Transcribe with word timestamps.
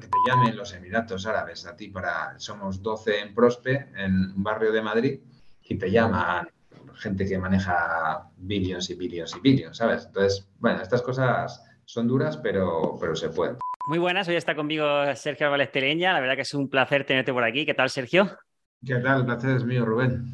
que 0.00 0.08
te 0.08 0.18
llamen 0.26 0.56
los 0.56 0.72
Emiratos 0.72 1.24
Árabes 1.24 1.66
a 1.66 1.76
ti 1.76 1.86
para, 1.86 2.36
somos 2.40 2.82
12 2.82 3.20
en 3.20 3.32
Prospe, 3.32 3.90
en 3.94 4.32
un 4.32 4.42
barrio 4.42 4.72
de 4.72 4.82
Madrid, 4.82 5.20
y 5.62 5.76
te 5.76 5.88
llaman 5.88 6.48
gente 6.94 7.24
que 7.24 7.38
maneja 7.38 8.28
billions 8.36 8.90
y 8.90 8.94
billions 8.94 9.36
y 9.36 9.40
billions, 9.40 9.76
¿sabes? 9.76 10.06
Entonces, 10.06 10.48
bueno, 10.58 10.82
estas 10.82 11.00
cosas 11.00 11.62
son 11.84 12.08
duras, 12.08 12.36
pero, 12.38 12.96
pero 13.00 13.14
se 13.14 13.28
pueden. 13.28 13.56
Muy 13.86 13.98
buenas, 13.98 14.26
hoy 14.26 14.34
está 14.34 14.56
conmigo 14.56 14.84
Sergio 15.14 15.46
Álvarez 15.46 15.70
Teleña, 15.70 16.12
la 16.12 16.20
verdad 16.20 16.34
que 16.34 16.42
es 16.42 16.54
un 16.54 16.68
placer 16.68 17.06
tenerte 17.06 17.32
por 17.32 17.44
aquí. 17.44 17.64
¿Qué 17.64 17.74
tal, 17.74 17.88
Sergio? 17.88 18.36
¿Qué 18.84 18.96
tal? 18.96 19.20
El 19.20 19.26
placer 19.26 19.56
es 19.56 19.64
mío, 19.64 19.84
Rubén. 19.84 20.24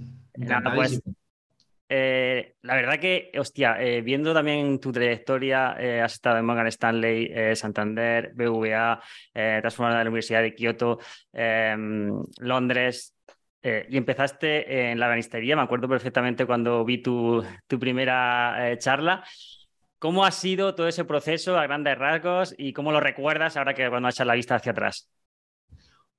Pues, 0.74 1.02
eh, 1.92 2.54
la 2.62 2.76
verdad 2.76 3.00
que, 3.00 3.32
hostia, 3.36 3.82
eh, 3.82 4.00
viendo 4.00 4.32
también 4.32 4.78
tu 4.78 4.92
trayectoria, 4.92 5.74
eh, 5.76 6.00
has 6.00 6.12
estado 6.12 6.38
en 6.38 6.44
Morgan 6.44 6.68
Stanley, 6.68 7.56
Santander, 7.56 8.32
BVA, 8.32 9.02
te 9.32 9.66
has 9.66 9.74
formado 9.74 9.98
en 9.98 10.04
la 10.04 10.08
Universidad 10.08 10.42
de 10.42 10.54
Kioto, 10.54 11.00
Londres, 12.38 13.16
y 13.62 13.96
empezaste 13.96 14.90
en 14.90 15.00
la 15.00 15.08
banistería. 15.08 15.56
Me 15.56 15.62
acuerdo 15.62 15.88
perfectamente 15.88 16.46
cuando 16.46 16.84
vi 16.84 17.02
tu, 17.02 17.44
tu 17.66 17.78
primera 17.78 18.76
charla. 18.78 19.24
¿Cómo 19.98 20.24
ha 20.24 20.30
sido 20.30 20.76
todo 20.76 20.86
ese 20.86 21.04
proceso 21.04 21.58
a 21.58 21.64
grandes 21.64 21.98
rasgos 21.98 22.54
y 22.56 22.72
cómo 22.72 22.92
lo 22.92 23.00
recuerdas 23.00 23.56
ahora 23.56 23.74
que 23.74 23.90
cuando 23.90 24.08
echas 24.08 24.26
la 24.26 24.34
vista 24.34 24.54
hacia 24.54 24.72
atrás? 24.72 25.10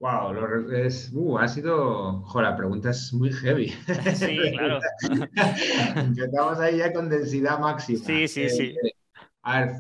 Wow, 0.02 0.34
es, 0.74 1.12
uh, 1.14 1.38
ha 1.38 1.48
sido. 1.48 2.24
Joder, 2.24 2.50
la 2.50 2.56
pregunta 2.56 2.90
es 2.90 3.14
muy 3.14 3.32
heavy. 3.32 3.68
Sí, 4.16 4.36
claro. 4.52 4.80
Empezamos 5.96 6.60
ahí 6.60 6.78
ya 6.78 6.92
con 6.92 7.08
densidad 7.08 7.60
máxima. 7.60 8.04
Sí, 8.04 8.28
sí, 8.28 8.50
sí. 8.50 8.64
Eh, 8.84 8.96
a 9.44 9.60
ver, 9.60 9.76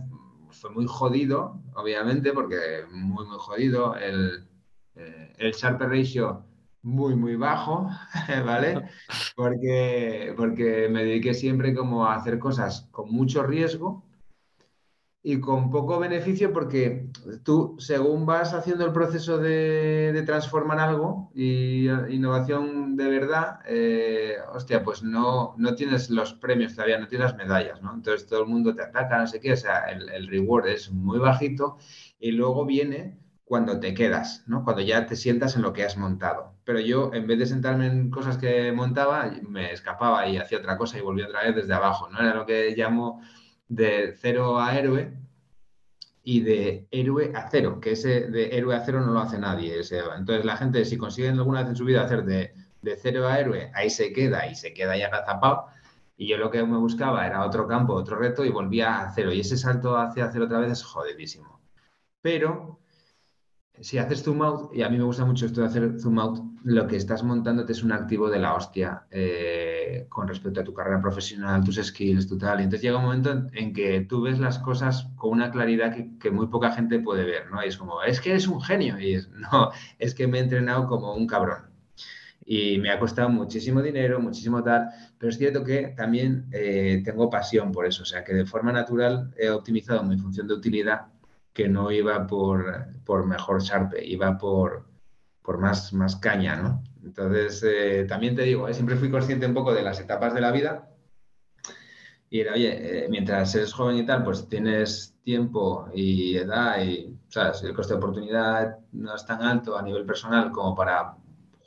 fue 0.52 0.70
muy 0.70 0.86
jodido, 0.88 1.60
obviamente, 1.74 2.34
porque 2.34 2.56
muy, 2.92 3.26
muy 3.26 3.38
jodido. 3.40 3.96
El, 3.96 4.48
eh, 4.94 5.34
el 5.40 5.54
Sharp 5.54 5.82
Ratio 5.82 6.46
muy, 6.84 7.16
muy 7.16 7.36
bajo, 7.36 7.90
¿vale? 8.46 8.90
Porque, 9.36 10.36
porque 10.38 10.88
me 10.88 11.04
dediqué 11.04 11.34
siempre 11.34 11.74
como 11.74 12.06
a 12.06 12.14
hacer 12.14 12.38
cosas 12.38 12.88
con 12.92 13.12
mucho 13.12 13.42
riesgo 13.42 14.06
y 15.24 15.40
con 15.40 15.70
poco 15.70 16.00
beneficio 16.00 16.52
porque 16.52 17.08
tú, 17.44 17.76
según 17.80 18.26
vas 18.26 18.54
haciendo 18.54 18.86
el 18.86 18.92
proceso 18.92 19.38
de, 19.38 20.24
transformar 20.26 20.80
algo 20.80 21.32
y 21.36 21.88
innovación 22.10 22.96
de 22.96 23.08
verdad, 23.08 23.60
eh, 23.68 24.38
hostia, 24.54 24.84
pues 24.84 25.04
no, 25.04 25.54
no 25.58 25.76
tienes 25.76 26.10
los 26.10 26.34
premios 26.34 26.74
todavía, 26.74 26.98
no 26.98 27.08
tienes 27.08 27.32
las 27.32 27.38
medallas, 27.38 27.82
¿no? 27.82 27.94
Entonces 27.94 28.28
todo 28.28 28.42
el 28.42 28.50
mundo 28.50 28.76
te 28.76 28.84
ataca, 28.84 29.20
no 29.20 29.28
sé 29.28 29.40
qué, 29.40 29.54
o 29.54 29.58
sea, 29.58 29.86
el, 29.92 30.10
el 30.10 30.28
reward 30.28 30.68
es 30.68 30.92
muy 30.92 31.20
bajito 31.20 31.78
y 32.20 32.32
luego 32.32 32.66
viene 32.66 33.20
cuando 33.52 33.80
te 33.80 33.94
quedas, 33.94 34.44
¿no? 34.48 34.64
Cuando 34.64 34.82
ya 34.82 35.06
te 35.06 35.16
sientas 35.16 35.56
en 35.56 35.62
lo 35.62 35.74
que 35.74 35.84
has 35.84 35.98
montado. 35.98 36.56
Pero 36.64 36.80
yo, 36.80 37.12
en 37.14 37.28
vez 37.28 37.38
de 37.38 37.46
sentarme 37.46 37.88
en 37.88 38.10
cosas 38.10 38.38
que 38.38 38.72
montaba, 38.72 39.30
me 39.48 39.74
escapaba 39.74 40.26
y 40.28 40.38
hacía 40.38 40.60
otra 40.60 40.78
cosa 40.78 40.98
y 40.98 41.02
volvía 41.02 41.26
otra 41.26 41.44
vez 41.44 41.56
desde 41.56 41.74
abajo, 41.74 42.10
¿no? 42.10 42.20
Era 42.20 42.34
lo 42.34 42.46
que 42.46 42.74
llamo 42.78 43.22
de 43.72 44.14
cero 44.20 44.60
a 44.60 44.78
héroe 44.78 45.14
y 46.24 46.42
de 46.42 46.88
héroe 46.92 47.32
a 47.34 47.50
cero, 47.50 47.80
que 47.80 47.92
ese 47.94 48.28
de 48.28 48.58
héroe 48.58 48.76
a 48.76 48.84
cero 48.84 49.00
no 49.00 49.14
lo 49.14 49.20
hace 49.22 49.40
nadie. 49.40 49.76
entonces 50.18 50.46
la 50.46 50.58
gente, 50.58 50.84
si 50.84 50.98
consiguen 50.98 51.38
alguna 51.38 51.62
vez 51.62 51.70
en 51.70 51.76
su 51.78 51.86
vida 51.86 52.04
hacer 52.04 52.26
de, 52.26 52.54
de 52.82 52.96
cero 52.98 53.28
a 53.28 53.40
héroe, 53.40 53.72
ahí 53.74 53.90
se 53.90 54.12
queda 54.12 54.46
y 54.48 54.56
se 54.56 54.74
queda 54.74 54.98
ya 54.98 55.08
agazapado. 55.08 55.68
Y 56.18 56.28
yo 56.28 56.38
lo 56.38 56.52
que 56.52 56.64
me 56.64 56.78
buscaba 56.78 57.26
era 57.26 57.46
otro 57.46 57.66
campo, 57.66 57.94
otro 57.94 58.18
reto 58.18 58.44
y 58.44 58.50
volvía 58.50 59.00
a 59.00 59.12
cero. 59.14 59.32
Y 59.32 59.40
ese 59.40 59.58
salto 59.58 59.98
hacia 59.98 60.30
cero 60.32 60.46
otra 60.46 60.60
vez 60.60 60.74
es 60.74 60.84
jodidísimo. 60.84 61.62
Pero 62.22 62.80
si 63.82 63.98
haces 63.98 64.24
zoom 64.24 64.42
out, 64.44 64.74
y 64.74 64.84
a 64.84 64.90
mí 64.90 64.98
me 64.98 65.04
gusta 65.04 65.26
mucho 65.26 65.46
esto 65.46 65.62
de 65.62 65.68
hacer 65.68 66.00
zoom 66.00 66.20
out, 66.20 66.40
lo 66.64 66.88
que 66.88 66.96
estás 66.96 67.24
montándote 67.24 67.74
es 67.74 67.84
un 67.84 67.92
activo 67.92 68.30
de 68.30 68.40
la 68.40 68.54
hostia 68.54 69.06
eh, 69.10 70.06
con 70.08 70.28
respecto 70.28 70.62
a 70.62 70.64
tu 70.64 70.74
carrera 70.74 71.02
profesional, 71.02 71.64
tus 71.64 71.78
skills, 71.78 72.28
tu 72.28 72.38
tal. 72.38 72.60
Entonces 72.60 72.82
llega 72.82 72.98
un 72.98 73.06
momento 73.06 73.48
en, 73.54 73.74
que 73.74 74.02
tú 74.02 74.22
ves 74.22 74.40
las 74.40 74.60
cosas 74.60 75.08
con 75.16 75.32
una 75.32 75.52
claridad 75.52 75.96
que, 76.20 76.32
muy 76.32 76.48
poca 76.48 76.72
gente 76.72 77.00
puede 77.00 77.26
ver, 77.26 77.50
¿no? 77.50 77.64
Y 77.64 77.68
es 77.68 77.78
como, 77.78 78.04
es 78.04 78.22
que 78.22 78.32
eres 78.32 78.48
un 78.48 78.62
genio. 78.62 79.00
Y 79.00 79.16
es, 79.16 79.30
no, 79.52 79.72
es 79.98 80.14
que 80.14 80.28
me 80.28 80.38
he 80.38 80.42
entrenado 80.42 80.88
como 80.88 81.16
un 81.16 81.26
cabrón. 81.26 81.72
Y 82.46 82.78
me 82.80 82.92
ha 82.92 83.00
costado 83.00 83.30
muchísimo 83.30 83.82
dinero, 83.82 84.20
muchísimo 84.20 84.64
tal, 84.64 84.90
pero 85.18 85.30
es 85.30 85.38
cierto 85.38 85.64
que 85.64 85.94
también 85.96 86.48
eh, 86.52 87.02
tengo 87.04 87.30
pasión 87.30 87.72
por 87.72 87.86
eso, 87.86 88.02
o 88.04 88.06
sea 88.06 88.24
que 88.24 88.34
de 88.34 88.46
forma 88.46 88.72
natural 88.72 89.34
he 89.38 89.50
optimizado 89.50 90.04
mi 90.04 90.18
función 90.18 90.48
de 90.48 90.56
utilidad 90.56 91.06
que 91.54 91.68
no 91.68 91.92
iba 91.92 92.28
por, 92.28 92.88
por 93.06 93.26
mejor 93.26 93.62
Sharpe, 93.62 94.06
iba 94.06 94.38
por, 94.38 94.86
por 95.42 95.58
más, 95.58 95.94
más 95.94 96.16
caña, 96.16 96.56
¿no? 96.56 96.84
Entonces, 97.04 97.64
eh, 97.66 98.06
también 98.08 98.36
te 98.36 98.44
digo, 98.44 98.68
eh, 98.68 98.74
siempre 98.74 98.96
fui 98.96 99.10
consciente 99.10 99.46
un 99.46 99.54
poco 99.54 99.74
de 99.74 99.82
las 99.82 100.00
etapas 100.00 100.34
de 100.34 100.42
la 100.42 100.52
vida 100.52 100.92
y 102.30 102.40
era, 102.40 102.54
oye, 102.54 103.06
eh, 103.06 103.10
mientras 103.10 103.54
eres 103.56 103.74
joven 103.74 103.98
y 103.98 104.06
tal, 104.06 104.24
pues 104.24 104.48
tienes 104.48 105.18
tiempo 105.24 105.90
y 105.94 106.38
edad 106.38 106.82
y, 106.82 107.14
¿sabes? 107.28 107.62
El 107.64 107.74
coste 107.74 107.94
de 107.94 107.98
oportunidad 107.98 108.78
no 108.94 109.14
es 109.14 109.26
tan 109.26 109.42
alto 109.42 109.78
a 109.78 109.82
nivel 109.82 110.06
personal 110.06 110.50
como 110.52 110.74
para 110.74 111.18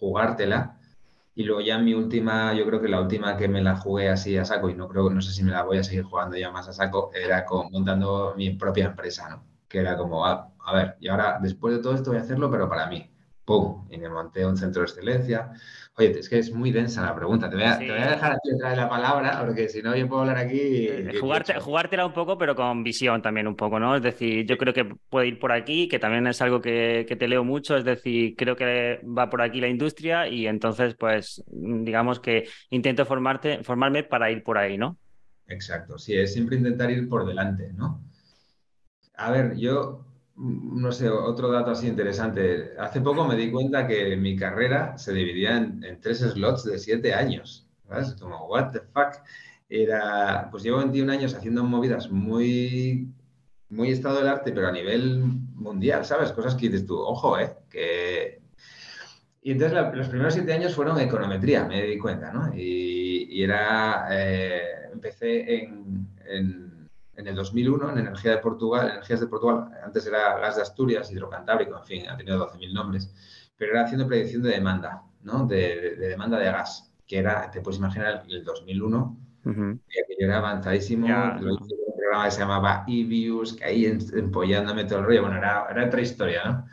jugártela. 0.00 0.78
Y 1.34 1.44
luego 1.44 1.60
ya 1.60 1.78
mi 1.78 1.94
última, 1.94 2.54
yo 2.54 2.64
creo 2.66 2.80
que 2.80 2.88
la 2.88 3.00
última 3.02 3.36
que 3.36 3.48
me 3.48 3.62
la 3.62 3.76
jugué 3.76 4.08
así 4.08 4.38
a 4.38 4.44
saco 4.46 4.70
y 4.70 4.74
no 4.74 4.88
creo, 4.88 5.10
no 5.10 5.20
sé 5.20 5.32
si 5.32 5.42
me 5.42 5.52
la 5.52 5.64
voy 5.64 5.78
a 5.78 5.84
seguir 5.84 6.04
jugando 6.04 6.36
ya 6.36 6.50
más 6.50 6.68
a 6.68 6.72
saco, 6.72 7.10
era 7.14 7.44
con, 7.44 7.70
montando 7.70 8.34
mi 8.36 8.50
propia 8.50 8.86
empresa, 8.86 9.28
¿no? 9.28 9.53
Que 9.74 9.80
era 9.80 9.96
como, 9.96 10.24
a, 10.24 10.52
a, 10.64 10.72
ver, 10.72 10.94
y 11.00 11.08
ahora 11.08 11.40
después 11.42 11.74
de 11.74 11.82
todo 11.82 11.94
esto 11.94 12.10
voy 12.10 12.20
a 12.20 12.22
hacerlo, 12.22 12.48
pero 12.48 12.68
para 12.68 12.86
mí. 12.86 13.10
¡Pum! 13.44 13.86
Y 13.90 13.98
me 13.98 14.08
monté 14.08 14.46
un 14.46 14.56
centro 14.56 14.80
de 14.80 14.86
excelencia. 14.86 15.50
Oye, 15.98 16.18
es 16.18 16.28
que 16.28 16.38
es 16.38 16.50
muy 16.50 16.70
densa 16.70 17.02
la 17.02 17.14
pregunta. 17.14 17.50
Te 17.50 17.56
voy 17.56 17.64
a, 17.64 17.76
te 17.76 17.90
voy 17.90 18.00
a 18.00 18.12
dejar 18.12 18.32
aquí 18.32 18.50
detrás 18.52 18.70
de 18.70 18.76
la 18.76 18.88
palabra, 18.88 19.44
porque 19.44 19.68
si 19.68 19.82
no, 19.82 19.94
yo 19.94 20.08
puedo 20.08 20.22
hablar 20.22 20.38
aquí. 20.38 20.58
Eh, 20.58 21.18
jugarte, 21.20 21.58
jugártela 21.60 22.06
un 22.06 22.14
poco, 22.14 22.38
pero 22.38 22.54
con 22.54 22.84
visión 22.84 23.20
también 23.20 23.48
un 23.48 23.56
poco, 23.56 23.78
¿no? 23.78 23.96
Es 23.96 24.02
decir, 24.02 24.46
yo 24.46 24.56
creo 24.56 24.72
que 24.72 24.86
puede 25.10 25.26
ir 25.26 25.38
por 25.38 25.52
aquí, 25.52 25.88
que 25.88 25.98
también 25.98 26.26
es 26.28 26.40
algo 26.40 26.60
que, 26.60 27.04
que 27.06 27.16
te 27.16 27.28
leo 27.28 27.44
mucho. 27.44 27.76
Es 27.76 27.84
decir, 27.84 28.34
creo 28.36 28.56
que 28.56 29.00
va 29.04 29.28
por 29.28 29.42
aquí 29.42 29.60
la 29.60 29.68
industria 29.68 30.26
y 30.28 30.46
entonces, 30.46 30.94
pues, 30.94 31.42
digamos 31.48 32.20
que 32.20 32.48
intento 32.70 33.04
formarte, 33.04 33.62
formarme 33.64 34.04
para 34.04 34.30
ir 34.30 34.42
por 34.42 34.56
ahí, 34.56 34.78
¿no? 34.78 34.96
Exacto, 35.48 35.98
sí, 35.98 36.16
es 36.16 36.32
siempre 36.32 36.56
intentar 36.56 36.90
ir 36.90 37.08
por 37.08 37.26
delante, 37.26 37.72
¿no? 37.74 38.02
A 39.16 39.30
ver, 39.30 39.56
yo, 39.56 40.04
mm, 40.36 40.80
no 40.80 40.92
sé, 40.92 41.08
otro 41.08 41.50
dato 41.50 41.70
así 41.70 41.86
interesante. 41.86 42.72
Hace 42.78 43.00
poco 43.00 43.24
me 43.26 43.36
di 43.36 43.50
cuenta 43.50 43.86
que 43.86 44.16
mi 44.16 44.36
carrera 44.36 44.98
se 44.98 45.12
dividía 45.12 45.56
en, 45.56 46.00
tres 46.00 46.20
slots 46.20 46.64
de 46.64 46.78
siete 46.78 47.14
años. 47.14 47.68
¿sabes? 47.88 48.14
Como, 48.14 48.46
what 48.48 48.72
the 48.72 48.80
fuck? 48.80 49.22
Era, 49.68 50.48
pues 50.50 50.62
llevo 50.62 50.78
21 50.78 51.12
años 51.12 51.34
haciendo 51.34 51.64
movidas 51.64 52.10
muy, 52.10 53.12
muy 53.68 53.90
estado 53.90 54.18
del 54.18 54.28
arte, 54.28 54.52
pero 54.52 54.68
a 54.68 54.72
nivel 54.72 55.22
mundial, 55.54 56.04
¿sabes? 56.04 56.32
Cosas 56.32 56.54
que 56.54 56.68
dices 56.68 56.86
tú, 56.86 56.98
ojo, 56.98 57.38
¿eh? 57.38 57.56
Que... 57.70 58.42
Y 59.42 59.52
entonces 59.52 59.78
los 59.94 60.08
primeros 60.08 60.34
siete 60.34 60.54
años 60.54 60.74
fueron 60.74 60.98
econometría, 61.00 61.64
me 61.64 61.82
di 61.82 61.98
cuenta, 61.98 62.32
¿no? 62.32 62.54
Y, 62.54 63.42
era, 63.42 64.06
eh, 64.10 64.88
empecé 64.92 65.54
en 65.54 66.08
en 66.26 66.73
el 67.16 67.34
2001 67.34 67.90
en 67.90 67.98
Energía 67.98 68.32
de 68.32 68.38
Portugal, 68.38 68.90
Energías 68.90 69.20
de 69.20 69.26
Portugal, 69.26 69.70
antes 69.84 70.06
era 70.06 70.38
Gas 70.38 70.56
de 70.56 70.62
Asturias, 70.62 71.10
Hidrocantábrico, 71.10 71.76
en 71.78 71.84
fin, 71.84 72.08
ha 72.08 72.16
tenido 72.16 72.48
12.000 72.50 72.72
nombres, 72.72 73.14
pero 73.56 73.72
era 73.72 73.84
haciendo 73.84 74.06
predicción 74.06 74.42
de 74.42 74.50
demanda, 74.50 75.02
¿no? 75.22 75.46
De, 75.46 75.96
demanda 75.96 76.38
de 76.38 76.46
gas, 76.46 76.92
que 77.06 77.18
era, 77.18 77.50
te 77.50 77.60
puedes 77.60 77.78
imaginar, 77.78 78.24
el 78.28 78.44
2001, 78.44 79.18
que 79.44 80.24
era 80.24 80.38
avanzadísimo, 80.38 81.06
lo 81.40 81.54
hice 81.54 81.74
un 81.74 81.96
programa 81.96 82.24
que 82.24 82.30
se 82.30 82.40
llamaba 82.40 82.84
EViews, 82.88 83.54
que 83.54 83.64
ahí 83.64 83.86
empollándome 83.86 84.84
todo 84.84 85.00
el 85.00 85.04
rollo, 85.06 85.22
bueno, 85.22 85.38
era, 85.38 85.66
era 85.70 85.86
otra 85.86 86.00
historia, 86.00 86.44
¿no? 86.44 86.66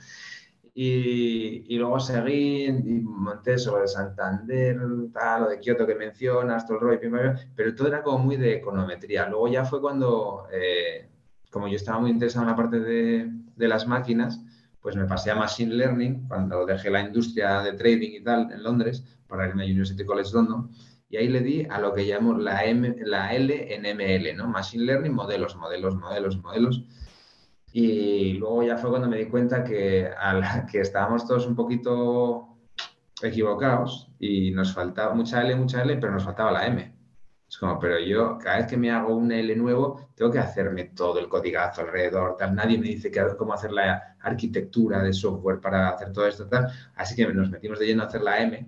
Y, 0.83 1.77
luego 1.77 1.99
seguí 1.99 2.65
y 2.65 3.01
monté 3.01 3.59
sobre 3.59 3.87
Santander, 3.87 4.79
tal, 5.13 5.43
lo 5.43 5.49
de 5.49 5.59
Kioto 5.59 5.85
que 5.85 5.93
mencionas, 5.93 6.65
todo 6.65 6.77
el 6.77 6.99
rollo, 6.99 7.35
pero 7.55 7.75
todo 7.75 7.87
era 7.89 8.01
como 8.01 8.17
muy 8.17 8.35
de 8.35 8.55
econometría. 8.55 9.29
Luego 9.29 9.47
ya 9.47 9.63
fue 9.63 9.79
cuando, 9.79 10.47
eh, 10.51 11.07
como 11.51 11.67
yo 11.67 11.75
estaba 11.75 11.99
muy 11.99 12.09
interesado 12.09 12.45
en 12.45 12.49
la 12.49 12.55
parte 12.55 12.79
de, 12.79 13.29
de, 13.55 13.67
las 13.67 13.85
máquinas, 13.85 14.43
pues 14.81 14.95
me 14.95 15.05
pasé 15.05 15.29
a 15.29 15.35
Machine 15.35 15.75
Learning 15.75 16.27
cuando 16.27 16.65
dejé 16.65 16.89
la 16.89 17.01
industria 17.01 17.61
de 17.61 17.73
trading 17.73 18.13
y 18.13 18.23
tal 18.23 18.51
en 18.51 18.63
Londres 18.63 19.03
para 19.27 19.47
irme 19.47 19.61
a 19.61 19.65
University 19.67 20.03
College 20.03 20.31
London. 20.33 20.71
Y 21.09 21.17
ahí 21.17 21.27
le 21.27 21.41
di 21.41 21.67
a 21.69 21.79
lo 21.79 21.93
que 21.93 22.05
llamo 22.05 22.33
la, 22.33 22.65
M, 22.65 22.95
la 23.05 23.35
L 23.35 23.75
en 23.75 23.83
ML, 23.83 24.35
¿no? 24.35 24.47
Machine 24.47 24.85
Learning, 24.85 25.13
modelos, 25.13 25.55
modelos, 25.55 25.95
modelos, 25.95 26.37
modelos. 26.41 26.83
Y 27.73 28.33
luego 28.33 28.63
ya 28.63 28.77
fue 28.77 28.89
cuando 28.89 29.07
me 29.07 29.17
di 29.17 29.25
cuenta 29.25 29.63
que, 29.63 30.09
que 30.69 30.81
estábamos 30.81 31.25
todos 31.25 31.47
un 31.47 31.55
poquito 31.55 32.57
equivocados 33.21 34.09
y 34.19 34.51
nos 34.51 34.73
faltaba 34.73 35.13
mucha 35.13 35.41
L, 35.41 35.55
mucha 35.55 35.81
L, 35.83 35.95
pero 35.97 36.11
nos 36.11 36.23
faltaba 36.23 36.51
la 36.51 36.67
M. 36.67 36.93
Es 37.47 37.57
como, 37.57 37.79
pero 37.79 37.99
yo 37.99 38.37
cada 38.37 38.57
vez 38.57 38.67
que 38.67 38.77
me 38.77 38.91
hago 38.91 39.15
un 39.15 39.31
L 39.31 39.55
nuevo, 39.55 40.09
tengo 40.15 40.31
que 40.31 40.39
hacerme 40.39 40.85
todo 40.95 41.19
el 41.19 41.29
codigazo 41.29 41.81
alrededor, 41.81 42.35
tal. 42.37 42.55
Nadie 42.55 42.77
me 42.77 42.87
dice 42.87 43.11
que, 43.11 43.21
cómo 43.37 43.53
hacer 43.53 43.71
la 43.71 44.15
arquitectura 44.21 45.01
de 45.03 45.13
software 45.13 45.59
para 45.59 45.89
hacer 45.89 46.11
todo 46.11 46.27
esto, 46.27 46.47
tal. 46.47 46.67
Así 46.95 47.15
que 47.15 47.27
nos 47.27 47.49
metimos 47.49 47.79
de 47.79 47.87
lleno 47.87 48.03
a 48.03 48.07
hacer 48.07 48.21
la 48.21 48.41
M. 48.41 48.65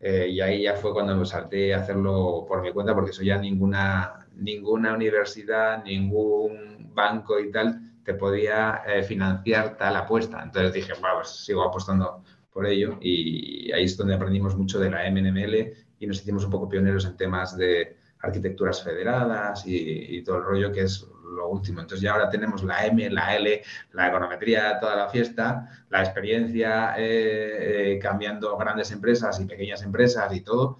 Eh, 0.00 0.28
y 0.30 0.40
ahí 0.40 0.62
ya 0.62 0.74
fue 0.74 0.92
cuando 0.92 1.16
me 1.16 1.24
salté 1.24 1.74
a 1.74 1.80
hacerlo 1.80 2.44
por 2.46 2.62
mi 2.62 2.72
cuenta, 2.72 2.94
porque 2.94 3.10
eso 3.10 3.22
ya 3.22 3.38
ninguna, 3.38 4.26
ninguna 4.34 4.94
universidad, 4.94 5.82
ningún 5.84 6.90
banco 6.94 7.40
y 7.40 7.50
tal 7.50 7.85
te 8.06 8.14
podía 8.14 8.82
eh, 8.86 9.02
financiar 9.02 9.76
tal 9.76 9.96
apuesta. 9.96 10.40
Entonces 10.40 10.72
dije, 10.72 10.92
bueno, 11.00 11.16
pues 11.16 11.44
sigo 11.44 11.64
apostando 11.64 12.22
por 12.52 12.64
ello 12.64 12.98
y 13.00 13.70
ahí 13.72 13.84
es 13.84 13.96
donde 13.96 14.14
aprendimos 14.14 14.56
mucho 14.56 14.78
de 14.78 14.90
la 14.90 15.10
MNML 15.10 15.72
y 15.98 16.06
nos 16.06 16.22
hicimos 16.22 16.44
un 16.44 16.50
poco 16.52 16.68
pioneros 16.68 17.04
en 17.04 17.16
temas 17.16 17.56
de 17.56 17.96
arquitecturas 18.20 18.82
federadas 18.82 19.64
y, 19.66 20.22
todo 20.22 20.36
el 20.36 20.44
rollo 20.44 20.72
que 20.72 20.82
es 20.82 21.04
lo 21.34 21.48
último. 21.48 21.80
Entonces 21.80 22.00
ya 22.00 22.12
ahora 22.12 22.30
tenemos 22.30 22.62
la 22.62 22.86
M, 22.86 23.10
la 23.10 23.34
L, 23.34 23.62
la 23.92 24.08
econometría, 24.08 24.78
toda 24.78 24.94
la 24.94 25.08
fiesta, 25.08 25.68
la 25.90 26.00
experiencia 26.00 26.94
eh, 26.96 27.94
eh, 27.94 27.98
cambiando 27.98 28.56
grandes 28.56 28.92
empresas 28.92 29.40
y 29.40 29.46
pequeñas 29.46 29.82
empresas 29.82 30.32
y 30.32 30.42
todo. 30.42 30.78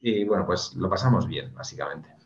Y 0.00 0.24
bueno, 0.24 0.46
pues 0.46 0.74
lo 0.76 0.88
pasamos 0.88 1.26
bien, 1.26 1.52
básicamente. 1.52 2.21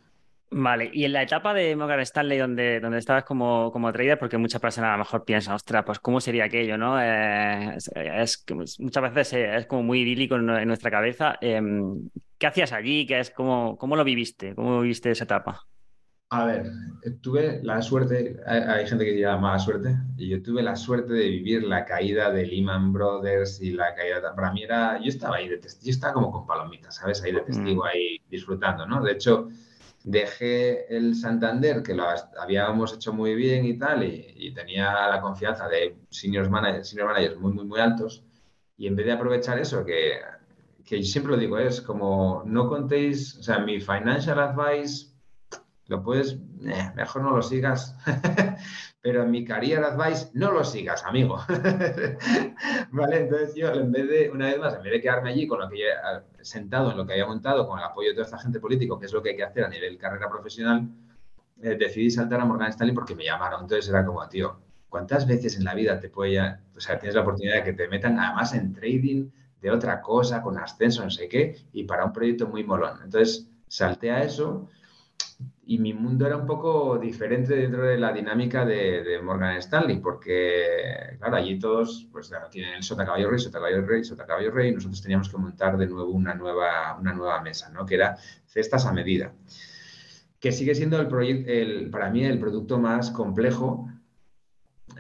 Vale, 0.51 0.91
y 0.93 1.05
en 1.05 1.13
la 1.13 1.23
etapa 1.23 1.53
de 1.53 1.75
Morgan 1.75 2.01
Stanley 2.01 2.39
donde, 2.39 2.79
donde 2.79 2.99
estabas 2.99 3.25
como, 3.25 3.73
como 3.73 3.93
trader, 3.93 4.17
porque 4.17 4.39
muchas 4.39 4.61
personas 4.61 4.91
a 4.91 4.93
lo 4.93 4.99
mejor 4.99 5.25
piensan, 5.25 5.55
ostras, 5.55 5.83
pues 5.85 5.99
cómo 5.99 6.21
sería 6.21 6.45
aquello, 6.45 6.79
¿no? 6.79 7.01
Eh, 7.01 7.77
es, 7.77 8.45
muchas 8.79 9.03
veces 9.15 9.33
es 9.33 9.67
como 9.67 9.83
muy 9.83 10.03
idílico 10.03 10.37
en, 10.37 10.69
nuestra 10.69 10.91
cabeza. 10.91 11.37
Em, 11.41 12.09
¿Qué 12.39 12.47
hacías 12.47 12.73
allí? 12.73 13.07
¿Qué 13.07 13.19
es, 13.19 13.31
cómo, 13.31 13.77
¿Cómo 13.77 13.97
lo 13.97 14.05
viviste? 14.05 14.55
¿Cómo 14.55 14.81
viviste 14.81 15.11
esa 15.11 15.25
etapa? 15.25 15.67
A 16.29 16.45
ver, 16.45 16.73
tuve 17.21 17.61
la 17.63 17.81
suerte, 17.83 18.37
hay, 18.47 18.85
gente 18.87 19.05
que 19.05 19.13
diga 19.13 19.37
mala 19.37 19.61
suerte, 19.61 19.97
y 20.17 20.29
yo 20.29 20.43
tuve 20.43 20.61
la 20.61 20.75
suerte 20.75 21.13
de 21.13 21.29
vivir 21.29 21.63
la 21.63 21.85
caída 21.85 22.33
de 22.33 22.45
Lehman 22.47 22.93
Brothers 22.93 23.61
y 23.61 23.71
la 23.71 23.95
caída, 23.95 24.35
para 24.35 24.53
mí 24.53 24.65
era, 24.65 24.99
yo 25.01 25.09
estaba 25.09 25.37
ahí 25.37 25.49
de 25.49 25.59
testigo, 25.59 25.87
yo 25.87 25.91
estaba 25.93 26.15
como 26.15 26.33
con 26.33 26.45
palomitas, 26.45 26.97
¿sabes? 26.97 27.23
Ahí 27.23 27.31
de 27.31 27.43
testigo, 27.43 27.85
mm. 27.85 27.87
ahí 27.87 28.21
disfrutando, 28.29 28.87
¿no? 28.87 29.05
De 29.05 29.13
hecho, 29.13 29.51
dejé 30.07 30.87
el 30.97 31.17
Santander, 31.17 31.83
que 31.83 31.93
lo 31.93 32.05
habíamos 32.41 32.95
hecho 32.95 33.13
muy 33.13 33.35
bien 33.35 33.65
y 33.65 33.77
tal, 33.77 34.05
y, 34.05 34.53
tenía 34.55 35.09
la 35.09 35.21
confianza 35.21 35.69
de 35.69 35.97
senior 36.11 36.49
managers, 36.49 36.95
managers 36.95 37.37
muy, 37.39 37.53
muy, 37.53 37.65
muy 37.65 37.81
altos, 37.81 38.23
y 38.79 38.87
en 38.87 38.95
vez 38.95 39.07
de 39.07 39.13
aprovechar 39.13 39.59
eso, 39.59 39.85
que, 39.85 40.21
que 40.85 41.03
siempre 41.03 41.33
lo 41.33 41.39
digo, 41.39 41.59
es 41.59 41.83
como 41.83 42.45
no 42.47 42.69
contéis, 42.69 43.37
o 43.39 43.43
sea, 43.43 43.59
mi 43.59 43.81
financial 43.81 44.39
advice, 44.39 45.09
lo 45.89 46.03
puedes, 46.05 46.39
eh, 46.65 46.93
mejor 46.95 47.23
no 47.23 47.37
lo 47.37 47.43
sigas, 47.43 47.97
pero 49.01 49.23
en 49.23 49.31
mi 49.31 49.45
career 49.45 49.85
advice 49.85 50.31
no 50.35 50.53
lo 50.53 50.65
sigas, 50.65 51.05
amigo. 51.05 51.39
vale, 52.91 53.21
entonces 53.21 53.55
yo 53.55 53.73
en 53.73 53.93
vez 53.93 54.09
de, 54.09 54.31
una 54.31 54.47
vez 54.47 54.59
más, 54.59 54.75
en 54.75 54.83
vez 54.83 54.93
de 54.93 55.01
quedarme 55.01 55.31
allí 55.31 55.47
con 55.47 55.61
lo 55.61 55.69
que 55.69 55.83
sentado 56.41 56.91
en 56.91 56.97
lo 56.97 57.07
que 57.07 57.13
había 57.13 57.27
montado, 57.27 57.67
con 57.67 57.79
el 57.79 57.85
apoyo 57.85 58.09
de 58.09 58.15
toda 58.15 58.27
esta 58.27 58.39
gente 58.39 58.61
político, 58.61 58.99
que 58.99 59.07
es 59.07 59.13
lo 59.13 59.23
que 59.23 59.31
hay 59.31 59.37
que 59.37 59.45
hacer 59.45 59.65
a 59.65 59.69
nivel 59.69 59.99
carrera 59.99 60.29
profesional, 60.29 60.89
eh, 61.63 61.77
decidí 61.79 62.11
saltar 62.11 62.41
a 62.41 62.45
Morgan 62.45 62.71
Stanley 62.71 62.95
porque 62.95 63.15
me 63.15 63.25
llamaron. 63.25 63.63
Entonces 63.63 63.89
era 63.89 64.05
como, 64.05 64.27
tío, 64.29 64.61
¿cuántas 64.89 65.27
veces 65.27 65.57
en 65.57 65.65
la 65.65 65.75
vida 65.75 66.01
te 66.01 66.09
puede 66.09 66.41
o 66.41 66.81
sea, 66.81 66.99
tienes 66.99 67.15
la 67.15 67.23
oportunidad 67.23 67.57
de 67.57 67.65
que 67.65 67.73
te 67.73 67.89
metan 67.89 68.19
además 68.19 68.55
en 68.55 68.73
trading 68.73 69.31
de 69.61 69.71
otra 69.71 70.01
cosa, 70.01 70.43
con 70.43 70.59
ascenso, 70.59 71.03
no 71.03 71.11
sé 71.11 71.29
qué, 71.29 71.57
y 71.73 71.85
para 71.85 72.05
un 72.05 72.13
proyecto 72.13 72.47
muy 72.47 72.63
molón? 72.65 72.99
Entonces 73.03 73.49
salté 73.69 74.11
a 74.11 74.23
eso 74.23 74.69
y 75.69 75.79
mi 75.79 75.93
mundo 75.93 76.27
era 76.27 76.37
un 76.37 76.47
poco 76.47 76.97
diferente 76.97 77.57
dentro 77.57 77.85
de 77.85 77.99
la 77.99 78.13
dinámica 78.13 78.65
de, 78.65 79.21
Morgan 79.21 79.57
Stanley, 79.57 79.99
porque, 79.99 81.17
claro, 81.19 81.37
allí 81.37 81.59
todos 81.59 82.07
pues, 82.13 82.33
tienen 82.51 82.75
el 82.75 82.83
sota 82.85 83.05
caballo 83.05 83.29
rey, 83.29 83.41
sota 83.41 83.59
caballo 83.59 83.83
rey, 83.85 84.05
sota 84.05 84.25
caballo 84.25 84.53
rey, 84.53 84.69
y 84.69 84.75
nosotros 84.75 85.03
teníamos 85.03 85.29
que 85.29 85.37
montar 85.39 85.77
de 85.77 85.89
nuevo 85.89 86.11
una 86.13 86.35
nueva, 86.35 86.97
una 87.01 87.13
nueva 87.13 87.41
mesa, 87.41 87.69
¿no? 87.71 87.85
que 87.85 87.97
era 87.97 88.17
cestas 88.47 88.87
a 88.87 88.93
medida, 88.93 89.33
que 90.39 90.53
sigue 90.53 90.73
siendo 90.77 91.01
el, 91.01 91.49
el 91.49 91.91
para 91.91 92.11
mí 92.11 92.25
el 92.25 92.39
producto 92.39 92.79
más 92.79 93.11
complejo 93.11 93.91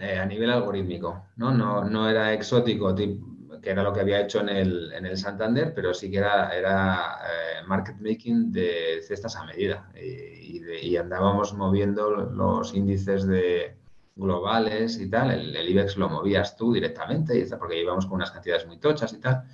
eh, 0.00 0.18
a 0.18 0.26
nivel 0.26 0.50
algorítmico. 0.50 1.26
¿no? 1.36 1.52
No, 1.52 1.84
no 1.84 2.10
era 2.10 2.32
exótico, 2.32 2.92
que 2.92 3.70
era 3.70 3.84
lo 3.84 3.92
que 3.92 4.00
había 4.00 4.20
hecho 4.20 4.40
en 4.40 4.48
el, 4.48 4.92
en 4.92 5.06
el 5.06 5.16
Santander, 5.16 5.72
pero 5.74 5.94
sí 5.94 6.10
que 6.10 6.18
era, 6.18 6.50
era 6.50 7.18
eh, 7.24 7.45
market 7.66 7.96
making 8.00 8.52
de 8.52 9.00
cestas 9.06 9.36
a 9.36 9.44
medida. 9.44 9.90
Y, 10.00 10.62
y, 10.82 10.96
andábamos 10.96 11.54
moviendo 11.54 12.10
los 12.10 12.74
índices 12.74 13.26
de 13.26 13.76
globales 14.16 14.98
y 14.98 15.08
tal. 15.08 15.30
El, 15.30 15.68
IBEX 15.68 15.96
lo 15.96 16.08
movías 16.08 16.56
tú 16.56 16.72
directamente, 16.72 17.38
y 17.38 17.44
porque 17.56 17.80
íbamos 17.80 18.06
con 18.06 18.16
unas 18.16 18.30
cantidades 18.30 18.66
muy 18.66 18.78
tochas 18.78 19.12
y 19.12 19.20
tal. 19.20 19.44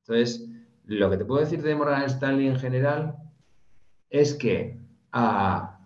Entonces, 0.00 0.48
lo 0.86 1.10
que 1.10 1.18
te 1.18 1.24
puedo 1.24 1.40
decir 1.40 1.62
de 1.62 1.74
Morgan 1.74 2.04
Stanley 2.04 2.48
en 2.48 2.58
general 2.58 3.16
es 4.10 4.34
que 4.34 4.80
ah, 5.12 5.80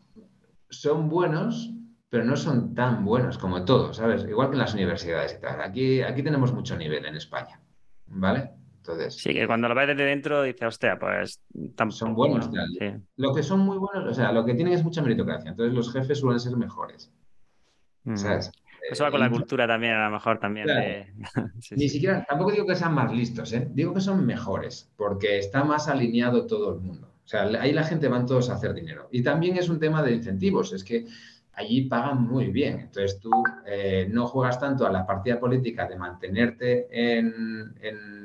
son 0.71 1.09
buenos, 1.09 1.71
pero 2.09 2.25
no 2.25 2.37
son 2.37 2.75
tan 2.75 3.05
buenos 3.05 3.37
como 3.39 3.65
todos, 3.65 3.97
¿sabes? 3.97 4.25
Igual 4.25 4.49
que 4.49 4.55
en 4.55 4.61
las 4.61 4.75
universidades 4.75 5.35
y 5.37 5.41
tal. 5.41 5.61
Aquí, 5.61 6.03
aquí 6.03 6.23
tenemos 6.23 6.53
mucho 6.53 6.77
nivel 6.77 7.05
en 7.05 7.17
España, 7.17 7.61
¿vale? 8.07 8.62
Entonces, 8.83 9.15
sí, 9.15 9.33
que 9.33 9.47
cuando 9.47 9.69
lo 9.69 9.77
ves 9.77 9.87
desde 9.87 10.05
dentro 10.05 10.43
dices, 10.43 10.67
hostia, 10.67 10.99
pues 10.99 11.41
Son 11.91 12.15
buenos. 12.15 12.51
Lo 13.17 13.33
que 13.33 13.45
son 13.45 13.61
muy 13.61 13.79
buenos, 13.79 14.11
o 14.11 14.13
sea, 14.13 14.33
lo 14.33 14.45
que 14.45 14.55
tienen 14.55 14.75
es 14.75 14.83
mucha 14.83 15.01
meritocracia. 15.03 15.51
Entonces 15.51 15.73
los 15.73 15.93
jefes 15.93 16.19
suelen 16.19 16.41
ser 16.41 16.57
mejores. 16.57 17.13
Mm. 18.03 18.17
¿Sabes? 18.17 18.51
Eso 18.91 19.05
va 19.05 19.13
con 19.13 19.21
la 19.21 19.31
cultura 19.31 19.69
también, 19.69 19.93
a 19.93 20.07
lo 20.07 20.15
mejor 20.15 20.41
también. 20.41 20.67
Ni 21.77 21.89
siquiera, 21.89 22.25
tampoco 22.29 22.51
digo 22.51 22.67
que 22.67 22.75
sean 22.75 22.93
más 22.93 23.13
listos, 23.13 23.53
¿eh? 23.53 23.69
digo 23.73 23.95
que 23.95 24.01
son 24.01 24.27
mejores, 24.27 24.91
porque 24.97 25.39
está 25.39 25.63
más 25.63 25.87
alineado 25.87 26.45
todo 26.49 26.75
el 26.75 26.81
mundo. 26.81 27.07
O 27.25 27.29
sea, 27.29 27.43
ahí 27.61 27.73
la 27.73 27.85
gente 27.85 28.09
van 28.09 28.27
todos 28.27 28.51
a 28.51 28.55
hacer 28.55 28.75
dinero. 28.75 29.09
Y 29.13 29.23
también 29.23 29.57
es 29.57 29.69
un 29.69 29.79
tema 29.79 30.03
de 30.03 30.15
incentivos, 30.15 30.73
es 30.73 30.83
que 30.83 31.07
allí 31.53 31.83
pagan 31.83 32.23
muy 32.25 32.49
bien. 32.49 32.81
Entonces 32.81 33.21
tú 33.21 33.31
eh, 33.65 34.09
no 34.11 34.27
juegas 34.27 34.59
tanto 34.59 34.85
a 34.85 34.91
la 34.91 35.07
partida 35.07 35.39
política 35.39 35.87
de 35.87 35.97
mantenerte 35.97 36.89
en 36.91 37.77
en 37.81 38.22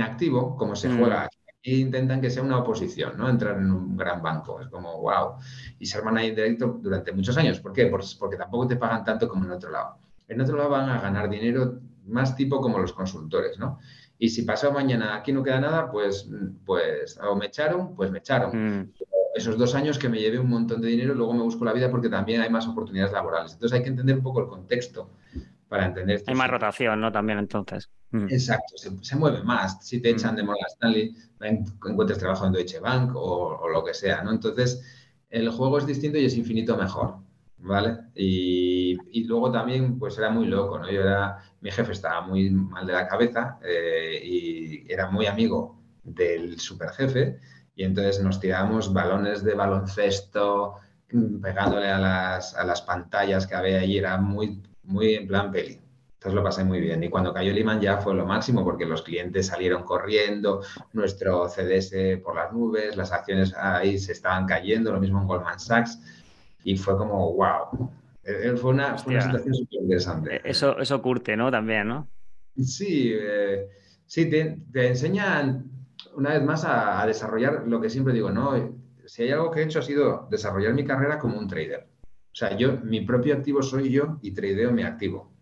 activo, 0.00 0.56
como 0.56 0.76
se 0.76 0.88
mm. 0.88 0.98
juega 0.98 1.28
e 1.62 1.76
intentan 1.76 2.20
que 2.20 2.30
sea 2.30 2.42
una 2.42 2.58
oposición, 2.58 3.18
¿no? 3.18 3.28
Entrar 3.28 3.58
en 3.58 3.70
un 3.70 3.96
gran 3.96 4.22
banco. 4.22 4.60
Es 4.60 4.68
como, 4.68 4.98
wow. 5.00 5.34
Y 5.78 5.86
ser 5.86 6.02
manager 6.02 6.34
directo 6.34 6.78
durante 6.80 7.12
muchos 7.12 7.36
años. 7.36 7.60
¿Por 7.60 7.72
qué? 7.72 7.86
Porque 7.86 8.36
tampoco 8.36 8.66
te 8.66 8.76
pagan 8.76 9.04
tanto 9.04 9.28
como 9.28 9.44
en 9.44 9.52
otro 9.52 9.70
lado. 9.70 9.98
En 10.26 10.40
otro 10.40 10.56
lado 10.56 10.70
van 10.70 10.88
a 10.88 11.00
ganar 11.00 11.28
dinero 11.28 11.80
más 12.06 12.34
tipo 12.34 12.60
como 12.60 12.78
los 12.78 12.92
consultores, 12.92 13.58
¿no? 13.58 13.78
Y 14.18 14.30
si 14.30 14.42
pasado 14.42 14.72
mañana 14.72 15.16
aquí 15.16 15.32
no 15.32 15.42
queda 15.42 15.60
nada, 15.60 15.90
pues, 15.90 16.28
pues 16.64 17.18
o 17.22 17.36
me 17.36 17.46
echaron, 17.46 17.94
pues 17.94 18.10
me 18.10 18.18
echaron. 18.18 18.80
Mm. 18.80 18.92
Esos 19.34 19.56
dos 19.56 19.74
años 19.74 19.98
que 19.98 20.08
me 20.08 20.18
llevé 20.18 20.38
un 20.38 20.48
montón 20.48 20.80
de 20.80 20.88
dinero, 20.88 21.14
luego 21.14 21.34
me 21.34 21.42
busco 21.42 21.64
la 21.64 21.72
vida 21.72 21.90
porque 21.90 22.08
también 22.08 22.40
hay 22.40 22.50
más 22.50 22.66
oportunidades 22.66 23.12
laborales. 23.12 23.52
Entonces 23.52 23.76
hay 23.76 23.82
que 23.82 23.90
entender 23.90 24.16
un 24.16 24.22
poco 24.22 24.40
el 24.40 24.48
contexto 24.48 25.10
para 25.70 25.86
entender. 25.86 26.20
Hay 26.26 26.34
más 26.34 26.50
rotación, 26.50 27.00
¿no? 27.00 27.12
También 27.12 27.38
entonces. 27.38 27.88
Mm. 28.10 28.24
Exacto, 28.24 28.74
se, 28.76 29.16
mueve 29.16 29.44
más. 29.44 29.86
Si 29.86 30.02
te 30.02 30.10
echan 30.10 30.34
mm. 30.34 30.36
de 30.36 30.42
Morgan 30.42 30.66
Stanley, 30.66 31.16
encuentres 31.40 32.18
trabajo 32.18 32.44
en 32.44 32.52
Deutsche 32.52 32.80
Bank 32.80 33.12
o, 33.14 33.68
lo 33.72 33.84
que 33.84 33.94
sea, 33.94 34.20
¿no? 34.22 34.32
Entonces, 34.32 34.82
el 35.30 35.48
juego 35.48 35.78
es 35.78 35.86
distinto 35.86 36.18
y 36.18 36.24
es 36.24 36.36
infinito 36.36 36.76
mejor, 36.76 37.18
¿vale? 37.58 37.98
Y, 38.16 38.98
luego 39.28 39.52
también, 39.52 39.96
pues 39.96 40.18
era 40.18 40.28
muy 40.30 40.46
loco, 40.46 40.80
¿no? 40.80 40.90
Yo 40.90 41.02
era, 41.02 41.38
mi 41.60 41.70
jefe 41.70 41.92
estaba 41.92 42.22
muy 42.22 42.50
mal 42.50 42.84
de 42.84 42.92
la 42.92 43.06
cabeza 43.06 43.60
eh, 43.62 44.20
y 44.24 44.92
era 44.92 45.08
muy 45.08 45.26
amigo 45.26 45.80
del 46.02 46.58
superjefe 46.58 47.38
y 47.76 47.84
entonces 47.84 48.20
nos 48.20 48.40
tirábamos 48.40 48.92
balones 48.92 49.44
de 49.44 49.54
baloncesto 49.54 50.74
mm, 51.12 51.40
pegándole 51.40 51.88
a 51.88 51.98
las, 51.98 52.56
a 52.56 52.64
las 52.64 52.82
pantallas 52.82 53.46
que 53.46 53.54
había 53.54 53.78
allí, 53.78 53.98
era 53.98 54.16
muy 54.18 54.60
muy 54.84 55.14
en 55.14 55.26
plan 55.26 55.50
peli. 55.50 55.80
Entonces 56.20 56.34
lo 56.34 56.44
pasé 56.44 56.64
muy 56.64 56.80
bien. 56.80 57.02
Y 57.02 57.08
cuando 57.08 57.32
cayó 57.32 57.50
Lehman 57.50 57.80
ya 57.80 57.96
fue 57.96 58.14
lo 58.14 58.26
máximo 58.26 58.62
porque 58.62 58.84
los 58.84 59.00
clientes 59.00 59.46
salieron 59.46 59.84
corriendo, 59.84 60.60
nuestro 60.92 61.48
CDS 61.48 62.20
por 62.22 62.36
las 62.36 62.52
nubes, 62.52 62.94
las 62.94 63.10
acciones 63.10 63.54
ahí 63.56 63.98
se 63.98 64.12
estaban 64.12 64.44
cayendo, 64.44 64.92
lo 64.92 65.00
mismo 65.00 65.22
en 65.22 65.26
Goldman 65.26 65.58
Sachs. 65.58 65.98
Y 66.62 66.76
fue 66.76 66.98
como, 66.98 67.32
wow. 67.32 67.90
Eh, 68.22 68.50
eh, 68.50 68.56
fue 68.56 68.72
una, 68.72 68.98
situación 68.98 69.54
súper 69.54 69.80
interesante. 69.80 70.36
Eh, 70.36 70.40
eso, 70.44 70.78
eso 70.78 71.00
curte, 71.00 71.38
¿no? 71.38 71.50
También, 71.50 71.88
¿no? 71.88 72.06
Sí, 72.54 73.14
sí, 74.04 74.28
te, 74.28 74.58
enseñan 74.74 75.70
una 76.16 76.34
vez 76.34 76.42
más 76.42 76.64
a, 76.64 77.00
a 77.00 77.06
desarrollar 77.06 77.66
lo 77.66 77.80
que 77.80 77.88
siempre 77.88 78.12
digo, 78.12 78.30
¿no? 78.30 78.74
Si 79.06 79.22
hay 79.22 79.30
algo 79.30 79.50
que 79.50 79.60
he 79.60 79.64
hecho 79.64 79.78
ha 79.78 79.82
sido 79.82 80.28
desarrollar 80.30 80.74
mi 80.74 80.84
carrera 80.84 81.18
como 81.18 81.38
un 81.38 81.48
trader. 81.48 81.89
O 82.32 82.34
sea, 82.34 82.56
yo, 82.56 82.78
mi 82.78 83.00
propio 83.00 83.34
activo 83.34 83.62
soy 83.62 83.90
yo 83.90 84.18
y 84.22 84.32
tradeo 84.32 84.70
mi 84.72 84.82
activo. 84.82 85.32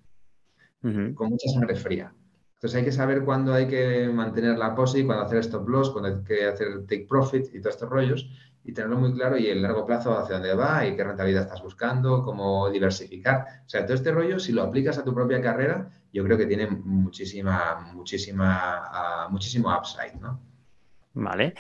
Con 0.81 1.31
mucha 1.31 1.51
sangre 1.53 1.75
fría. 1.75 2.13
Entonces 2.55 2.79
hay 2.79 2.85
que 2.85 2.93
saber 2.93 3.25
cuándo 3.25 3.53
hay 3.55 3.69
que 3.69 4.09
mantener 4.09 4.59
la 4.59 4.75
pose 4.75 5.01
y 5.01 5.05
cuándo 5.05 5.25
hacer 5.25 5.39
stop 5.39 5.69
loss, 5.69 5.91
cuándo 5.91 6.09
hay 6.09 6.25
que 6.25 6.47
hacer 6.47 6.87
take 6.87 7.07
profit 7.09 7.47
y 7.55 7.61
todos 7.61 7.77
estos 7.77 7.89
rollos 7.89 8.29
y 8.65 8.73
tenerlo 8.73 8.99
muy 8.99 9.15
claro 9.15 9.39
y 9.39 9.47
el 9.47 9.63
largo 9.63 9.87
plazo 9.87 10.19
hacia 10.19 10.35
dónde 10.35 10.55
va 10.55 10.85
y 10.87 10.97
qué 10.97 11.05
rentabilidad 11.05 11.45
estás 11.45 11.63
buscando, 11.63 12.23
cómo 12.23 12.69
diversificar. 12.69 13.63
O 13.65 13.69
sea, 13.69 13.85
todo 13.85 13.95
este 13.95 14.11
rollo, 14.11 14.39
si 14.39 14.53
lo 14.53 14.63
aplicas 14.63 14.99
a 14.99 15.05
tu 15.05 15.15
propia 15.15 15.41
carrera, 15.41 15.89
yo 16.13 16.25
creo 16.25 16.37
que 16.37 16.47
tiene 16.47 16.67
muchísima, 16.67 17.93
muchísima, 17.95 19.27
uh, 19.27 19.31
muchísimo 19.31 19.75
upside, 19.75 20.17
¿no? 20.21 20.41
Vale. 21.15 21.55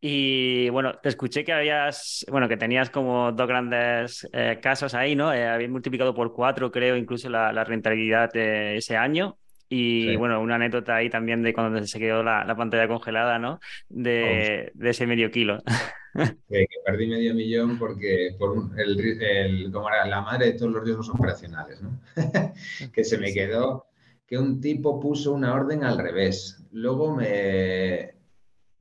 Y 0.00 0.70
bueno, 0.70 0.94
te 1.02 1.10
escuché 1.10 1.44
que 1.44 1.52
habías, 1.52 2.24
bueno, 2.30 2.48
que 2.48 2.56
tenías 2.56 2.88
como 2.88 3.32
dos 3.32 3.46
grandes 3.46 4.26
eh, 4.32 4.58
casos 4.62 4.94
ahí, 4.94 5.14
¿no? 5.14 5.32
Eh, 5.32 5.68
multiplicado 5.68 6.14
por 6.14 6.32
cuatro, 6.32 6.70
creo, 6.70 6.96
incluso 6.96 7.28
la, 7.28 7.52
la 7.52 7.64
rentabilidad 7.64 8.32
de 8.32 8.76
ese 8.76 8.96
año. 8.96 9.36
Y 9.72 10.16
bueno, 10.16 10.40
una 10.40 10.56
anécdota 10.56 10.96
ahí 10.96 11.08
también 11.08 11.44
de 11.44 11.54
cuando 11.54 11.86
se 11.86 12.00
quedó 12.00 12.24
la, 12.24 12.56
pantalla 12.56 12.88
congelada, 12.88 13.38
¿no? 13.38 13.60
De, 13.88 14.72
ese 14.82 15.06
medio 15.06 15.30
kilo. 15.30 15.62
Que, 16.48 16.66
perdí 16.84 17.06
medio 17.06 17.32
millón 17.36 17.78
porque 17.78 18.34
por 18.36 18.68
el, 18.76 19.70
como 19.72 19.88
era 19.88 20.04
la 20.08 20.20
madre 20.22 20.46
de 20.46 20.52
todos 20.54 20.72
los 20.72 20.82
riesgos 20.82 21.08
operacionales, 21.08 21.80
¿no? 21.80 22.00
que 22.92 23.04
se 23.04 23.16
me 23.16 23.32
quedó 23.32 23.86
que 24.26 24.36
un 24.36 24.60
tipo 24.60 24.98
puso 24.98 25.32
una 25.32 25.54
orden 25.54 25.84
al 25.84 25.98
revés. 25.98 26.66
Luego 26.72 27.14
me 27.14 28.14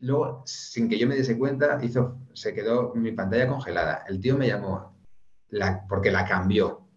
luego 0.01 0.44
sin 0.46 0.89
que 0.89 0.98
yo 0.98 1.08
me 1.08 1.15
diese 1.15 1.38
cuenta 1.38 1.79
hizo 1.82 2.18
se 2.34 2.53
quedó 2.53 2.94
mi 2.96 3.12
pantalla 3.12 3.48
congelada. 3.48 4.03
El 4.08 4.20
tío 4.20 4.38
me 4.38 4.48
llamó 4.48 4.96
la, 5.50 5.86
porque 5.88 6.12
la 6.12 6.25
cambió 6.25 6.89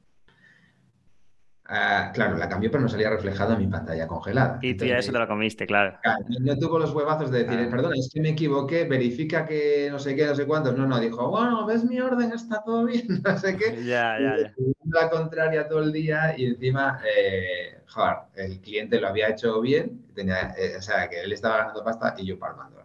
Ah, 1.75 2.11
claro, 2.13 2.37
la 2.37 2.51
cambió, 2.51 2.71
pero 2.71 2.83
no 2.83 2.89
salía 2.91 3.09
reflejado 3.09 3.55
en 3.55 3.61
mi 3.61 3.67
pantalla 3.67 4.07
congelada. 4.07 4.59
Y 4.61 4.75
tú 4.75 4.85
ya 4.85 4.99
eso 4.99 5.11
te 5.11 5.19
lo 5.19 5.27
comiste, 5.27 5.65
claro. 5.65 5.99
No 6.41 6.59
tuvo 6.59 6.79
los 6.79 6.93
huevazos 6.93 7.31
de 7.31 7.45
decir, 7.45 7.59
ah. 7.67 7.71
perdona, 7.71 7.95
es 7.97 8.11
que 8.13 8.21
me 8.21 8.29
equivoqué, 8.31 8.85
verifica 8.85 9.47
que 9.47 9.89
no 9.91 9.99
sé 9.99 10.15
qué, 10.15 10.27
no 10.27 10.35
sé 10.35 10.45
cuántos. 10.45 10.77
No, 10.77 10.87
no, 10.87 11.01
dijo, 11.01 11.31
bueno, 11.31 11.65
ves 11.65 11.83
mi 11.83 11.99
orden, 11.99 12.33
está 12.33 12.63
todo 12.63 12.85
bien, 12.85 13.07
no 13.25 13.39
sé 13.39 13.57
qué. 13.57 13.73
Ya, 13.93 14.19
ya, 14.21 14.37
ya. 14.39 14.55
La 14.85 15.09
contraria 15.09 15.67
todo 15.67 15.81
el 15.81 15.93
día 15.93 16.35
y 16.37 16.45
encima, 16.45 17.01
eh, 17.07 17.81
joder, 17.89 18.17
el 18.35 18.61
cliente 18.61 19.01
lo 19.01 19.09
había 19.09 19.31
hecho 19.31 19.59
bien, 19.63 20.07
tenía, 20.15 20.55
eh, 20.59 20.77
o 20.77 20.83
sea, 20.83 21.09
que 21.09 21.23
él 21.23 21.33
estaba 21.33 21.59
ganando 21.59 21.83
pasta 21.83 22.15
y 22.19 22.27
yo 22.27 22.39
palmando. 22.39 22.83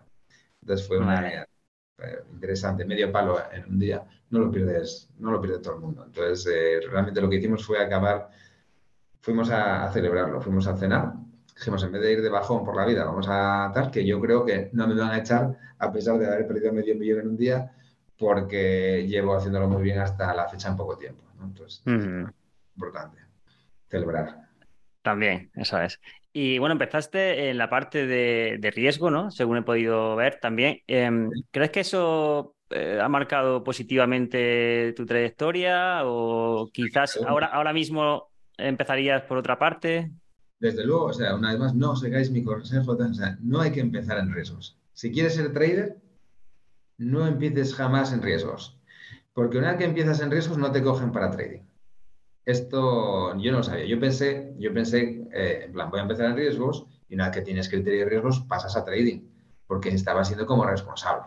Entonces 0.67 0.85
fue 0.85 0.97
una 0.97 1.25
eh, 1.29 1.45
interesante, 2.33 2.83
medio 2.83 3.09
palo 3.09 3.39
en 3.53 3.71
un 3.71 3.79
día, 3.79 4.03
no 4.31 4.39
lo 4.39 4.51
pierdes, 4.51 5.09
no 5.17 5.31
lo 5.31 5.39
pierde 5.39 5.59
todo 5.59 5.75
el 5.75 5.79
mundo. 5.79 6.03
Entonces, 6.05 6.85
realmente 6.91 7.21
lo 7.21 7.29
que 7.29 7.37
hicimos 7.37 7.65
fue 7.65 7.79
acabar 7.79 8.29
fuimos 9.21 9.49
a, 9.49 9.89
celebrarlo, 9.93 10.41
fuimos 10.41 10.67
a 10.67 10.75
cenar. 10.75 11.13
Dijimos, 11.55 11.81
en 11.83 11.93
vez 11.93 12.01
de 12.01 12.11
ir 12.11 12.21
de 12.21 12.27
bajón 12.27 12.65
por 12.65 12.75
la 12.75 12.85
vida, 12.85 13.05
vamos 13.05 13.27
a 13.29 13.71
tal, 13.73 13.89
que 13.89 14.05
yo 14.05 14.19
creo 14.19 14.43
que 14.43 14.69
no 14.73 14.89
me 14.89 14.95
van 14.95 15.11
a 15.11 15.19
echar 15.19 15.57
a 15.79 15.89
pesar 15.89 16.19
de 16.19 16.27
haber 16.27 16.45
perdido 16.45 16.73
medio 16.73 16.95
millón 16.95 17.21
en 17.21 17.27
un 17.29 17.37
día, 17.37 17.71
porque 18.17 19.07
llevo 19.07 19.35
haciéndolo 19.35 19.69
muy 19.69 19.83
bien 19.83 19.99
hasta 19.99 20.35
la 20.35 20.49
fecha 20.49 20.67
en 20.67 20.75
poco 20.75 20.97
tiempo. 20.97 21.23
Entonces, 21.41 21.81
importante 22.75 23.21
celebrar. 23.87 24.49
También, 25.01 25.49
eso 25.55 25.79
es. 25.79 25.97
Y 26.37 26.59
bueno, 26.59 26.73
empezaste 26.73 27.49
en 27.49 27.57
la 27.57 27.67
parte 27.69 28.05
de, 28.05 28.71
riesgo, 28.75 29.09
¿no? 29.09 29.31
Según 29.31 29.57
he 29.57 29.63
podido 29.63 30.15
ver 30.15 30.39
también. 30.39 30.81
Em, 30.85 31.31
¿Crees 31.49 31.71
que 31.71 31.79
eso 31.79 32.55
eh, 32.69 32.99
ha 33.01 33.09
marcado 33.09 33.63
positivamente 33.63 34.93
tu 34.93 35.05
trayectoria? 35.05 36.01
O 36.05 36.69
quizás 36.71 37.17
ahora, 37.25 37.47
ahora 37.47 37.73
mismo 37.73 38.29
¿Empezarías 38.57 39.21
por 39.23 39.37
otra 39.37 39.59
parte? 39.59 40.11
Desde 40.59 40.83
luego, 40.83 41.05
o 41.05 41.13
sea, 41.13 41.35
una 41.35 41.51
vez 41.51 41.59
más, 41.59 41.75
no 41.75 41.95
sigáis 41.95 42.31
mi 42.31 42.43
consejo, 42.43 42.93
o 42.93 43.13
sea, 43.13 43.37
no 43.41 43.61
hay 43.61 43.71
que 43.71 43.79
empezar 43.79 44.17
en 44.17 44.33
riesgos. 44.33 44.77
Si 44.93 45.11
quieres 45.11 45.35
ser 45.35 45.53
trader, 45.53 45.97
no 46.97 47.27
empieces 47.27 47.75
jamás 47.75 48.11
en 48.11 48.23
riesgos, 48.23 48.79
porque 49.33 49.59
una 49.59 49.69
vez 49.69 49.77
que 49.77 49.85
empiezas 49.85 50.19
en 50.21 50.31
riesgos 50.31 50.57
no 50.57 50.71
te 50.71 50.81
cogen 50.81 51.11
para 51.11 51.29
trading. 51.29 51.66
Esto 52.47 53.37
yo 53.37 53.51
no 53.51 53.57
lo 53.57 53.63
sabía. 53.63 53.85
Yo 53.85 53.99
pensé, 53.99 54.53
yo 54.57 54.73
pensé, 54.73 55.27
eh, 55.33 55.63
en 55.65 55.73
plan, 55.73 55.89
voy 55.89 55.99
a 55.99 56.03
empezar 56.03 56.27
en 56.27 56.37
riesgos 56.37 56.85
y 57.09 57.15
una 57.15 57.25
vez 57.25 57.35
que 57.35 57.41
tienes 57.41 57.67
criterio 57.67 58.05
de 58.05 58.09
riesgos 58.09 58.39
pasas 58.47 58.77
a 58.77 58.85
trading, 58.85 59.19
porque 59.67 59.89
estaba 59.89 60.23
siendo 60.23 60.45
como 60.45 60.65
responsable. 60.65 61.25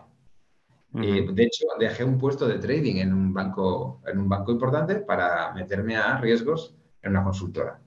Y 0.95 1.31
de 1.31 1.43
hecho, 1.43 1.67
dejé 1.79 2.03
un 2.03 2.17
puesto 2.17 2.47
de 2.47 2.57
trading 2.57 2.95
en 2.95 3.13
un 3.13 3.35
banco, 3.35 4.01
en 4.07 4.17
un 4.17 4.27
banco 4.27 4.51
importante 4.51 4.95
para 4.95 5.53
meterme 5.53 5.95
a 5.95 6.17
riesgos 6.17 6.75
en 7.03 7.11
una 7.11 7.23
consultora. 7.23 7.79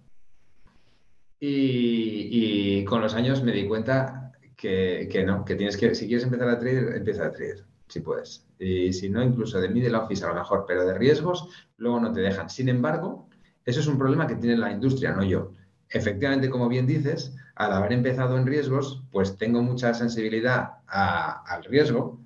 Y, 1.40 2.84
con 2.84 3.02
los 3.02 3.14
años 3.14 3.42
me 3.42 3.50
di 3.50 3.66
cuenta 3.66 4.30
que, 4.56 5.24
no, 5.26 5.44
que 5.44 5.56
tienes 5.56 5.76
que, 5.76 5.92
si 5.96 6.06
quieres 6.06 6.24
empezar 6.24 6.48
a 6.48 6.58
trader, 6.60 6.94
empieza 6.94 7.26
a 7.26 7.32
trader, 7.32 7.64
si 7.94 8.00
puedes. 8.00 8.44
Y 8.58 8.92
si 8.92 9.08
no, 9.08 9.22
incluso 9.22 9.60
de 9.60 9.68
middle 9.68 9.96
office 9.96 10.24
a 10.24 10.28
lo 10.28 10.34
mejor, 10.34 10.64
pero 10.66 10.84
de 10.84 10.98
riesgos, 10.98 11.48
luego 11.76 12.00
no 12.00 12.12
te 12.12 12.20
dejan. 12.20 12.50
Sin 12.50 12.68
embargo, 12.68 13.28
eso 13.64 13.80
es 13.80 13.86
un 13.86 13.98
problema 13.98 14.26
que 14.26 14.34
tiene 14.34 14.56
la 14.56 14.72
industria, 14.72 15.12
no 15.12 15.22
yo. 15.22 15.52
Efectivamente, 15.88 16.50
como 16.50 16.68
bien 16.68 16.88
dices, 16.88 17.36
al 17.54 17.72
haber 17.72 17.92
empezado 17.92 18.36
en 18.36 18.46
riesgos, 18.46 19.04
pues 19.12 19.38
tengo 19.38 19.62
mucha 19.62 19.94
sensibilidad 19.94 20.78
al 20.88 21.62
riesgo 21.64 22.20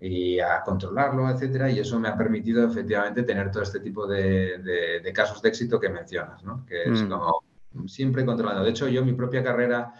y 0.00 0.40
a 0.40 0.62
controlarlo, 0.62 1.28
etcétera, 1.28 1.70
y 1.70 1.80
eso 1.80 2.00
me 2.00 2.08
ha 2.08 2.16
permitido 2.16 2.66
efectivamente 2.66 3.24
tener 3.24 3.50
todo 3.50 3.62
este 3.62 3.80
tipo 3.80 4.06
de, 4.06 5.02
casos 5.14 5.42
de 5.42 5.50
éxito 5.50 5.78
que 5.78 5.90
mencionas, 5.90 6.42
¿no? 6.44 6.64
Que 6.64 6.84
es 6.84 7.02
mm. 7.02 7.08
como 7.10 7.42
siempre 7.86 8.24
controlando. 8.24 8.64
De 8.64 8.70
hecho, 8.70 8.88
yo 8.88 9.04
mi 9.04 9.12
propia 9.12 9.44
carrera 9.44 9.92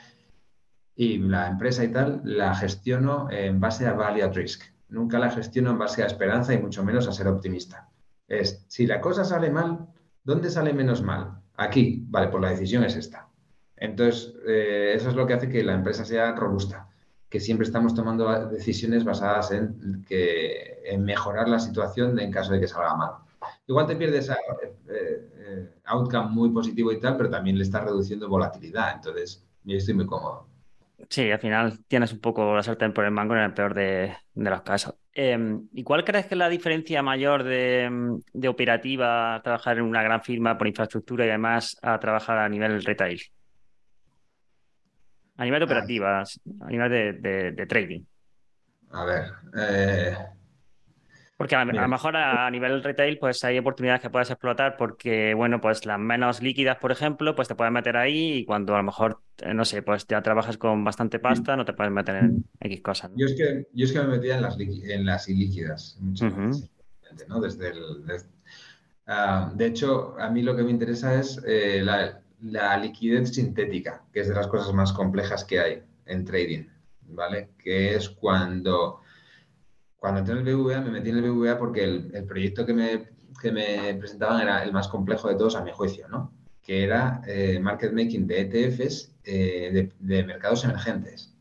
y 0.96 1.18
la 1.18 1.49
empresa 1.49 1.84
y 1.84 1.88
tal 1.88 2.23
la 2.25 2.54
gestiono 2.54 3.28
en 3.30 3.61
base 3.61 3.87
a 3.87 3.92
value 3.92 4.23
at 4.23 4.34
risk. 4.34 4.74
Nunca 4.88 5.19
la 5.19 5.31
gestiono 5.31 5.71
en 5.71 5.79
base 5.79 6.03
a 6.03 6.07
esperanza 6.07 6.55
y 6.55 6.59
mucho 6.59 6.85
menos 6.85 7.09
a 7.09 7.12
ser 7.12 7.29
optimista. 7.29 7.88
Es, 8.29 8.64
si 8.69 8.87
la 8.87 9.00
cosa 9.00 9.25
sale 9.25 9.50
mal, 9.50 9.87
¿dónde 10.23 10.50
sale 10.50 10.73
menos 10.73 11.03
mal? 11.03 11.41
Aquí, 11.57 12.05
vale, 12.09 12.29
pues 12.29 12.43
la 12.43 12.50
decisión 12.50 12.85
es 12.85 12.97
esta. 12.97 13.29
Entonces, 13.76 14.35
eh, 14.47 14.93
eso 14.95 15.11
es 15.11 15.14
lo 15.14 15.26
que 15.26 15.35
hace 15.35 15.49
que 15.49 15.62
la 15.62 15.75
empresa 15.75 16.05
sea 16.05 16.33
robusta 16.33 16.88
que 17.35 17.41
siempre 17.41 17.67
estamos 17.67 17.97
tomando 17.97 18.47
decisiones 18.47 19.03
basadas 19.03 19.50
en, 19.50 20.05
que, 20.07 20.81
en 20.85 21.03
mejorar 21.03 21.49
la 21.49 21.59
situación 21.59 22.17
en 22.21 22.31
caso 22.31 22.53
de 22.53 22.61
que 22.61 22.69
salga 22.69 22.95
mal. 22.95 23.11
Igual 23.67 23.88
te 23.88 23.97
pierdes 23.97 24.31
a, 24.31 24.35
eh, 24.35 25.33
eh, 25.35 25.75
outcome 25.87 26.31
muy 26.31 26.50
positivo 26.50 26.93
y 26.93 27.00
tal, 27.00 27.17
pero 27.17 27.29
también 27.29 27.59
le 27.59 27.64
estás 27.64 27.83
reduciendo 27.83 28.29
volatilidad. 28.29 28.95
Entonces, 28.95 29.45
yo 29.64 29.76
estoy 29.76 29.95
muy 29.95 30.07
cómodo. 30.07 30.47
Sí, 31.08 31.30
al 31.30 31.38
final 31.38 31.78
tienes 31.87 32.12
un 32.12 32.20
poco 32.20 32.54
la 32.54 32.62
sartén 32.62 32.92
por 32.92 33.04
el 33.04 33.11
mango 33.11 33.34
en 33.34 33.42
el 33.42 33.54
peor 33.54 33.75
de, 33.75 34.16
los 34.34 34.62
casos. 34.62 34.94
Em, 35.12 35.68
¿Y 35.73 35.82
cuál 35.82 36.04
crees 36.04 36.26
que 36.26 36.34
es 36.34 36.38
la 36.38 36.49
diferencia 36.49 37.02
mayor 37.02 37.44
de, 37.44 38.18
de, 38.32 38.49
operativa, 38.49 39.40
trabajar 39.42 39.78
en 39.78 39.84
una 39.84 40.02
gran 40.02 40.23
firma 40.23 40.58
por 40.58 40.66
infraestructura 40.66 41.25
y 41.26 41.28
además 41.28 41.76
a 41.82 41.99
trabajar 42.00 42.38
a 42.38 42.49
nivel 42.49 42.82
retail? 42.82 43.20
A 45.37 45.44
nivel 45.44 45.61
de 45.61 45.64
operativas, 45.64 46.40
a 46.61 46.66
nivel 46.66 47.20
de, 47.20 47.66
trading. 47.66 48.04
A 48.90 49.04
ver. 49.04 49.32
Eh, 49.56 50.16
porque 51.37 51.57
a, 51.57 51.64
lo 51.64 51.88
mejor 51.88 52.17
a, 52.17 52.49
nivel 52.50 52.83
retail, 52.83 53.19
pues 53.19 53.43
hay 53.43 53.59
oportunidades 53.59 54.00
que 54.00 54.11
puedes 54.11 54.31
explotar 54.31 54.76
porque, 54.76 55.35
bueno, 55.35 55.61
pues 55.61 55.85
las 55.85 55.99
menos 55.99 56.41
líquidas, 56.43 56.79
por 56.79 56.93
ejemplo, 56.93 57.35
pues 57.35 57.49
te 57.49 57.57
puedes 57.57 57.73
meter 57.73 57.97
ahí 57.97 58.35
y 58.35 58.45
cuando 58.45 58.75
a 58.75 58.79
lo 58.79 58.85
mejor, 58.85 59.21
eh, 59.38 59.53
no 59.53 59.64
sé, 59.64 59.83
pues 59.83 60.07
ya 60.07 60.23
trabajas 60.23 60.59
con 60.59 60.85
bastante 60.85 61.19
pasta, 61.19 61.57
no 61.57 61.64
te 61.64 61.73
puedes 61.73 61.93
meter 61.93 62.17
en 62.17 62.45
X 62.61 62.81
cosas. 62.83 63.11
Yo, 63.17 63.26
es 63.26 63.35
que, 63.35 63.67
yo 63.73 63.85
es 63.85 63.93
que 63.93 64.00
me 64.00 64.07
metía 64.07 64.37
en 64.37 64.43
las, 64.43 64.59
en 64.61 65.05
las 65.05 65.29
ilíquidas, 65.29 65.99
¿no? 67.29 67.41
Desde 67.41 67.69
el... 67.69 68.05
Ah, 69.07 69.53
de 69.55 69.67
hecho, 69.67 70.17
a 70.19 70.31
mí 70.31 70.43
lo 70.43 70.57
que 70.57 70.62
me 70.62 70.71
interesa 70.71 71.19
es 71.19 71.43
eh, 71.47 71.83
la, 71.85 72.21
la 72.43 72.76
liquidez 72.76 73.35
sintética, 73.35 74.05
que 74.12 74.21
es 74.21 74.29
de 74.29 74.35
las 74.35 74.47
cosas 74.47 74.73
más 74.73 74.93
complejas 74.93 75.45
que 75.45 75.61
hay 75.61 75.83
en 76.07 76.25
trading, 76.25 76.67
¿vale? 77.09 77.50
Que 77.59 77.97
es 77.97 78.09
cuando, 78.09 79.00
cuando 80.04 80.20
entré 80.20 80.38
en 80.38 80.46
el 80.46 80.54
BVA, 80.54 80.82
me 80.82 80.90
metí 80.90 81.08
en 81.08 81.16
el 81.16 81.30
BVA 81.30 81.56
porque 81.56 81.82
el, 81.82 82.26
proyecto 82.26 82.66
que 82.66 82.75
me, 82.75 83.08
me, 83.50 83.94
presentaban 83.94 84.42
era 84.42 84.62
el 84.62 84.70
más 84.70 84.87
complejo 84.87 85.30
de 85.30 85.34
todos 85.34 85.56
a 85.56 85.64
mi 85.64 85.73
juicio, 85.73 86.06
¿no? 86.08 86.30
Que 86.61 86.84
era 86.84 87.23
eh, 87.26 87.58
market 87.58 87.90
making 87.94 88.26
de 88.26 88.40
ETFs 88.42 89.14
eh, 89.25 89.90
de, 89.99 90.25
mercados 90.25 90.62
emergentes. 90.64 91.32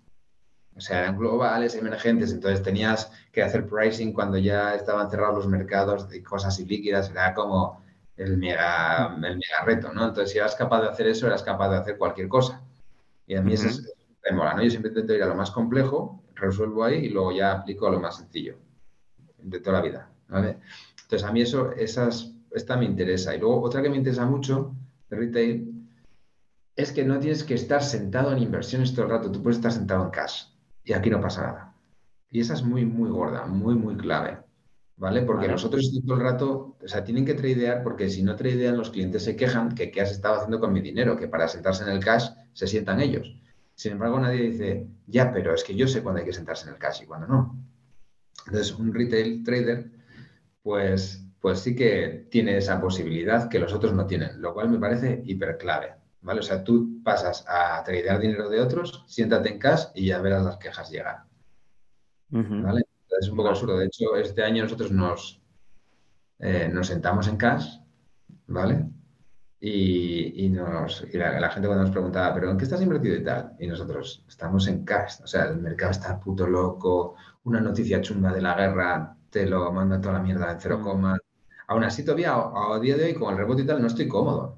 O 0.77 0.79
sea, 0.79 1.01
eran 1.01 1.17
globales, 1.17 1.75
emergentes, 1.75 2.31
entonces 2.31 2.63
tenías 2.63 3.11
que 3.33 3.43
hacer 3.43 3.67
pricing 3.67 4.13
cuando 4.13 4.37
ya 4.37 4.75
estaban 4.75 5.11
cerrados 5.11 5.39
los 5.39 5.47
mercados 5.49 6.07
de 6.07 6.23
cosas 6.23 6.57
ilíquidas, 6.57 7.09
era 7.09 7.33
como 7.33 7.83
el 8.15 8.37
mega, 8.37 9.13
el 9.21 9.41
reto, 9.65 9.91
¿no? 9.91 10.07
Entonces, 10.07 10.31
si 10.31 10.37
eras 10.37 10.55
capaz 10.55 10.83
de 10.83 10.87
hacer 10.87 11.07
eso, 11.07 11.27
eras 11.27 11.43
capaz 11.43 11.69
de 11.69 11.79
hacer 11.79 11.97
cualquier 11.97 12.29
cosa. 12.29 12.61
Y 13.27 13.35
a 13.35 13.41
mí 13.41 13.55
eso 13.55 13.67
es, 13.67 13.93
me 14.23 14.37
mola, 14.37 14.53
¿no? 14.53 14.63
Yo 14.63 14.69
siempre 14.69 14.91
intento 14.91 15.13
ir 15.13 15.21
a 15.21 15.27
lo 15.27 15.35
más 15.35 15.51
complejo, 15.51 16.23
resuelvo 16.43 16.83
ahí 16.83 17.05
y 17.05 17.09
luego 17.09 17.31
ya 17.31 17.51
aplico 17.51 17.87
a 17.87 17.91
lo 17.91 17.99
más 17.99 18.17
sencillo 18.17 18.57
de 19.37 19.59
toda 19.59 19.77
la 19.77 19.83
vida, 19.83 20.11
¿vale? 20.29 20.57
Entonces, 21.01 21.27
a 21.27 21.31
mí 21.31 21.41
eso, 21.41 21.71
esas, 21.73 22.33
esta 22.51 22.77
me 22.77 22.85
interesa. 22.85 23.35
Y 23.35 23.39
luego, 23.39 23.61
otra 23.61 23.81
que 23.81 23.89
me 23.89 23.97
interesa 23.97 24.25
mucho 24.25 24.75
de 25.09 25.17
retail 25.17 25.73
es 26.75 26.91
que 26.91 27.03
no 27.03 27.19
tienes 27.19 27.43
que 27.43 27.53
estar 27.53 27.83
sentado 27.83 28.31
en 28.31 28.39
inversiones 28.39 28.93
todo 28.93 29.05
el 29.05 29.11
rato, 29.11 29.31
tú 29.31 29.41
puedes 29.41 29.57
estar 29.57 29.71
sentado 29.71 30.03
en 30.03 30.09
cash 30.09 30.45
y 30.83 30.93
aquí 30.93 31.09
no 31.09 31.21
pasa 31.21 31.41
nada. 31.41 31.75
Y 32.31 32.39
esa 32.39 32.53
es 32.55 32.63
muy, 32.63 32.85
muy 32.85 33.09
gorda, 33.09 33.45
muy, 33.45 33.75
muy 33.75 33.95
clave. 33.95 34.39
¿Vale? 34.95 35.23
Porque 35.23 35.47
nosotros 35.47 35.91
todo 36.05 36.15
el 36.15 36.21
rato, 36.21 36.77
o 36.81 36.87
sea, 36.87 37.03
tienen 37.03 37.25
que 37.25 37.33
tradear 37.33 37.83
porque 37.83 38.09
si 38.09 38.21
no 38.21 38.35
tradean 38.35 38.77
los 38.77 38.91
clientes 38.91 39.23
se 39.23 39.35
quejan 39.35 39.73
que 39.73 39.91
qué 39.91 40.01
has 40.01 40.11
estado 40.11 40.35
haciendo 40.35 40.59
con 40.59 40.71
mi 40.71 40.81
dinero, 40.81 41.17
que 41.17 41.27
para 41.27 41.47
sentarse 41.47 41.83
en 41.83 41.89
el 41.89 41.99
cash 41.99 42.29
se 42.53 42.67
sientan 42.67 43.01
ellos. 43.01 43.35
Sin 43.75 43.93
embargo, 43.93 44.19
nadie 44.19 44.49
dice, 44.51 44.87
ya, 45.07 45.31
pero 45.31 45.53
es 45.53 45.63
que 45.63 45.75
yo 45.75 45.87
sé 45.87 46.03
cuándo 46.03 46.19
hay 46.19 46.25
que 46.25 46.33
sentarse 46.33 46.67
en 46.67 46.73
el 46.73 46.79
cash 46.79 47.01
y 47.01 47.05
cuándo 47.05 47.27
no. 47.27 47.57
Entonces, 48.45 48.73
un 48.73 48.93
retail 48.93 49.43
trader, 49.43 49.91
pues, 50.61 51.25
pues 51.39 51.59
sí 51.59 51.75
que 51.75 52.27
tiene 52.29 52.57
esa 52.57 52.79
posibilidad 52.79 53.49
que 53.49 53.59
los 53.59 53.73
otros 53.73 53.93
no 53.93 54.05
tienen, 54.05 54.41
lo 54.41 54.53
cual 54.53 54.69
me 54.69 54.79
parece 54.79 55.21
hiper 55.25 55.57
clave. 55.57 55.95
¿Vale? 56.21 56.39
O 56.39 56.43
sea, 56.43 56.63
tú 56.63 57.01
pasas 57.03 57.43
a 57.49 57.83
tradear 57.83 58.17
dinero 58.17 58.49
de 58.49 58.61
otros, 58.61 59.03
siéntate 59.07 59.49
en 59.49 59.59
cash 59.59 59.87
y 59.93 60.05
ya 60.05 60.21
verás 60.21 60.45
las 60.45 60.55
quejas 60.57 60.89
llegar. 60.89 61.23
¿Vale? 62.29 62.83
Es 63.19 63.27
un 63.27 63.35
poco 63.35 63.49
absurdo. 63.49 63.77
De 63.77 63.87
hecho, 63.87 64.15
este 64.15 64.41
año 64.41 64.63
nosotros 64.63 64.91
nos, 64.91 65.41
eh, 66.39 66.69
nos 66.71 66.87
sentamos 66.87 67.27
en 67.27 67.35
cash, 67.35 67.77
¿vale? 68.47 68.85
Y, 69.65 70.49
nos, 70.49 71.07
la, 71.13 71.49
gente 71.49 71.67
cuando 71.69 71.85
nos 71.85 71.91
preguntaba, 71.91 72.33
¿pero 72.33 72.51
en 72.51 72.57
qué 72.57 72.65
estás 72.65 72.81
invertido 72.81 73.15
y 73.15 73.23
tal? 73.23 73.55
Y 73.59 73.67
nosotros 73.67 74.25
estamos 74.27 74.67
en 74.67 74.83
cash. 74.83 75.21
O 75.23 75.27
sea, 75.27 75.45
el 75.45 75.57
mercado 75.61 75.91
está 75.91 76.19
puto 76.19 76.45
loco, 76.45 77.15
una 77.45 77.61
noticia 77.61 78.01
chunga 78.01 78.33
de 78.33 78.41
la 78.41 78.55
guerra 78.55 79.15
te 79.29 79.45
lo 79.45 79.71
manda 79.71 80.01
toda 80.01 80.15
la 80.15 80.19
mierda 80.19 80.51
en 80.51 80.59
cero 80.59 80.79
mm. 80.79 80.83
coma. 80.83 81.17
Aún 81.67 81.85
así, 81.85 82.03
todavía 82.03 82.33
a, 82.35 82.77
día 82.81 82.97
de 82.97 83.05
hoy, 83.05 83.13
con 83.13 83.31
el 83.31 83.37
rebote 83.37 83.61
y 83.61 83.65
tal, 83.65 83.79
no 83.79 83.87
estoy 83.87 84.09
cómodo. 84.09 84.57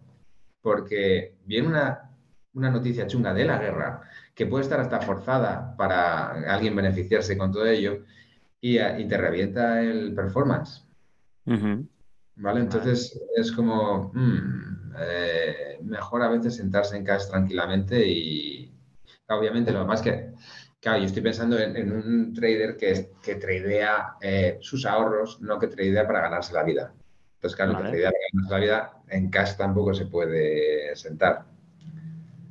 Porque 0.64 1.36
viene 1.46 1.68
una, 1.68 2.10
una 2.54 2.72
noticia 2.72 3.06
chunga 3.06 3.32
de 3.32 3.46
la 3.46 3.60
guerra 3.60 4.02
que 4.34 4.48
puede 4.48 4.64
estar 4.64 4.80
hasta 4.80 5.02
forzada 5.02 5.76
para 5.78 6.32
alguien 6.52 6.76
beneficiarse 6.76 7.38
con 7.38 7.52
todo 7.52 7.68
ello 7.68 8.04
y, 8.60 8.78
te 8.80 9.18
revienta 9.18 9.84
el 9.84 10.16
performance. 10.16 10.84
¿Vale? 11.46 12.60
Entonces 12.60 13.22
es 13.36 13.52
como 13.52 14.12
mm, 14.12 14.75
eh, 15.00 15.80
mejor 15.84 16.22
a 16.24 16.30
veces 16.30 16.56
sentarse 16.56 16.98
en 16.98 17.04
casa 17.04 17.32
tranquilamente 17.32 18.08
y 18.08 18.74
obviamente 19.30 19.72
lo 19.72 19.86
más 19.86 20.02
que, 20.02 20.32
claro, 20.80 21.00
yo 21.00 21.06
estoy 21.06 21.22
pensando 21.22 21.58
en, 21.60 21.92
un 21.92 22.34
trader 22.34 22.78
que, 22.78 23.12
que 23.24 23.36
tradea 23.36 24.16
eh, 24.22 24.58
sus 24.62 24.86
ahorros, 24.86 25.42
no 25.42 25.60
que 25.60 25.68
tradea 25.68 26.06
para 26.06 26.22
ganarse 26.22 26.54
la 26.54 26.64
vida. 26.64 26.94
Entonces, 27.36 27.56
claro, 27.56 27.78
que 27.78 27.90
tradea 27.90 28.12
para 28.12 28.26
ganarse 28.32 28.54
la 28.54 28.60
vida 28.60 28.92
en 29.08 29.30
cash 29.30 29.56
tampoco 29.56 29.94
se 29.94 30.06
puede 30.06 30.96
sentar 30.96 31.46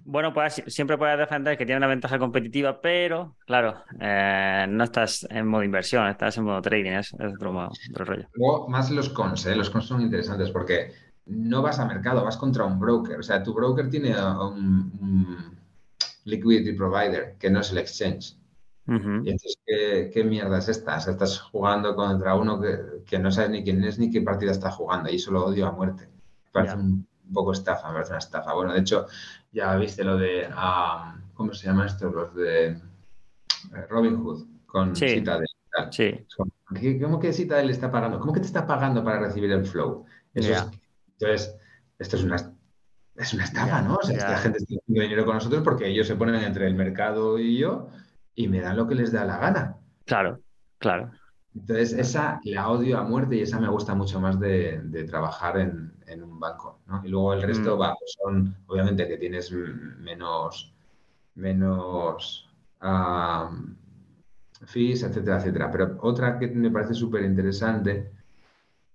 bueno, 0.06 0.34
pues 0.34 0.62
siempre 0.66 0.98
puedes 0.98 1.18
defender 1.18 1.56
que 1.56 1.64
tiene 1.64 1.78
una 1.78 1.86
ventaja 1.86 2.18
competitiva, 2.18 2.80
pero 2.80 3.36
claro, 3.46 3.82
eh, 3.98 4.66
no 4.68 4.84
estás 4.84 5.26
en 5.30 5.46
modo 5.46 5.64
inversión, 5.64 6.06
estás 6.08 6.36
en 6.36 6.44
modo 6.44 6.60
trading, 6.60 6.92
es, 6.92 7.14
otro, 7.14 7.52
modo, 7.52 7.70
rollo. 7.94 8.28
Luego, 8.34 8.68
más 8.68 8.90
los 8.90 9.08
cons, 9.08 9.46
¿eh? 9.46 9.56
los 9.56 9.70
cons 9.70 9.86
son 9.86 10.02
interesantes 10.02 10.50
porque 10.50 10.92
no 11.26 11.62
vas 11.62 11.78
a 11.78 11.86
mercado, 11.86 12.24
vas 12.24 12.36
contra 12.36 12.64
un 12.64 12.78
broker. 12.78 13.18
O 13.18 13.22
sea, 13.22 13.42
tu 13.42 13.54
broker 13.54 13.88
tiene 13.88 14.14
un, 14.14 15.56
liquidity 16.24 16.72
provider 16.72 17.36
que 17.38 17.50
no 17.50 17.60
es 17.60 17.70
el 17.70 17.78
exchange. 17.78 18.36
Y 18.86 19.30
entonces, 19.30 19.56
¿qué, 19.66 20.24
mierda 20.24 20.58
es 20.58 20.68
esta? 20.68 20.98
O 20.98 21.00
sea, 21.00 21.14
estás 21.14 21.40
jugando 21.40 21.96
contra 21.96 22.34
uno 22.34 22.60
que, 22.60 23.18
no 23.18 23.30
sabes 23.30 23.50
ni 23.50 23.64
quién 23.64 23.82
es 23.82 23.98
ni 23.98 24.10
qué 24.10 24.20
partida 24.20 24.50
está 24.50 24.70
jugando 24.70 25.10
y 25.10 25.16
eso 25.16 25.30
lo 25.30 25.46
odio 25.46 25.66
a 25.66 25.72
muerte. 25.72 26.06
parece 26.52 26.76
un 26.76 27.06
poco 27.32 27.52
estafa, 27.52 27.88
me 27.88 27.94
parece 27.94 28.12
una 28.12 28.18
estafa. 28.18 28.52
Bueno, 28.52 28.74
de 28.74 28.80
hecho, 28.80 29.06
ya 29.52 29.74
viste 29.76 30.04
lo 30.04 30.18
de, 30.18 30.50
¿cómo 31.32 31.54
se 31.54 31.66
llama 31.66 31.86
esto? 31.86 32.10
Los 32.10 32.34
de 32.34 32.66
eh, 32.72 32.78
Robin 33.88 34.22
Hood 34.22 34.44
con 34.66 34.94
Citadel. 34.94 35.46
Sí. 35.90 36.26
¿Cómo 37.00 37.18
que 37.18 37.32
Citadel 37.32 37.70
está 37.70 37.90
pagando? 37.90 38.20
¿Cómo 38.20 38.34
que 38.34 38.40
te 38.40 38.46
está 38.46 38.66
pagando 38.66 39.02
para 39.02 39.18
recibir 39.18 39.50
el 39.50 39.64
flow? 39.64 40.04
Entonces, 41.18 41.56
esto 41.98 42.16
es 42.16 42.24
una, 42.24 42.36
es 43.16 43.34
una 43.34 43.44
estafa, 43.44 43.82
¿no? 43.82 43.96
O 43.96 44.02
sea, 44.02 44.16
esta 44.16 44.36
gente 44.38 44.58
está 44.58 44.74
haciendo 44.74 45.02
dinero 45.02 45.24
con 45.24 45.34
nosotros 45.34 45.62
porque 45.62 45.88
ellos 45.88 46.06
se 46.06 46.16
ponen 46.16 46.36
entre 46.36 46.66
el 46.66 46.74
mercado 46.74 47.38
y 47.38 47.58
yo 47.58 47.88
y 48.34 48.48
me 48.48 48.60
dan 48.60 48.76
lo 48.76 48.88
que 48.88 48.94
les 48.94 49.12
da 49.12 49.24
la 49.24 49.38
gana. 49.38 49.76
Claro, 50.04 50.40
claro. 50.78 51.10
Entonces, 51.54 51.92
esa 51.92 52.40
la 52.44 52.68
odio 52.68 52.98
a 52.98 53.04
muerte 53.04 53.36
y 53.36 53.42
esa 53.42 53.60
me 53.60 53.68
gusta 53.68 53.94
mucho 53.94 54.20
más 54.20 54.40
de, 54.40 55.06
trabajar 55.08 55.58
en, 55.58 56.22
un 56.22 56.40
banco. 56.40 56.80
¿no? 56.86 57.00
Y 57.04 57.08
luego 57.08 57.34
el 57.34 57.42
resto, 57.42 57.76
mm. 57.76 57.80
va, 57.80 57.94
pues 57.94 58.16
son, 58.20 58.56
obviamente, 58.66 59.06
que 59.06 59.16
tienes 59.16 59.52
menos, 59.52 60.74
menos 61.36 62.50
fees, 64.66 65.02
etcétera, 65.04 65.38
etcétera. 65.38 65.70
Pero 65.70 65.96
otra 66.00 66.38
que 66.38 66.48
me 66.48 66.70
parece 66.70 66.94
súper 66.94 67.22
interesante 67.22 68.10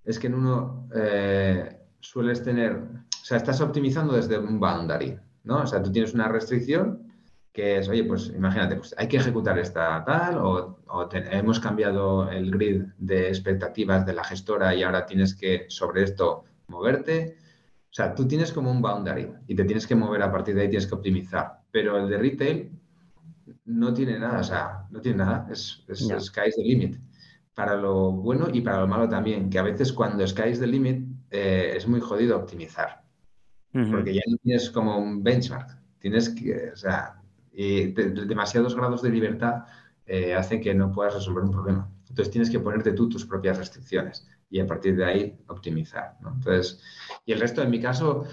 es 0.04 0.20
que 0.20 0.28
en 0.28 0.34
uno 0.34 0.88
eh, 0.94 1.79
sueles 2.00 2.44
tener, 2.44 2.74
o 2.76 3.26
sea, 3.26 3.38
estás 3.38 3.62
optimizando 3.62 4.14
desde 4.14 4.38
un 4.38 4.60
boundary, 4.60 5.18
¿no? 5.44 5.64
O 5.64 5.68
sea, 5.68 5.82
tú 5.82 5.92
tienes 5.92 6.14
una 6.14 6.28
restricción 6.28 7.10
que 7.52 7.78
es, 7.78 7.90
oye, 7.90 8.04
pues 8.04 8.32
imagínate, 8.36 8.76
pues 8.76 8.94
hay 8.98 9.08
que 9.08 9.18
ejecutar 9.18 9.58
esta 9.58 10.04
tal, 10.06 10.38
o, 10.38 10.80
hemos 11.12 11.60
cambiado 11.60 12.30
el 12.30 12.52
grid 12.52 12.84
de 12.98 13.28
expectativas 13.28 14.06
de 14.06 14.14
la 14.14 14.24
gestora 14.24 14.76
y 14.76 14.84
ahora 14.84 15.06
tienes 15.06 15.36
que 15.36 15.66
sobre 15.68 16.04
esto 16.04 16.46
moverte. 16.68 17.36
O 17.92 17.94
sea, 17.94 18.14
tú 18.14 18.28
tienes 18.28 18.54
como 18.54 18.72
un 18.72 18.82
boundary 18.82 19.32
y 19.48 19.56
te 19.56 19.66
tienes 19.66 19.88
que 19.88 19.96
mover 19.96 20.22
a 20.22 20.32
partir 20.32 20.56
de 20.56 20.62
ahí, 20.62 20.70
tienes 20.70 20.88
que 20.88 20.96
optimizar. 20.96 21.62
Pero 21.72 21.98
el 21.98 22.10
de 22.10 22.18
retail 22.18 22.72
no 23.66 23.94
tiene 23.94 24.20
nada, 24.20 24.40
o 24.40 24.44
sea, 24.44 24.88
no 24.92 25.02
tiene 25.02 25.18
nada, 25.18 25.48
es, 25.52 25.84
es 25.88 26.08
sky's 26.20 26.56
the 26.56 26.64
limit. 26.64 26.98
Para 27.56 27.76
lo 27.76 28.12
bueno 28.12 28.48
y 28.54 28.62
para 28.62 28.82
lo 28.82 28.88
malo 28.88 29.10
también, 29.10 29.50
que 29.50 29.58
a 29.58 29.64
veces 29.64 29.92
cuando 29.92 30.26
sky's 30.26 30.60
the 30.60 30.68
limit 30.68 31.09
eh, 31.32 31.74
es 31.76 31.88
muy 31.88 32.00
jodido 32.00 32.38
optimizar. 32.38 33.04
Porque 33.72 34.16
ya 34.16 34.22
no 34.28 34.38
tienes 34.38 34.70
como 34.72 34.98
un 34.98 35.24
benchmark. 35.24 35.78
Tienes 36.00 36.30
que, 36.30 36.72
o 36.74 36.76
sea, 36.76 37.22
y 37.52 37.88
demasiados 37.92 38.76
grados 38.76 39.02
de 39.02 39.10
libertad 39.10 39.66
eh, 40.06 40.34
hacen 40.34 40.60
que 40.60 40.74
no 40.74 40.92
puedas 40.92 41.14
resolver 41.14 41.44
un 41.44 41.52
problema. 41.52 41.88
Entonces 42.08 42.32
tienes 42.32 42.50
que 42.50 42.60
ponerte 42.60 42.94
tú 42.94 43.08
tus 43.08 43.26
propias 43.26 43.58
restricciones 43.58 44.28
y 44.50 44.60
a 44.60 44.66
partir 44.66 44.96
de 44.96 45.06
ahí 45.06 45.40
optimizar. 45.48 46.18
Entonces, 46.20 46.82
y 47.26 47.34
el 47.34 47.40
resto, 47.40 47.62
en 47.62 47.70
mi 47.70 47.80
caso, 47.80 48.26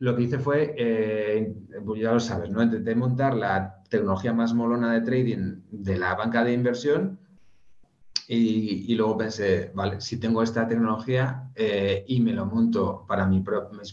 lo 0.00 0.16
que 0.16 0.22
hice 0.22 0.38
fue, 0.38 0.74
eh, 0.76 1.54
pues 1.84 2.00
ya 2.00 2.12
lo 2.12 2.20
sabes, 2.20 2.50
¿no? 2.50 2.62
intenté 2.62 2.94
montar 2.94 3.34
la 3.34 3.82
tecnología 3.88 4.32
más 4.32 4.54
molona 4.54 4.92
de 4.92 5.02
trading 5.02 5.62
de 5.70 5.98
la 5.98 6.14
banca 6.14 6.42
de 6.42 6.52
inversión 6.52 7.17
y, 8.30 8.94
luego 8.94 9.16
pensé, 9.16 9.70
vale, 9.74 10.02
si 10.02 10.20
tengo 10.20 10.42
esta 10.42 10.68
tecnología 10.68 11.50
eh, 11.54 12.04
y 12.06 12.20
me 12.20 12.34
lo 12.34 12.44
monto 12.44 13.06
para 13.08 13.26
mis 13.26 13.42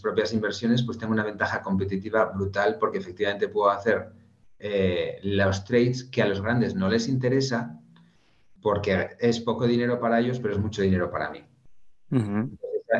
propias 0.02 0.34
inversiones, 0.34 0.82
pues 0.82 0.98
tengo 0.98 1.14
una 1.14 1.24
ventaja 1.24 1.62
competitiva 1.62 2.26
brutal 2.26 2.76
porque 2.78 2.98
efectivamente 2.98 3.48
puedo 3.48 3.70
hacer 3.70 4.10
eh, 4.58 5.20
los 5.22 5.64
trades 5.64 6.04
que 6.04 6.20
a 6.20 6.26
los 6.26 6.42
grandes 6.42 6.74
no 6.74 6.90
les 6.90 7.08
interesa 7.08 7.80
porque 8.60 9.16
es 9.18 9.40
poco 9.40 9.66
dinero 9.66 9.98
para 9.98 10.20
ellos, 10.20 10.38
pero 10.38 10.52
es 10.52 10.60
mucho 10.60 10.82
dinero 10.82 11.10
para 11.10 11.30
mí. 11.30 11.42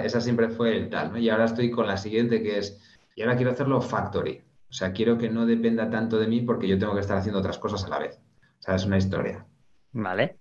esa, 0.03 0.23
siempre 0.23 0.49
fue 0.49 0.75
el 0.75 0.89
tal, 0.89 1.13
¿no? 1.13 1.19
Y 1.19 1.29
ahora 1.29 1.45
estoy 1.45 1.71
con 1.71 1.87
la 1.87 1.99
siguiente 1.99 2.43
que 2.43 2.61
es, 2.61 2.81
y 3.15 3.21
ahora 3.21 3.37
quiero 3.37 3.53
hacerlo 3.53 3.83
factory. 3.83 4.43
O 4.71 4.73
sea, 4.73 4.91
quiero 4.93 5.19
que 5.19 5.29
no 5.29 5.45
dependa 5.45 5.91
tanto 5.91 6.19
de 6.19 6.29
mí 6.29 6.41
porque 6.41 6.67
yo 6.67 6.79
tengo 6.79 6.95
que 6.95 7.01
estar 7.01 7.19
haciendo 7.19 7.41
otras 7.41 7.59
cosas 7.59 7.85
a 7.85 7.89
la 7.89 7.99
vez. 7.99 8.19
O 8.59 8.63
sea, 8.63 8.77
es 8.77 8.87
una 8.87 8.97
historia. 8.97 9.45
Vale. 9.93 10.39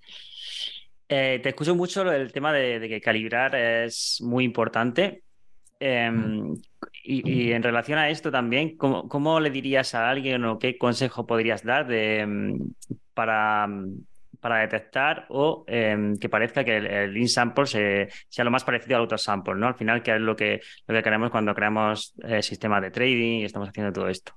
Eh, 1.07 1.39
te 1.41 1.49
escucho 1.49 1.75
mucho 1.75 2.09
el 2.11 2.31
tema 2.31 2.51
de, 2.51 2.87
que 2.87 3.01
calibrar 3.01 3.55
es 3.55 4.19
muy 4.21 4.43
importante. 4.43 5.23
Em, 5.79 6.55
y, 7.03 7.51
en 7.51 7.61
relación 7.61 7.99
a 7.99 8.09
esto 8.09 8.31
también, 8.31 8.77
¿cómo, 8.77 9.39
le 9.39 9.51
dirías 9.51 9.93
a 9.93 10.09
alguien 10.09 10.45
o 10.45 10.57
qué 10.57 10.77
consejo 10.77 11.27
podrías 11.27 11.63
dar 11.63 11.85
de, 11.85 12.25
mm, 12.25 12.73
para, 13.13 13.67
mm, 13.67 14.05
para, 14.39 14.59
detectar 14.59 15.25
o 15.29 15.63
em, 15.67 16.17
que 16.17 16.29
parezca 16.29 16.63
que 16.63 16.77
el, 16.77 16.85
el 16.87 17.17
in-sample 17.17 17.65
sea 17.67 18.45
lo 18.45 18.51
más 18.51 18.63
parecido 18.63 18.95
al 18.95 19.03
auto-sample, 19.03 19.55
¿no? 19.55 19.67
Al 19.67 19.75
final, 19.75 20.01
que 20.01 20.15
es 20.15 20.21
lo 20.21 20.35
que, 20.35 20.61
lo 20.87 20.95
que 20.95 21.03
queremos 21.03 21.29
cuando 21.29 21.53
creamos 21.53 22.15
eh, 22.23 22.41
sistemas 22.41 22.81
de 22.81 22.91
trading 22.91 23.41
y 23.41 23.45
estamos 23.45 23.69
haciendo 23.69 23.91
todo 23.91 24.07
esto. 24.07 24.33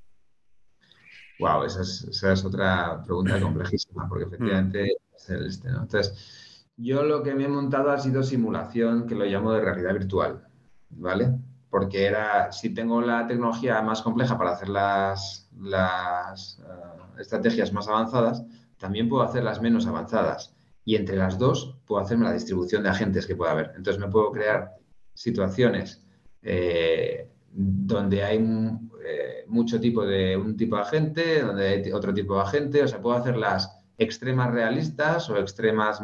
Wow, 1.39 1.65
esa 1.65 1.83
es, 1.83 2.45
otra 2.45 3.01
pregunta 3.05 3.41
complejísima, 3.41 4.09
porque 4.09 4.27
mm. 4.27 4.29
efectivamente 4.29 4.93
es 5.17 5.31
el 5.31 5.47
este, 5.47 5.71
¿no? 5.71 5.83
Entonces, 5.83 6.48
yo 6.79 7.03
lo 7.03 7.23
que 7.23 7.35
me 7.35 7.45
he 7.45 7.49
montado 7.49 7.91
ha 7.91 7.99
sido 7.99 8.23
simulación, 8.23 9.07
que 9.07 9.15
lo 9.15 9.27
llamo 9.27 9.53
de 9.53 9.61
realidad 9.61 9.93
virtual, 9.93 10.49
¿vale? 10.89 11.35
porque 11.71 12.07
era, 12.07 12.51
si 12.53 12.71
tengo 12.71 13.01
la 13.01 13.27
tecnología 13.27 13.81
más 13.83 14.03
compleja 14.03 14.39
para 14.39 14.53
hacer 14.53 14.69
las, 14.69 15.49
las 15.61 16.61
eh, 16.61 17.21
estrategias 17.21 17.73
más 17.73 17.89
avanzadas, 17.89 18.43
también 18.79 19.09
puedo 19.09 19.23
hacer 19.23 19.45
las 19.45 19.61
menos 19.61 19.87
avanzadas. 19.87 20.55
Y 20.85 20.97
entre 20.97 21.17
las 21.17 21.39
dos 21.39 21.77
puedo 21.87 22.01
hacerme 22.01 22.25
la 22.25 22.33
distribución 22.33 22.83
de 22.83 22.89
agentes 22.89 23.27
que 23.27 23.37
pueda 23.37 23.53
haber. 23.53 23.73
Entonces 23.77 24.01
me 24.01 24.09
puedo 24.09 24.33
crear 24.33 24.77
situaciones 25.13 26.03
eh, 26.43 27.29
donde 27.53 28.23
hay 28.23 28.39
eh, 28.39 29.45
mucho 29.49 29.79
tipo 29.79 30.07
de 30.07 30.37
un 30.37 30.57
tipo 30.57 30.77
de 30.77 30.83
agente, 30.83 31.43
donde 31.43 31.69
hay 31.69 31.93
otro 31.93 32.15
tipo 32.15 32.37
de 32.37 32.43
agente, 32.43 32.83
o 32.83 32.89
sea, 32.89 33.03
puedo 33.03 33.17
hacer 33.17 33.37
las 33.37 33.79
extremas 33.99 34.53
realistas 34.53 35.29
o 35.29 35.37
extremas, 35.37 36.01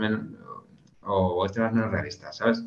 o 1.07 1.45
extremas 1.45 1.73
menos 1.73 1.91
realistas, 1.91 2.37
¿sabes? 2.37 2.65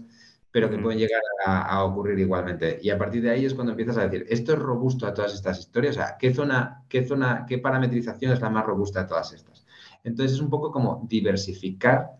Pero 0.52 0.69
que 0.69 0.78
pueden 0.78 1.00
llegar 1.00 1.21
a, 1.45 1.84
ocurrir 1.84 2.17
igualmente. 2.19 2.80
Y 2.82 2.89
a 2.89 2.97
partir 2.97 3.21
de 3.21 3.30
ahí 3.30 3.45
es 3.45 3.54
cuando 3.54 3.71
empiezas 3.73 3.97
a 3.97 4.08
decir, 4.08 4.26
esto 4.30 4.54
es 4.54 4.60
robusto 4.60 5.06
a 5.06 5.13
todas 5.13 5.34
estas 5.34 5.60
historias, 5.60 5.97
o 5.97 6.00
sea, 6.00 6.17
¿qué 6.17 6.34
zona, 6.34 6.84
qué 6.89 7.06
zona, 7.06 7.45
qué 7.47 7.58
parametrización 7.58 8.32
es 8.32 8.41
la 8.41 8.50
más 8.50 8.65
robusta 8.65 9.04
de 9.04 9.10
todas 9.10 9.34
estas? 9.34 9.65
Entonces 10.04 10.36
es 10.36 10.41
un 10.41 10.50
poco 10.50 10.71
como 10.71 11.06
diversificar 11.08 12.12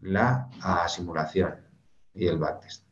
la 0.00 0.48
simulación 0.88 1.56
y 2.14 2.26
el 2.26 2.38
backtest. 2.38 2.86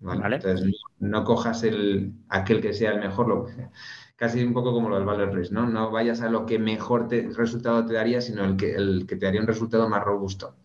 Entonces 0.00 0.70
no, 0.98 1.24
cojas 1.24 1.62
el, 1.62 2.12
aquel 2.28 2.60
que 2.60 2.72
sea 2.72 2.92
el 2.92 3.00
mejor, 3.00 3.28
lo, 3.28 3.46
casi 4.16 4.42
un 4.42 4.52
poco 4.52 4.72
como 4.72 4.88
lo 4.88 4.96
del 4.96 5.04
Valor 5.04 5.34
Risk, 5.34 5.52
¿no? 5.52 5.66
No 5.66 5.90
vayas 5.90 6.20
a 6.22 6.28
lo 6.28 6.44
que 6.46 6.58
mejor 6.58 7.08
resultado 7.10 7.84
te 7.86 7.94
daría, 7.94 8.20
sino 8.20 8.44
el 8.44 8.56
que, 8.56 8.74
el 8.74 9.06
que 9.06 9.16
te 9.16 9.26
daría 9.26 9.40
un 9.40 9.46
resultado 9.46 9.88
más 9.88 10.02
robusto. 10.02 10.56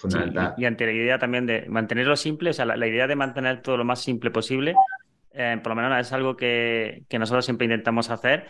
Fundamental. 0.00 0.54
y, 0.56 0.64
ante 0.64 0.86
la 0.86 0.92
idea 0.92 1.18
también 1.18 1.46
de 1.46 1.66
mantenerlo 1.68 2.16
simple, 2.16 2.50
o 2.50 2.52
sea, 2.54 2.64
la, 2.64 2.86
idea 2.86 3.06
de 3.06 3.16
mantener 3.16 3.60
todo 3.60 3.76
lo 3.76 3.84
más 3.84 4.00
simple 4.00 4.30
posible, 4.30 4.74
eh, 5.32 5.60
por 5.62 5.76
lo 5.76 5.82
menos 5.82 6.00
es 6.00 6.12
algo 6.12 6.36
que, 6.36 7.04
nosotros 7.18 7.44
siempre 7.44 7.66
intentamos 7.66 8.08
hacer 8.08 8.46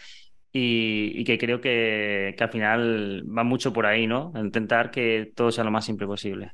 y, 0.52 1.24
que 1.24 1.38
creo 1.38 1.60
que, 1.60 2.36
al 2.38 2.50
final 2.50 3.24
va 3.26 3.42
mucho 3.42 3.72
por 3.72 3.86
ahí, 3.86 4.06
¿no? 4.06 4.32
Intentar 4.36 4.92
que 4.92 5.32
todo 5.34 5.50
sea 5.50 5.64
lo 5.64 5.72
más 5.72 5.84
simple 5.84 6.06
posible. 6.06 6.52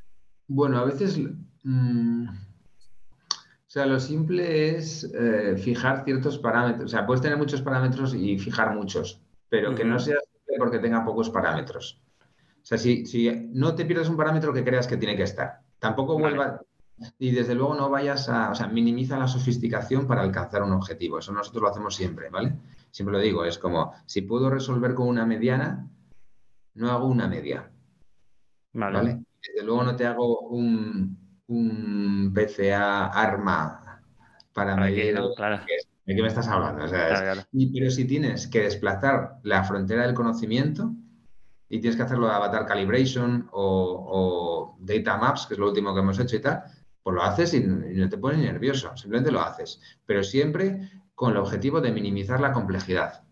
Bueno, 0.49 0.79
a 0.79 0.85
veces 0.85 1.21
mm, 1.65 2.29
o 2.29 3.79
sea, 3.79 3.85
lo 3.85 4.01
simple 4.01 4.77
es 4.77 5.05
eh, 5.13 5.57
fijar 5.59 6.05
ciertos 6.05 6.39
parámetros. 6.39 6.85
O 6.87 6.89
sea, 6.89 7.05
puedes 7.05 7.21
tener 7.21 7.37
muchos 7.37 7.61
parámetros 7.61 8.15
y 8.15 8.39
fijar 8.39 8.75
muchos, 8.75 9.21
pero 9.51 9.75
que 9.75 9.85
no 9.85 9.99
sea 9.99 10.17
simple 10.33 10.57
porque 10.59 10.79
tenga 10.79 11.05
pocos 11.05 11.29
parámetros. 11.29 12.01
O 12.67 12.69
sea, 12.69 12.79
si, 12.79 13.49
no 13.53 13.77
te 13.77 13.85
pierdes 13.85 14.09
un 14.09 14.17
parámetro 14.17 14.53
que 14.53 14.65
creas 14.65 14.89
que 14.89 14.97
tiene 14.97 15.15
que 15.15 15.23
estar. 15.23 15.61
Tampoco 15.79 16.19
vuelva. 16.19 16.61
Y 17.17 17.31
desde 17.31 17.55
luego 17.55 17.77
no 17.77 17.89
vayas 17.89 18.29
a. 18.29 18.51
O 18.51 18.57
sea, 18.57 18.67
minimiza 18.67 19.17
la 19.17 19.29
sofisticación 19.29 20.05
para 20.09 20.23
alcanzar 20.23 20.65
un 20.65 20.73
objetivo. 20.73 21.21
Eso 21.21 21.33
nosotros 21.33 21.63
lo 21.63 21.69
hacemos 21.69 21.95
siempre, 21.95 22.29
¿vale? 22.29 22.57
Siempre 22.91 23.13
lo 23.13 23.21
digo, 23.21 23.45
es 23.45 23.57
como, 23.59 23.93
si 24.05 24.23
puedo 24.23 24.51
resolver 24.51 24.95
con 24.95 25.07
una 25.07 25.25
mediana, 25.25 25.89
no 26.75 26.91
hago 26.91 27.07
una 27.07 27.29
media. 27.29 27.71
¿vale? 28.73 29.23
Desde 29.47 29.65
luego 29.65 29.85
no 29.85 29.95
te 29.95 30.05
hago 30.05 30.41
un, 30.49 31.17
un 31.47 32.35
PCA 32.35 33.07
arma 33.07 34.03
para 34.53 34.75
medir 34.75 35.15
de 35.15 36.17
qué 36.17 36.21
me 36.21 36.27
estás 36.27 36.49
hablando. 36.49 36.85
pero 37.73 37.91
si 37.93 38.07
tienes 38.07 38.49
que 38.49 38.63
desplazar 38.63 39.39
la 39.45 39.63
frontera 39.63 40.05
del 40.05 40.15
conocimiento 40.15 40.97
y 41.69 41.81
tienes 41.81 41.97
que 41.97 42.03
hacerlo 42.03 42.27
de 42.27 42.35
avatar 42.35 42.67
calibration 42.67 43.49
o, 43.53 44.77
data 44.81 45.17
maps, 45.17 45.47
que 45.47 45.55
es 45.55 45.61
lo 45.61 45.69
último 45.69 45.95
que 45.95 46.01
hemos 46.01 46.19
hecho 46.19 46.37
y 46.37 46.41
tal, 46.41 46.63
pues 47.03 47.15
lo 47.15 47.23
haces 47.23 47.55
y, 47.55 47.61
no 47.61 48.09
te 48.09 48.19
pones 48.19 48.39
nervioso, 48.39 48.97
simplemente 48.97 49.33
lo 49.33 49.41
haces. 49.41 49.81
Pero 50.05 50.23
siempre 50.23 50.91
con 51.15 51.33
el 51.33 51.39
objetivo 51.39 51.81
de 51.81 51.93
minimizar 51.93 52.41
la 52.41 52.53
complejidad 52.53 53.23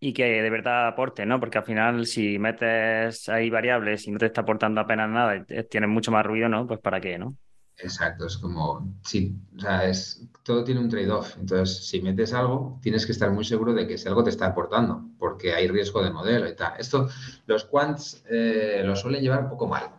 y 0.00 0.12
que 0.12 0.42
de 0.42 0.50
verdad 0.50 0.86
aporte, 0.86 1.26
¿no? 1.26 1.40
Porque 1.40 1.58
al 1.58 1.64
final, 1.64 2.06
si 2.06 2.38
metes 2.38 3.28
ahí 3.28 3.50
variables 3.50 4.06
y 4.06 4.12
no 4.12 4.18
te 4.18 4.26
está 4.26 4.42
aportando 4.42 4.80
apenas 4.80 5.10
nada 5.10 5.36
y 5.36 5.64
tienes 5.64 5.90
mucho 5.90 6.12
más 6.12 6.24
ruido, 6.24 6.48
¿no? 6.48 6.66
Pues 6.66 6.78
para 6.80 7.00
qué, 7.00 7.18
¿no? 7.18 7.36
Exacto, 7.80 8.26
es 8.26 8.36
como, 8.36 8.92
sí, 9.04 9.36
o 9.56 9.60
sea, 9.60 9.88
es, 9.88 10.28
todo 10.42 10.64
tiene 10.64 10.80
un 10.80 10.88
trade-off. 10.88 11.36
Entonces, 11.38 11.86
si 11.86 12.02
metes 12.02 12.32
algo, 12.32 12.78
tienes 12.82 13.06
que 13.06 13.12
estar 13.12 13.30
muy 13.30 13.44
seguro 13.44 13.72
de 13.72 13.86
que 13.86 13.96
si 13.96 14.08
algo 14.08 14.24
te 14.24 14.30
está 14.30 14.46
aportando, 14.46 15.04
porque 15.16 15.52
hay 15.52 15.68
riesgo 15.68 16.02
de 16.02 16.10
modelo 16.10 16.48
y 16.48 16.56
tal. 16.56 16.72
Esto, 16.78 17.08
los 17.46 17.64
quants 17.64 18.24
eh, 18.28 18.82
lo 18.84 18.96
suelen 18.96 19.22
llevar 19.22 19.44
un 19.44 19.50
poco 19.50 19.68
mal, 19.68 19.90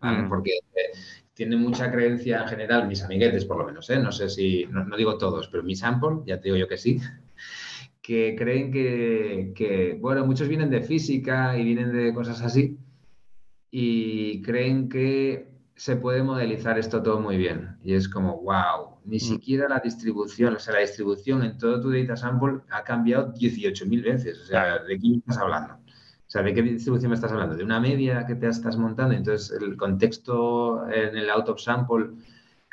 mm. 0.00 0.28
porque 0.28 0.50
eh, 0.50 0.98
tienen 1.32 1.60
mucha 1.60 1.90
creencia 1.90 2.42
en 2.42 2.48
general, 2.48 2.86
mis 2.86 3.02
amiguetes 3.02 3.46
por 3.46 3.56
lo 3.56 3.64
menos, 3.64 3.88
¿eh? 3.88 3.98
no 3.98 4.12
sé 4.12 4.28
si, 4.28 4.66
no, 4.66 4.94
digo 4.94 5.16
todos, 5.16 5.48
pero 5.48 5.62
mi 5.62 5.76
sample, 5.76 6.18
ya 6.26 6.38
te 6.38 6.44
digo 6.44 6.58
yo 6.58 6.68
que 6.68 6.76
sí, 6.76 7.00
que 8.02 8.36
creen 8.36 8.70
que, 8.70 9.96
bueno, 9.98 10.26
muchos 10.26 10.46
vienen 10.46 10.68
de 10.68 10.82
física 10.82 11.56
y 11.56 11.64
vienen 11.64 11.90
de 11.90 12.12
cosas 12.12 12.42
así 12.42 12.78
y 13.70 14.42
creen 14.42 14.90
que 14.90 15.53
se 15.76 15.96
puede 15.96 16.22
modelizar 16.22 16.78
esto 16.78 17.02
todo 17.02 17.20
muy 17.20 17.36
bien. 17.36 17.76
Y 17.82 17.94
es 17.94 18.08
como, 18.08 18.40
wow, 18.42 18.98
ni 19.04 19.16
mm. 19.16 19.20
siquiera 19.20 19.68
la 19.68 19.80
distribución, 19.80 20.56
o 20.56 20.58
sea, 20.58 20.74
la 20.74 20.80
distribución 20.80 21.42
en 21.42 21.58
todo 21.58 21.80
tu 21.80 21.90
data 21.90 22.16
sample 22.16 22.60
ha 22.70 22.84
cambiado 22.84 23.32
18.000 23.34 24.04
veces. 24.04 24.40
O 24.40 24.44
sea, 24.46 24.78
¿de 24.78 24.98
qué 24.98 25.16
estás 25.16 25.38
hablando? 25.38 25.74
O 25.74 26.30
sea, 26.34 26.42
¿de 26.42 26.54
qué 26.54 26.62
distribución 26.62 27.10
me 27.10 27.16
estás 27.16 27.32
hablando? 27.32 27.56
¿De 27.56 27.64
una 27.64 27.80
media 27.80 28.26
que 28.26 28.34
te 28.34 28.48
estás 28.48 28.76
montando? 28.76 29.14
Entonces, 29.14 29.56
el 29.60 29.76
contexto 29.76 30.88
en 30.90 31.16
el 31.16 31.30
out 31.30 31.48
of 31.48 31.60
sample 31.60 32.10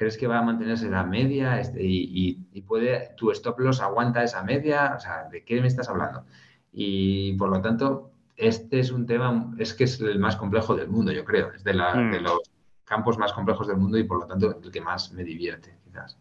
¿Crees 0.02 0.18
que 0.18 0.26
va 0.26 0.40
a 0.40 0.42
mantenerse 0.42 0.90
la 0.90 1.04
media 1.04 1.60
este, 1.60 1.78
y, 1.84 2.34
puede, 2.66 3.14
tu 3.18 3.30
stop 3.30 3.60
loss 3.60 3.82
aguanta 3.82 4.24
esa 4.24 4.42
media? 4.42 4.96
O 4.98 5.00
sea, 5.00 5.30
¿de 5.32 5.46
qué 5.46 5.62
me 5.62 5.68
estás 5.68 5.90
hablando? 5.90 6.26
Y 6.74 7.34
por 7.34 7.50
lo 7.50 7.62
tanto, 7.62 8.10
este 8.36 8.80
es 8.80 8.92
un 8.92 9.06
tema, 9.06 9.54
es 9.60 9.76
que 9.76 9.84
es 9.84 10.02
el 10.02 10.18
más 10.18 10.38
complejo 10.38 10.76
del 10.76 10.88
mundo, 10.88 11.12
yo 11.12 11.24
creo. 11.24 11.52
Es 11.54 11.64
de, 11.64 11.76
mm. 11.76 12.24
los 12.24 12.51
campos 12.92 13.18
más 13.18 13.32
complejos 13.32 13.68
del 13.70 13.78
mundo 13.78 13.98
y 13.98 14.04
por 14.04 14.20
lo 14.20 14.28
tanto 14.28 14.60
el 14.62 14.70
que 14.70 14.82
más 14.82 15.14
me 15.14 15.24
divierte, 15.24 15.78
quizás. 15.86 16.18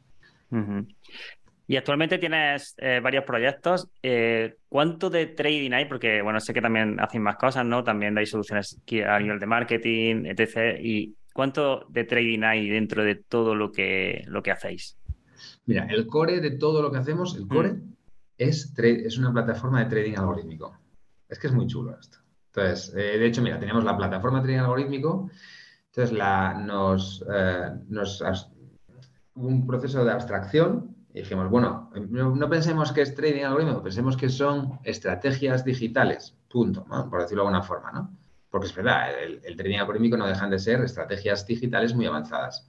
Y 1.67 1.77
actualmente 1.77 2.19
tienes 2.19 2.75
eh, 2.79 3.01
varios 3.03 3.25
proyectos. 3.25 3.89
Eh, 4.03 4.57
¿Cuánto 4.69 5.11
de 5.11 5.27
trading 5.27 5.73
hay? 5.73 5.87
Porque, 5.87 6.23
bueno, 6.23 6.39
sé 6.39 6.55
que 6.55 6.63
también 6.63 7.01
hacen 7.01 7.23
más 7.23 7.37
cosas, 7.37 7.65
¿no? 7.65 7.83
También 7.83 8.17
hay 8.17 8.27
soluciones 8.27 8.81
a 9.05 9.19
nivel 9.19 9.41
de 9.41 9.47
marketing, 9.47 10.27
etc. 10.27 10.79
Y 10.81 11.17
¿Cuánto 11.33 11.87
de 11.89 12.05
trading 12.05 12.43
hay 12.45 12.69
dentro 12.69 13.03
de 13.03 13.17
todo 13.17 13.57
lo 13.57 13.73
que, 13.73 14.25
lo 14.29 14.43
que 14.43 14.53
hacéis? 14.53 14.97
Mira, 15.67 15.87
el 15.87 16.07
core 16.07 16.41
de 16.41 16.53
todo 16.53 16.83
lo 16.83 16.93
que 16.93 16.99
hacemos, 16.99 17.37
el 17.37 17.49
core, 17.49 17.73
mm. 17.73 17.97
es, 18.39 18.73
es 18.79 19.19
una 19.19 19.33
plataforma 19.33 19.83
de 19.83 19.91
trading 19.91 20.17
algorítmico. 20.17 20.77
Es 21.29 21.39
que 21.39 21.49
es 21.49 21.53
muy 21.53 21.67
chulo 21.67 21.99
esto. 21.99 22.19
Entonces, 22.47 22.95
eh, 22.97 23.19
de 23.19 23.27
hecho, 23.27 23.43
mira, 23.43 23.59
tenemos 23.59 23.85
la 23.85 23.97
plataforma 23.97 24.39
de 24.39 24.45
trading 24.45 24.61
algorítmico, 24.61 25.31
entonces 25.91 26.17
la, 26.17 26.55
nos, 26.55 27.25
eh, 27.33 27.71
nos 27.89 28.23
un 29.35 29.67
proceso 29.67 30.05
de 30.05 30.13
abstracción 30.13 30.97
y 31.13 31.21
dijimos, 31.21 31.51
bueno, 31.51 31.91
no, 32.11 32.49
pensemos 32.49 32.93
que 32.93 33.03
es 33.03 33.15
trading 33.15 33.43
algorítmico, 33.43 33.83
pensemos 33.83 34.17
que 34.17 34.29
son 34.29 34.79
estrategias 34.85 35.65
digitales, 35.65 36.37
punto, 36.49 36.85
por 36.85 37.23
decirlo 37.23 37.43
de 37.43 37.49
alguna 37.49 37.63
forma, 37.63 37.91
¿no? 37.91 38.21
porque 38.51 38.67
es 38.67 38.75
verdad, 38.75 39.11
el, 39.23 39.57
trading 39.57 39.79
algorítmico 39.79 40.17
no 40.17 40.27
dejan 40.27 40.51
de 40.51 40.59
ser 40.59 40.81
estrategias 40.83 41.47
digitales 41.47 41.95
muy 41.95 42.07
avanzadas. 42.07 42.69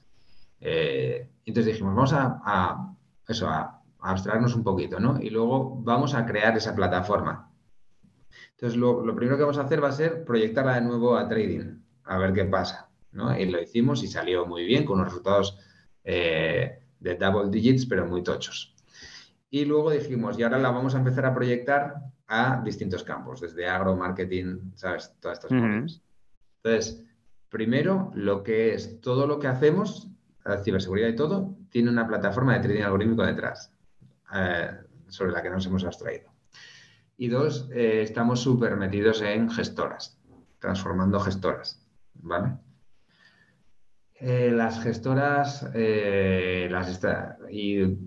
Eh, 0.59 1.27
entonces 1.43 1.73
dijimos, 1.73 1.95
vamos 1.95 2.13
a, 2.13 2.95
eso, 3.27 3.49
a, 3.49 3.81
abstraernos 3.99 4.55
un 4.55 4.63
poquito, 4.63 4.99
¿no? 4.99 5.19
Y 5.19 5.31
luego 5.31 5.81
vamos 5.81 6.13
a 6.13 6.25
crear 6.25 6.55
esa 6.55 6.75
plataforma. 6.75 7.51
Entonces, 8.51 8.77
lo, 8.77 9.03
primero 9.15 9.37
que 9.37 9.43
vamos 9.43 9.57
a 9.57 9.63
hacer 9.63 9.83
va 9.83 9.89
a 9.89 9.93
ser 9.93 10.23
proyectarla 10.23 10.75
de 10.75 10.81
nuevo 10.81 11.17
a 11.17 11.27
trading, 11.27 11.81
a 12.03 12.17
ver 12.19 12.33
qué 12.33 12.45
pasa, 12.45 12.90
¿no? 13.11 13.37
Y 13.37 13.45
lo 13.45 13.61
hicimos 13.61 14.03
y 14.03 14.07
salió 14.07 14.45
muy 14.45 14.65
bien, 14.65 14.85
con 14.85 14.95
unos 14.99 15.09
resultados 15.09 15.57
eh, 16.03 16.79
de 16.99 17.15
double 17.15 17.49
digits, 17.49 17.85
pero 17.85 18.05
muy 18.05 18.23
tochos. 18.23 18.75
Y 19.49 19.65
luego 19.65 19.91
dijimos, 19.91 20.39
y 20.39 20.43
ahora 20.43 20.59
la 20.59 20.71
vamos 20.71 20.95
a 20.95 20.99
empezar 20.99 21.25
a 21.25 21.33
proyectar 21.33 21.95
a 22.27 22.61
distintos 22.63 23.03
campos, 23.03 23.41
desde 23.41 23.67
agro, 23.67 23.95
marketing, 23.97 24.71
¿sabes? 24.75 25.13
Todas 25.19 25.39
estas 25.39 25.51
cosas. 25.51 26.01
Entonces, 26.63 27.03
primero, 27.49 28.11
lo 28.15 28.43
que 28.43 28.73
es 28.73 29.01
todo 29.01 29.27
lo 29.27 29.39
que 29.39 29.47
hacemos, 29.47 30.07
la 30.45 30.63
ciberseguridad 30.63 31.09
y 31.09 31.15
todo, 31.15 31.57
tiene 31.69 31.89
una 31.89 32.07
plataforma 32.07 32.53
de 32.53 32.61
trading 32.61 32.83
algorítmico 32.83 33.25
detrás, 33.25 33.73
eh, 34.33 34.71
sobre 35.09 35.31
la 35.31 35.41
que 35.41 35.49
nos 35.49 35.65
hemos 35.65 35.83
abstraído. 35.83 36.31
Y 37.17 37.27
dos, 37.27 37.69
eh, 37.73 38.01
estamos 38.01 38.39
súper 38.39 38.77
metidos 38.77 39.21
en 39.21 39.49
gestoras, 39.49 40.17
transformando 40.59 41.19
gestoras, 41.19 41.85
¿vale? 42.13 42.57
Eh, 44.21 44.51
las 44.51 44.81
gestoras, 44.83 45.63
las 45.73 47.01
y 47.49 47.97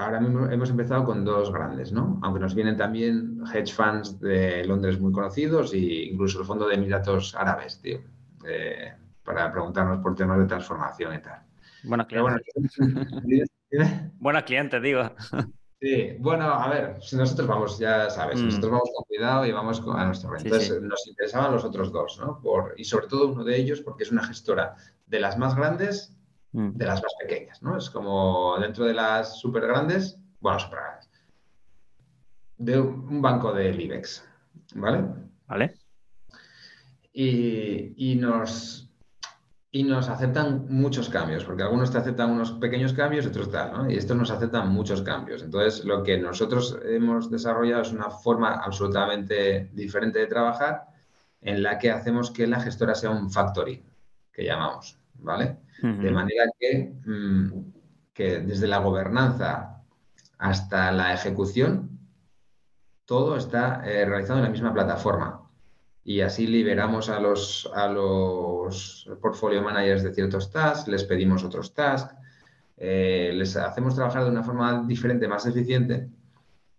ahora 0.00 0.20
mismo 0.20 0.46
hemos 0.50 0.70
empezado 0.70 1.04
con 1.04 1.24
dos 1.24 1.52
grandes, 1.52 1.92
¿no? 1.92 2.18
Aunque 2.22 2.40
nos 2.40 2.54
vienen 2.54 2.76
también 2.76 3.42
hedge 3.52 3.72
funds 3.72 4.18
de 4.20 4.64
Londres 4.64 4.98
muy 4.98 5.12
conocidos 5.12 5.72
e 5.72 5.78
incluso 6.10 6.40
el 6.40 6.46
Fondo 6.46 6.66
de 6.66 6.74
Emiratos 6.74 7.34
Árabes, 7.34 7.80
tío, 7.80 8.00
eh, 8.46 8.92
para 9.22 9.52
preguntarnos 9.52 9.98
por 9.98 10.14
temas 10.14 10.38
de 10.38 10.46
transformación 10.46 11.14
y 11.14 11.18
tal. 11.22 11.42
Buenos 11.84 12.06
clientes. 12.06 13.50
Buenos 14.18 14.42
clientes, 14.44 14.82
digo. 14.82 15.10
Sí, 15.80 16.16
bueno, 16.18 16.44
a 16.44 16.68
ver, 16.68 17.02
si 17.02 17.16
nosotros 17.16 17.48
vamos, 17.48 17.78
ya 17.78 18.10
sabes, 18.10 18.40
mm. 18.40 18.44
nosotros 18.44 18.70
vamos 18.70 18.90
con 18.94 19.04
cuidado 19.06 19.46
y 19.46 19.52
vamos 19.52 19.82
a 19.86 20.04
nuestro 20.04 20.36
Entonces 20.36 20.82
nos 20.82 21.06
interesaban 21.06 21.52
los 21.52 21.64
otros 21.64 21.90
dos, 21.90 22.18
¿no? 22.20 22.38
Por, 22.40 22.74
y 22.76 22.84
sobre 22.84 23.06
todo 23.06 23.28
uno 23.28 23.44
de 23.44 23.56
ellos 23.56 23.80
porque 23.80 24.04
es 24.04 24.12
una 24.12 24.24
gestora 24.24 24.76
de 25.06 25.20
las 25.20 25.38
más 25.38 25.56
grandes 25.56 26.14
Mm. 26.52 26.70
de 26.76 26.84
las 26.84 27.00
más 27.00 27.12
pequeñas, 27.20 27.62
¿no? 27.62 27.76
Es 27.76 27.90
como 27.90 28.56
dentro 28.58 28.84
de 28.84 28.94
las 28.94 29.38
súper 29.38 29.66
grandes, 29.66 30.18
bueno, 30.40 30.58
súper 30.58 30.80
grandes, 30.80 31.10
de 32.56 32.80
un 32.80 33.22
banco 33.22 33.52
del 33.52 33.80
IBEX, 33.80 34.24
¿vale? 34.74 35.04
Vale. 35.46 35.74
Y, 37.12 38.16
nos, 38.16 38.89
y 39.72 39.84
nos 39.84 40.08
aceptan 40.08 40.66
muchos 40.68 41.08
cambios, 41.08 41.44
porque 41.44 41.62
algunos 41.62 41.92
te 41.92 41.98
aceptan 41.98 42.30
unos 42.30 42.52
pequeños 42.52 42.92
cambios 42.92 43.24
y 43.24 43.28
otros 43.28 43.50
tal, 43.50 43.72
¿no? 43.72 43.90
Y 43.90 43.96
estos 43.96 44.16
nos 44.16 44.30
aceptan 44.30 44.68
muchos 44.68 45.02
cambios. 45.02 45.42
Entonces, 45.42 45.84
lo 45.84 46.02
que 46.02 46.18
nosotros 46.18 46.78
hemos 46.84 47.30
desarrollado 47.30 47.82
es 47.82 47.92
una 47.92 48.10
forma 48.10 48.54
absolutamente 48.54 49.70
diferente 49.72 50.18
de 50.18 50.26
trabajar 50.26 50.86
en 51.40 51.62
la 51.62 51.78
que 51.78 51.90
hacemos 51.90 52.32
que 52.32 52.48
la 52.48 52.60
gestora 52.60 52.96
sea 52.96 53.10
un 53.10 53.30
factory, 53.30 53.84
que 54.32 54.44
llamamos, 54.44 54.98
¿vale? 55.14 55.58
De 55.82 56.10
manera 56.10 56.44
que, 56.58 56.92
mm, 57.06 57.72
que 58.12 58.40
desde 58.40 58.66
la 58.66 58.78
gobernanza 58.78 59.82
hasta 60.36 60.90
la 60.90 61.14
ejecución, 61.14 61.98
todo 63.04 63.36
está 63.36 63.82
eh, 63.84 64.04
realizado 64.04 64.40
en 64.40 64.44
la 64.44 64.50
misma 64.50 64.74
plataforma. 64.74 65.39
Y 66.04 66.20
así 66.22 66.46
liberamos 66.46 67.08
a 67.08 67.20
los, 67.20 67.70
a 67.74 67.86
los 67.88 69.08
portfolio 69.20 69.62
managers 69.62 70.02
de 70.02 70.14
ciertos 70.14 70.50
tasks, 70.50 70.88
les 70.88 71.04
pedimos 71.04 71.44
otros 71.44 71.74
tasks, 71.74 72.14
eh, 72.76 73.30
les 73.34 73.56
hacemos 73.56 73.94
trabajar 73.94 74.24
de 74.24 74.30
una 74.30 74.42
forma 74.42 74.82
diferente, 74.86 75.28
más 75.28 75.44
eficiente 75.46 76.08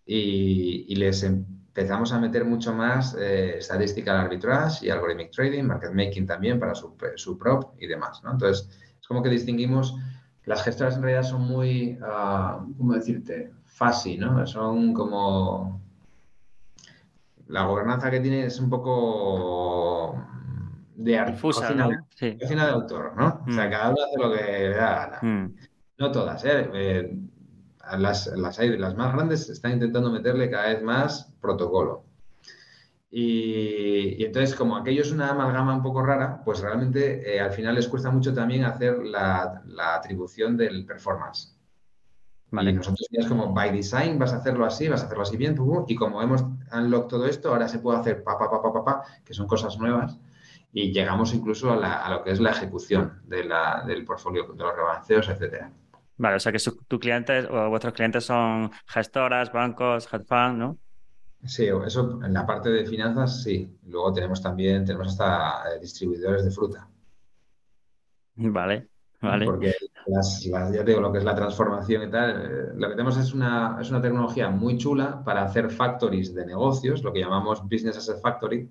y, 0.05 0.95
les 0.95 1.23
empezamos 1.23 2.11
a 2.11 2.19
meter 2.19 2.43
mucho 2.43 2.73
más 2.73 3.15
eh, 3.19 3.57
estadística 3.59 4.11
al 4.11 4.25
arbitrage 4.25 4.85
y 4.85 4.89
algorithmic 4.89 5.31
trading, 5.31 5.63
market 5.63 5.93
making 5.93 6.25
también 6.25 6.59
para 6.59 6.73
su, 6.73 6.95
su 7.15 7.37
prop 7.37 7.75
y 7.79 7.87
demás. 7.87 8.21
¿no? 8.23 8.31
Entonces, 8.31 8.67
es 8.99 9.07
como 9.07 9.21
que 9.21 9.29
distinguimos, 9.29 9.95
las 10.45 10.63
gestoras 10.63 10.95
en 10.95 11.03
realidad 11.03 11.23
son 11.23 11.43
muy, 11.43 11.99
uh, 12.01 12.75
¿cómo 12.77 12.93
decirte? 12.93 13.51
Fácil, 13.65 14.19
¿no? 14.19 14.45
Son 14.47 14.93
como 14.93 15.80
la 17.51 17.65
gobernanza 17.65 18.09
que 18.09 18.21
tiene 18.21 18.45
es 18.45 18.59
un 18.59 18.69
poco 18.69 20.17
de 20.95 21.23
Difusa, 21.25 21.67
cocina, 21.67 21.87
¿no? 21.87 22.07
Sí. 22.15 22.37
cocina 22.39 22.65
de 22.65 22.71
autor, 22.71 23.13
¿no? 23.17 23.43
O 23.47 23.51
sea, 23.51 23.67
mm. 23.67 23.69
cada 23.69 23.89
uno 23.89 23.97
hace 24.03 24.19
lo 24.19 24.31
que 24.31 24.43
le 24.43 24.69
da 24.69 24.95
gana. 24.95 25.19
Mm. 25.21 25.55
No 25.97 26.11
todas, 26.11 26.43
¿eh? 26.45 26.69
eh 26.73 27.15
las, 27.97 28.27
las, 28.27 28.59
las, 28.59 28.95
más 28.95 29.13
grandes 29.13 29.49
están 29.49 29.73
intentando 29.73 30.11
meterle 30.11 30.49
cada 30.49 30.69
vez 30.69 30.81
más 30.81 31.33
protocolo. 31.41 32.05
Y, 33.09 34.23
entonces, 34.23 34.55
como 34.55 34.77
aquello 34.77 35.01
es 35.01 35.11
una 35.11 35.31
amalgama 35.31 35.75
un 35.75 35.83
poco 35.83 36.01
rara, 36.01 36.41
pues 36.45 36.61
realmente 36.61 37.35
eh, 37.35 37.41
al 37.41 37.51
final 37.51 37.75
les 37.75 37.89
cuesta 37.89 38.09
mucho 38.09 38.33
también 38.33 38.63
hacer 38.63 38.99
la, 38.99 39.61
la 39.65 39.95
atribución 39.95 40.55
del 40.55 40.85
performance. 40.85 41.57
Vale. 42.51 42.71
Y 42.71 42.73
nosotros 42.73 43.07
ya 43.09 43.21
es 43.21 43.27
como 43.27 43.53
by 43.53 43.71
design, 43.71 44.19
vas 44.19 44.33
a 44.33 44.37
hacerlo 44.37 44.65
así, 44.65 44.89
vas 44.89 45.01
a 45.01 45.05
hacerlo 45.05 45.23
así 45.23 45.37
bien, 45.37 45.55
y 45.87 45.95
como 45.95 46.21
hemos 46.21 46.43
unlocked 46.73 47.07
todo 47.07 47.25
esto, 47.25 47.49
ahora 47.49 47.67
se 47.67 47.79
puede 47.79 47.99
hacer 47.99 48.23
pa, 48.23 48.37
pa, 48.37 48.49
pa, 48.49 48.61
pa, 48.61 48.73
pa, 48.73 48.83
pa 48.83 49.03
que 49.23 49.33
son 49.33 49.47
cosas 49.47 49.77
nuevas, 49.79 50.17
y 50.73 50.91
llegamos 50.91 51.33
incluso 51.33 51.71
a, 51.71 52.09
lo 52.09 52.23
que 52.23 52.31
es 52.31 52.41
la 52.41 52.51
ejecución 52.51 53.21
de 53.25 53.45
la, 53.45 53.83
del 53.87 54.03
portfolio, 54.03 54.51
de 54.53 54.63
los 54.63 54.75
rebalanceos, 54.75 55.29
etcétera. 55.29 55.71
Vale, 56.17 56.35
o 56.35 56.39
sea 56.39 56.51
que 56.51 56.59
tu 56.87 56.99
clientes 56.99 57.47
o 57.49 57.69
vuestros 57.69 57.93
clientes 57.93 58.25
son 58.25 58.69
gestoras, 58.85 59.51
bancos, 59.51 60.07
hedge 60.13 60.25
fund, 60.25 60.57
¿no? 60.59 60.77
Sí, 61.43 61.65
eso 61.65 62.19
en 62.23 62.33
la 62.33 62.45
parte 62.45 62.69
de 62.69 62.85
finanzas 62.85 63.41
sí. 63.41 63.75
Luego 63.87 64.13
tenemos 64.13 64.41
también, 64.41 64.85
tenemos 64.85 65.07
hasta 65.07 65.73
eh, 65.73 65.79
distribuidores 65.79 66.45
de 66.45 66.51
fruta. 66.51 66.87
Vale. 68.35 68.90
Vale. 69.21 69.45
Porque 69.45 69.73
las, 70.07 70.41
ya 70.41 70.71
te 70.71 70.83
digo, 70.83 70.99
lo 70.99 71.11
que 71.11 71.19
es 71.19 71.23
la 71.23 71.35
transformación 71.35 72.07
y 72.07 72.11
tal, 72.11 72.31
eh, 72.31 72.73
lo 72.75 72.87
que 72.89 72.95
tenemos 72.95 73.17
es 73.17 73.33
una, 73.33 73.77
es 73.79 73.89
una 73.91 74.01
tecnología 74.01 74.49
muy 74.49 74.77
chula 74.77 75.23
para 75.23 75.43
hacer 75.43 75.69
factories 75.69 76.33
de 76.33 76.45
negocios, 76.45 77.03
lo 77.03 77.13
que 77.13 77.19
llamamos 77.19 77.61
business 77.63 77.97
as 77.97 78.09
a 78.09 78.17
factory, 78.17 78.67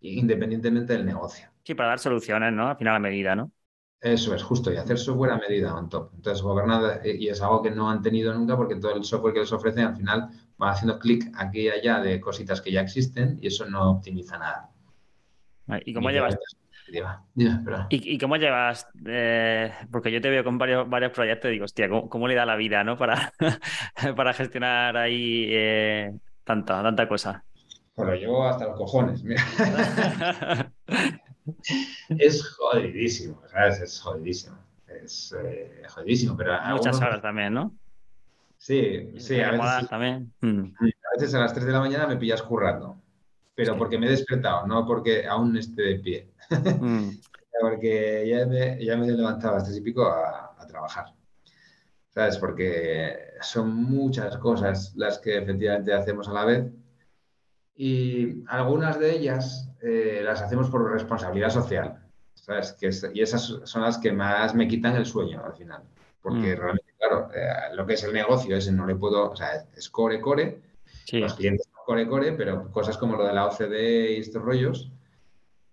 independientemente 0.00 0.92
del 0.94 1.06
negocio. 1.06 1.48
Sí, 1.62 1.74
para 1.74 1.90
dar 1.90 1.98
soluciones, 2.00 2.52
¿no? 2.52 2.68
Al 2.68 2.76
final 2.76 2.96
a 2.96 2.98
medida, 2.98 3.36
¿no? 3.36 3.52
Eso 4.00 4.34
es, 4.34 4.42
justo, 4.42 4.72
y 4.72 4.76
hacer 4.76 4.98
software 4.98 5.32
a 5.32 5.36
medida 5.36 5.74
on 5.74 5.88
top. 5.88 6.14
Entonces, 6.14 6.42
gobernar, 6.42 7.02
y 7.04 7.28
es 7.28 7.40
algo 7.42 7.62
que 7.62 7.70
no 7.70 7.90
han 7.90 8.00
tenido 8.00 8.32
nunca 8.32 8.56
porque 8.56 8.76
todo 8.76 8.96
el 8.96 9.04
software 9.04 9.34
que 9.34 9.40
les 9.40 9.52
ofrecen 9.52 9.84
al 9.84 9.94
final 9.94 10.30
va 10.60 10.70
haciendo 10.70 10.98
clic 10.98 11.30
aquí 11.36 11.60
y 11.60 11.68
allá 11.68 12.00
de 12.00 12.18
cositas 12.18 12.60
que 12.62 12.72
ya 12.72 12.80
existen 12.80 13.38
y 13.42 13.48
eso 13.48 13.66
no 13.66 13.90
optimiza 13.90 14.38
nada. 14.38 14.70
¿Y 15.84 15.92
cómo 15.92 16.10
llevas, 16.10 16.36
¿Y, 17.88 18.18
cómo 18.18 18.36
llevas? 18.36 18.86
Eh, 19.06 19.72
porque 19.90 20.10
yo 20.10 20.20
te 20.20 20.30
veo 20.30 20.44
con 20.44 20.58
varios, 20.58 20.88
varios 20.88 21.12
proyectos 21.12 21.48
y 21.48 21.52
digo, 21.52 21.64
hostia, 21.64 21.88
¿cómo, 21.88 22.28
le 22.28 22.34
da 22.34 22.46
la 22.46 22.56
vida 22.56 22.84
¿no? 22.84 22.96
para, 22.96 23.32
para 24.16 24.32
gestionar 24.32 24.96
ahí 24.96 25.46
eh, 25.48 26.12
tanta, 26.44 26.82
tanta 26.82 27.08
cosa? 27.08 27.44
Lo 27.96 28.14
llevo 28.14 28.46
hasta 28.48 28.66
los 28.66 28.76
cojones, 28.76 29.22
mira. 29.22 29.42
es 32.08 32.56
jodidísimo, 32.56 33.42
¿sabes? 33.50 33.80
Es 33.80 34.00
jodidísimo. 34.00 34.56
Es 34.86 35.36
eh, 35.38 35.82
jodidísimo, 35.88 36.36
pero... 36.36 36.58
Muchas 36.70 36.96
horas 37.00 37.20
también, 37.20 37.52
¿no? 37.52 37.74
Sí, 38.56 39.10
sí. 39.18 39.40
A 39.40 39.52
veces, 39.52 39.88
también. 39.88 40.32
Mm. 40.40 40.74
a 40.80 41.18
veces 41.18 41.34
a 41.34 41.40
las 41.40 41.52
3 41.52 41.66
de 41.66 41.72
la 41.72 41.80
mañana 41.80 42.06
me 42.06 42.16
pillas 42.16 42.42
currando 42.42 42.96
pero 43.60 43.76
porque 43.76 43.98
me 43.98 44.06
he 44.06 44.10
despertado, 44.10 44.66
no 44.66 44.86
porque 44.86 45.26
aún 45.26 45.54
esté 45.54 45.82
de 45.82 45.98
pie. 45.98 46.30
Mm. 46.80 47.10
porque 47.60 48.26
ya 48.26 48.46
me, 48.46 48.82
ya 48.82 48.96
me 48.96 49.06
he 49.06 49.12
levantado 49.12 49.56
a 49.56 49.62
tres 49.62 49.76
y 49.76 49.82
pico 49.82 50.06
a, 50.06 50.46
trabajar. 50.66 51.06
¿Sabes? 52.08 52.38
Porque 52.38 53.18
son 53.42 53.74
muchas 53.74 54.36
cosas 54.38 54.94
las 54.96 55.18
que 55.18 55.36
efectivamente 55.36 55.92
hacemos 55.92 56.28
a 56.28 56.32
la 56.32 56.44
vez 56.44 56.72
y 57.74 58.44
algunas 58.46 58.98
de 59.00 59.16
ellas 59.16 59.68
eh, 59.82 60.20
las 60.24 60.40
hacemos 60.40 60.70
por 60.70 60.90
responsabilidad 60.90 61.50
social. 61.50 61.98
¿Sabes? 62.34 62.72
Que 62.72 62.90
y 63.14 63.20
esas 63.20 63.42
son 63.64 63.82
las 63.82 63.98
que 63.98 64.12
más 64.12 64.54
me 64.54 64.68
quitan 64.68 64.96
el 64.96 65.06
sueño 65.06 65.42
al 65.44 65.54
final. 65.54 65.82
Porque 66.22 66.54
mm. 66.54 66.58
realmente, 66.58 66.94
claro, 66.98 67.30
eh, 67.34 67.74
lo 67.74 67.84
que 67.84 67.94
es 67.94 68.04
el 68.04 68.12
negocio, 68.12 68.56
ese 68.56 68.72
no 68.72 68.86
le 68.86 68.94
puedo, 68.94 69.30
o 69.30 69.36
sea, 69.36 69.66
es 69.76 69.90
core, 69.90 70.20
core. 70.20 70.60
Los 71.12 71.34
clientes 71.34 71.68
core 71.90 72.06
core, 72.06 72.32
pero 72.34 72.70
cosas 72.70 72.96
como 72.96 73.16
lo 73.16 73.26
de 73.26 73.32
la 73.32 73.46
OCDE 73.46 74.12
y 74.12 74.20
estos 74.20 74.40
rollos, 74.40 74.92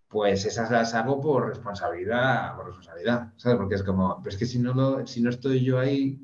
pues 0.08 0.46
esas 0.46 0.72
las 0.72 0.96
hago 0.96 1.22
por 1.22 1.48
responsabilidad, 1.48 2.56
por 2.56 2.66
responsabilidad, 2.66 3.34
¿sabes? 3.38 3.58
Porque 3.60 3.76
es 3.76 3.84
como, 3.84 4.18
pero 4.24 4.34
es 4.34 4.38
que 4.40 4.48
si 4.48 4.58
no, 4.58 4.74
lo, 4.74 5.06
si 5.06 5.22
no 5.22 5.30
estoy 5.30 5.64
yo 5.64 5.78
ahí 5.78 6.20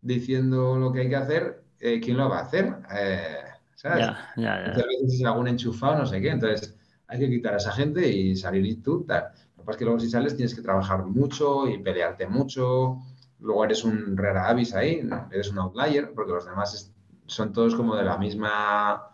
diciendo 0.00 0.76
lo 0.76 0.92
que 0.92 1.02
hay 1.02 1.08
que 1.08 1.14
hacer, 1.14 1.62
eh, 1.78 2.00
¿quién 2.00 2.16
lo 2.16 2.28
va 2.28 2.40
a 2.40 2.42
hacer? 2.42 2.74
Eh, 2.92 3.36
¿Sabes? 3.76 4.06
Ya, 4.06 4.32
ya, 4.36 4.74
ya. 4.76 4.84
veces 4.84 5.20
es 5.20 5.24
algún 5.24 5.46
enchufado, 5.46 5.98
no 5.98 6.06
sé 6.06 6.20
qué, 6.20 6.30
entonces 6.30 6.76
hay 7.06 7.20
que 7.20 7.30
quitar 7.30 7.54
a 7.54 7.58
esa 7.58 7.70
gente 7.70 8.08
y 8.08 8.34
salir 8.34 8.66
y 8.66 8.76
tú, 8.76 9.04
tal. 9.06 9.26
Lo 9.56 9.62
que 9.62 9.66
pasa 9.66 9.70
es 9.70 9.76
que 9.76 9.84
luego 9.84 10.00
si 10.00 10.10
sales 10.10 10.34
tienes 10.34 10.56
que 10.56 10.62
trabajar 10.62 11.06
mucho 11.06 11.68
y 11.68 11.78
pelearte 11.78 12.26
mucho, 12.26 12.98
luego 13.38 13.64
eres 13.64 13.84
un 13.84 14.16
rara 14.16 14.48
avis 14.48 14.74
ahí, 14.74 15.08
eres 15.30 15.52
un 15.52 15.58
outlier, 15.58 16.12
porque 16.14 16.32
los 16.32 16.46
demás 16.46 16.92
son 17.26 17.52
todos 17.52 17.76
como 17.76 17.94
de 17.94 18.04
la 18.04 18.18
misma 18.18 19.09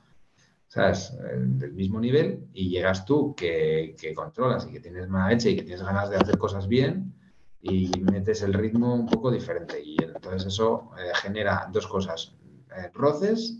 ¿sabes? 0.76 1.16
Eh, 1.24 1.36
del 1.38 1.72
mismo 1.72 1.98
nivel 1.98 2.48
y 2.52 2.68
llegas 2.68 3.06
tú 3.06 3.34
que, 3.34 3.96
controlas 4.14 4.66
y 4.68 4.72
que 4.72 4.80
tienes 4.80 5.08
mala 5.08 5.30
leche 5.30 5.50
y 5.50 5.56
que 5.56 5.62
tienes 5.62 5.82
ganas 5.82 6.10
de 6.10 6.16
hacer 6.16 6.36
cosas 6.36 6.68
bien 6.68 7.14
y 7.62 7.90
metes 8.12 8.42
el 8.42 8.52
ritmo 8.52 8.94
un 8.94 9.06
poco 9.06 9.30
diferente. 9.30 9.82
Y 9.82 9.96
entonces 10.02 10.44
eso 10.48 10.90
eh, 10.98 11.12
genera 11.14 11.66
dos 11.72 11.86
cosas, 11.86 12.36
eh, 12.76 12.90
roces 12.92 13.56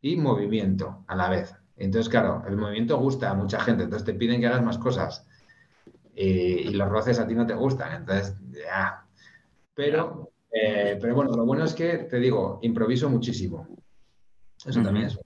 y 0.00 0.16
movimiento 0.16 1.04
a 1.08 1.16
la 1.16 1.28
vez. 1.28 1.52
Entonces, 1.76 2.08
claro, 2.08 2.44
el 2.46 2.56
movimiento 2.56 2.96
gusta 2.96 3.30
a 3.30 3.34
mucha 3.34 3.58
gente, 3.58 3.82
entonces 3.82 4.06
te 4.06 4.14
piden 4.14 4.40
que 4.40 4.46
hagas 4.46 4.62
más 4.62 4.78
cosas 4.78 5.26
y, 6.14 6.70
los 6.70 6.88
roces 6.88 7.18
a 7.18 7.26
ti 7.26 7.34
no 7.34 7.44
te 7.44 7.54
gustan, 7.54 7.92
entonces 8.02 8.36
ya. 8.52 9.04
Pero, 9.74 10.30
pero 10.52 11.14
bueno, 11.14 11.32
lo 11.32 11.44
bueno 11.44 11.64
es 11.64 11.74
que, 11.74 11.98
te 11.98 12.18
digo, 12.18 12.60
improviso 12.62 13.10
muchísimo. 13.10 13.66
Eso 14.64 14.80
también 14.80 15.06
es 15.06 15.18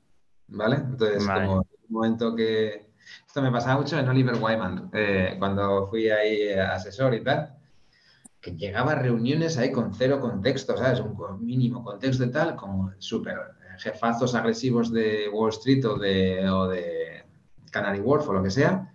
¿vale? 0.49 0.77
Entonces, 0.77 1.27
como 1.27 1.59
un 1.59 1.67
momento 1.89 2.35
que... 2.35 2.87
Esto 3.27 3.41
me 3.41 3.53
pasaba 3.53 3.81
mucho 3.81 3.99
en 3.99 4.09
Oliver 4.09 4.35
Wyman, 4.35 4.91
eh, 4.93 5.37
cuando 5.39 5.87
fui 5.89 6.09
ahí 6.09 6.53
asesor 6.53 7.15
y 7.15 7.23
tal, 7.23 7.57
que 8.41 8.57
llegaba 8.57 8.93
a 8.93 8.97
reuniones 8.97 9.59
ahí 9.59 9.71
con 9.71 9.95
cero 9.95 10.21
contexto, 10.21 10.77
¿sabes? 10.77 11.01
Un 11.01 11.45
mínimo 11.45 11.85
contexto 11.85 12.25
y 12.25 12.31
tal, 12.31 12.57
como 12.57 12.93
súper 12.99 13.39
jefazos 13.79 14.35
agresivos 14.35 14.93
de 14.93 15.29
Wall 15.29 15.51
Street 15.51 15.85
o 15.85 15.99
de, 15.99 16.49
o 16.49 16.67
de 16.67 17.25
Canary 17.71 18.01
Wharf 18.01 18.29
o 18.29 18.33
lo 18.33 18.43
que 18.43 18.51
sea, 18.51 18.93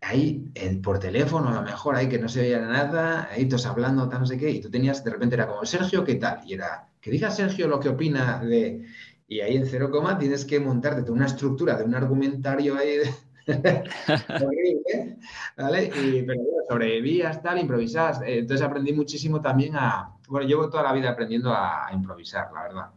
ahí 0.00 0.50
por 0.82 0.98
teléfono 0.98 1.48
a 1.48 1.54
lo 1.54 1.62
mejor, 1.62 1.94
ahí 1.94 2.08
que 2.08 2.18
no 2.18 2.28
se 2.28 2.40
veía 2.40 2.60
nada, 2.60 3.28
ahí 3.30 3.46
todos 3.46 3.66
hablando, 3.66 4.08
tal, 4.08 4.20
no 4.20 4.26
sé 4.26 4.36
qué, 4.36 4.50
y 4.50 4.60
tú 4.60 4.70
tenías, 4.70 5.04
de 5.04 5.10
repente 5.10 5.36
era 5.36 5.46
como, 5.46 5.64
Sergio, 5.64 6.04
¿qué 6.04 6.16
tal? 6.16 6.40
Y 6.44 6.54
era, 6.54 6.88
que 7.00 7.10
diga 7.10 7.30
Sergio 7.30 7.68
lo 7.68 7.78
que 7.78 7.90
opina 7.90 8.40
de... 8.40 8.86
Y 9.28 9.40
ahí 9.40 9.56
en 9.56 9.66
cero 9.66 9.90
coma 9.90 10.18
tienes 10.18 10.44
que 10.44 10.60
montarte 10.60 11.10
una 11.10 11.26
estructura 11.26 11.76
de 11.76 11.84
un 11.84 11.94
argumentario 11.94 12.76
ahí 12.76 12.98
horrible, 13.46 15.18
¿vale? 15.56 15.84
Y, 15.86 16.22
pero 16.22 16.42
bueno, 16.42 16.58
sobrevivías, 16.68 17.42
tal, 17.42 17.58
improvisabas. 17.58 18.22
Eh, 18.22 18.38
entonces 18.38 18.64
aprendí 18.64 18.92
muchísimo 18.92 19.40
también 19.40 19.74
a... 19.76 20.16
Bueno, 20.28 20.46
llevo 20.46 20.68
toda 20.68 20.82
la 20.84 20.92
vida 20.92 21.10
aprendiendo 21.10 21.52
a, 21.52 21.88
improvisar, 21.92 22.52
la 22.52 22.62
verdad. 22.62 22.90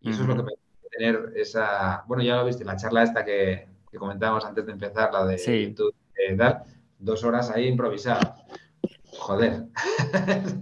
Y 0.00 0.10
eso 0.10 0.22
es 0.22 0.28
lo 0.28 0.36
que 0.36 0.42
me 0.42 0.52
tener 0.90 1.32
esa. 1.36 2.04
Bueno, 2.06 2.22
ya 2.22 2.36
lo 2.36 2.44
viste, 2.44 2.64
la 2.64 2.76
charla 2.76 3.02
esta 3.02 3.24
que, 3.24 3.68
comentábamos 3.98 4.44
antes 4.44 4.66
de 4.66 4.72
empezar, 4.72 5.12
la 5.12 5.24
de 5.26 5.38
sí. 5.38 5.68
YouTube, 5.68 5.94
eh, 6.16 6.36
dos 6.98 7.24
horas 7.24 7.50
ahí 7.50 7.66
improvisado. 7.66 8.34
Joder. 9.18 9.64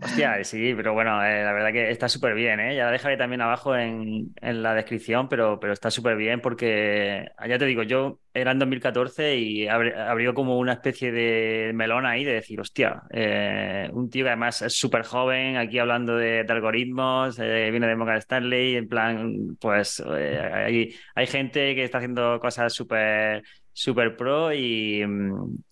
Hostia, 0.02 0.42
sí, 0.44 0.72
pero 0.74 0.94
bueno, 0.94 1.22
eh, 1.24 1.44
la 1.44 1.52
verdad 1.52 1.72
que 1.72 1.90
está 1.90 2.08
súper 2.08 2.34
bien, 2.34 2.58
¿eh? 2.58 2.74
Ya 2.74 2.86
la 2.86 2.90
dejaré 2.90 3.16
también 3.16 3.42
abajo 3.42 3.76
en, 3.76 4.32
la 4.40 4.74
descripción, 4.74 5.28
pero, 5.28 5.60
pero 5.60 5.72
está 5.72 5.90
súper 5.90 6.16
bien 6.16 6.40
porque, 6.40 7.26
ya 7.46 7.58
te 7.58 7.66
digo, 7.66 7.82
yo 7.82 8.18
era 8.32 8.52
en 8.52 8.58
2014 8.58 9.36
y 9.36 9.68
abrió 9.68 10.34
como 10.34 10.58
una 10.58 10.72
especie 10.72 11.12
de 11.12 11.72
melón 11.74 12.06
ahí 12.06 12.24
de 12.24 12.32
decir, 12.32 12.60
hostia, 12.60 13.02
eh, 13.10 13.88
un 13.92 14.10
tío 14.10 14.24
que 14.24 14.30
además 14.30 14.62
es 14.62 14.78
súper 14.78 15.04
joven, 15.04 15.56
aquí 15.56 15.78
hablando 15.78 16.16
de, 16.16 16.44
algoritmos, 16.48 17.38
eh, 17.38 17.70
viene 17.70 17.86
de 17.86 17.96
Morgan 17.96 18.18
Stanley, 18.18 18.76
en 18.76 18.88
plan, 18.88 19.56
pues 19.60 20.00
hay, 20.00 20.94
hay 21.14 21.26
gente 21.26 21.74
que 21.74 21.84
está 21.84 21.98
haciendo 21.98 22.40
cosas 22.40 22.72
súper 22.72 23.42
super 23.76 24.16
pro 24.16 24.54
y, 24.54 25.04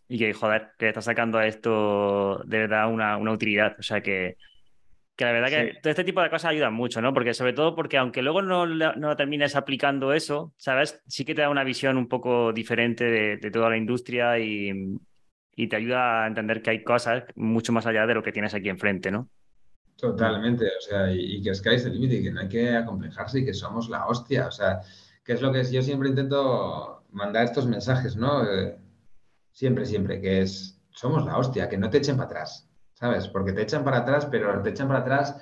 y, 0.09 0.19
que, 0.19 0.33
joder, 0.33 0.71
que 0.79 0.89
está 0.89 1.01
sacando 1.01 1.39
a 1.39 1.47
esto 1.47 2.43
de 2.45 2.59
verdad 2.59 2.93
una, 2.93 3.17
una 3.17 3.33
utilidad. 3.33 3.77
O 3.79 3.83
sea 3.83 4.01
que, 4.01 4.37
que 5.17 5.25
la 5.25 5.33
verdad 5.33 5.49
que 5.49 5.79
todo 5.81 5.91
este 5.91 6.05
tipo 6.05 6.21
de 6.21 6.31
cosas 6.31 6.51
ayudan 6.51 6.75
mucho, 6.75 7.01
¿no? 7.01 7.15
Porque 7.15 7.35
sobre 7.35 7.53
todo 7.53 7.75
porque 7.75 7.99
aunque 7.99 8.23
luego 8.23 8.43
no, 8.43 8.67
no 8.67 9.17
termines 9.17 9.57
aplicando 9.57 10.13
eso, 10.13 10.53
¿sabes? 10.57 11.03
Sí 11.07 11.25
que 11.25 11.35
te 11.35 11.43
da 11.43 11.51
una 11.51 11.65
visión 11.65 11.97
un 11.97 12.09
poco 12.09 12.53
diferente 12.53 13.05
de, 13.05 13.51
toda 13.51 13.71
la 13.71 13.77
industria 13.77 14.39
y, 14.39 14.99
y, 15.55 15.69
te 15.69 15.77
ayuda 15.77 16.25
a 16.25 16.27
entender 16.27 16.63
que 16.63 16.71
hay 16.71 16.83
cosas 16.83 17.25
mucho 17.37 17.73
más 17.73 17.87
allá 17.87 18.07
de 18.07 18.15
lo 18.15 18.23
que 18.23 18.33
tienes 18.33 18.55
aquí 18.55 18.69
enfrente, 18.69 19.11
¿no? 19.11 19.29
Totalmente, 19.97 20.67
o 20.67 20.81
sea, 20.81 21.13
y, 21.13 21.41
que 21.41 21.51
es 21.51 21.63
que 21.63 21.69
hay 21.69 21.77
el 21.77 21.93
límite 21.93 22.17
y 22.17 22.23
que 22.25 22.33
no 22.33 22.41
hay 22.41 22.49
que 22.49 22.77
acomplejarse 22.77 23.39
y 23.39 23.45
que 23.45 23.55
somos 23.55 23.89
la 23.89 24.07
hostia, 24.07 24.49
o 24.49 24.51
sea, 24.51 24.81
que 25.25 25.35
es 25.35 25.41
lo 25.41 25.53
que 25.53 25.65
yo 25.65 25.83
siempre 25.83 26.09
intento 26.09 27.05
mandar 27.13 27.45
estos 27.45 27.67
mensajes, 27.67 28.17
¿no? 28.17 28.45
Eh, 28.45 28.77
siempre, 29.55 29.87
siempre, 29.87 30.21
que 30.21 30.43
es, 30.43 30.79
somos 30.91 31.25
la 31.25 31.39
hostia, 31.39 31.69
que 31.69 31.79
no 31.79 31.89
te 31.89 31.99
echen 31.99 32.17
para 32.17 32.27
atrás, 32.27 32.69
¿sabes? 32.93 33.29
Porque 33.29 33.53
te 33.53 33.63
echan 33.63 33.85
para 33.85 33.99
atrás, 33.99 34.27
pero 34.27 34.61
te 34.61 34.71
echan 34.71 34.89
para 34.89 35.01
atrás 35.01 35.37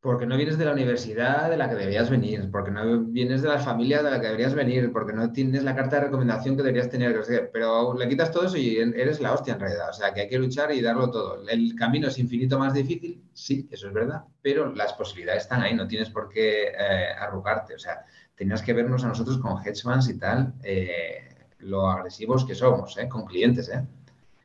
porque 0.00 0.24
no 0.24 0.38
vienes 0.38 0.56
de 0.56 0.64
la 0.64 0.72
universidad 0.72 1.50
de 1.50 1.58
la 1.58 1.68
que 1.68 1.74
deberías 1.74 2.08
venir, 2.08 2.50
porque 2.50 2.70
no 2.70 3.00
vienes 3.00 3.42
de 3.42 3.50
la 3.50 3.58
familia 3.58 4.02
de 4.02 4.10
la 4.10 4.18
que 4.18 4.28
deberías 4.28 4.54
venir, 4.54 4.90
porque 4.92 5.12
no 5.12 5.30
tienes 5.30 5.62
la 5.62 5.76
carta 5.76 5.96
de 5.96 6.04
recomendación 6.06 6.56
que 6.56 6.62
deberías 6.62 6.88
tener, 6.88 7.22
pero 7.52 7.92
le 7.92 8.08
quitas 8.08 8.32
todo 8.32 8.46
eso 8.46 8.56
y 8.56 8.78
eres 8.78 9.20
la 9.20 9.34
hostia 9.34 9.52
en 9.52 9.60
realidad, 9.60 9.90
o 9.90 9.92
sea, 9.92 10.14
que 10.14 10.22
hay 10.22 10.28
que 10.28 10.38
luchar 10.38 10.72
y 10.72 10.80
darlo 10.80 11.10
todo. 11.10 11.46
El 11.46 11.74
camino 11.74 12.08
es 12.08 12.18
infinito 12.18 12.58
más 12.58 12.72
difícil, 12.72 13.22
sí, 13.34 13.68
eso 13.70 13.88
es 13.88 13.92
verdad, 13.92 14.22
pero 14.40 14.74
las 14.74 14.94
posibilidades 14.94 15.42
están 15.42 15.60
ahí, 15.60 15.74
no 15.74 15.86
tienes 15.86 16.08
por 16.08 16.30
qué 16.30 16.68
eh, 16.68 17.12
arrugarte, 17.18 17.74
o 17.74 17.78
sea, 17.78 18.02
tenías 18.34 18.62
que 18.62 18.72
vernos 18.72 19.04
a 19.04 19.08
nosotros 19.08 19.36
con 19.36 19.58
hedge 19.62 19.82
funds 19.82 20.08
y 20.08 20.18
tal, 20.18 20.54
eh, 20.62 21.29
lo 21.62 21.88
agresivos 21.88 22.44
que 22.44 22.54
somos, 22.54 22.96
eh, 22.98 23.08
con 23.08 23.24
clientes, 23.24 23.68
¿eh? 23.68 23.86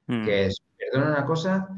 Mm. 0.08 0.26
Que 0.26 0.46
es, 0.48 0.62
perdona 0.78 1.12
una 1.12 1.26
cosa, 1.26 1.70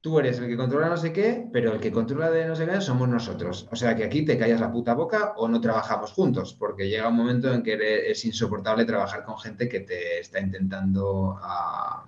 tú 0.00 0.18
eres 0.18 0.38
el 0.38 0.48
que 0.48 0.56
controla 0.56 0.88
no 0.88 0.96
sé 0.96 1.12
qué, 1.12 1.48
pero 1.52 1.74
el 1.74 1.80
que 1.80 1.92
controla 1.92 2.30
de 2.30 2.46
no 2.46 2.56
sé 2.56 2.66
qué 2.66 2.80
somos 2.80 3.08
nosotros. 3.08 3.68
O 3.70 3.76
sea 3.76 3.94
que 3.96 4.04
aquí 4.04 4.24
te 4.24 4.38
callas 4.38 4.60
la 4.60 4.72
puta 4.72 4.94
boca 4.94 5.34
o 5.36 5.48
no 5.48 5.60
trabajamos 5.60 6.12
juntos, 6.12 6.54
porque 6.54 6.88
llega 6.88 7.08
un 7.08 7.16
momento 7.16 7.52
en 7.52 7.62
que 7.62 8.10
es 8.10 8.24
insoportable 8.24 8.84
trabajar 8.84 9.24
con 9.24 9.38
gente 9.38 9.68
que 9.68 9.80
te 9.80 10.20
está 10.20 10.40
intentando 10.40 11.38
ah, 11.42 12.06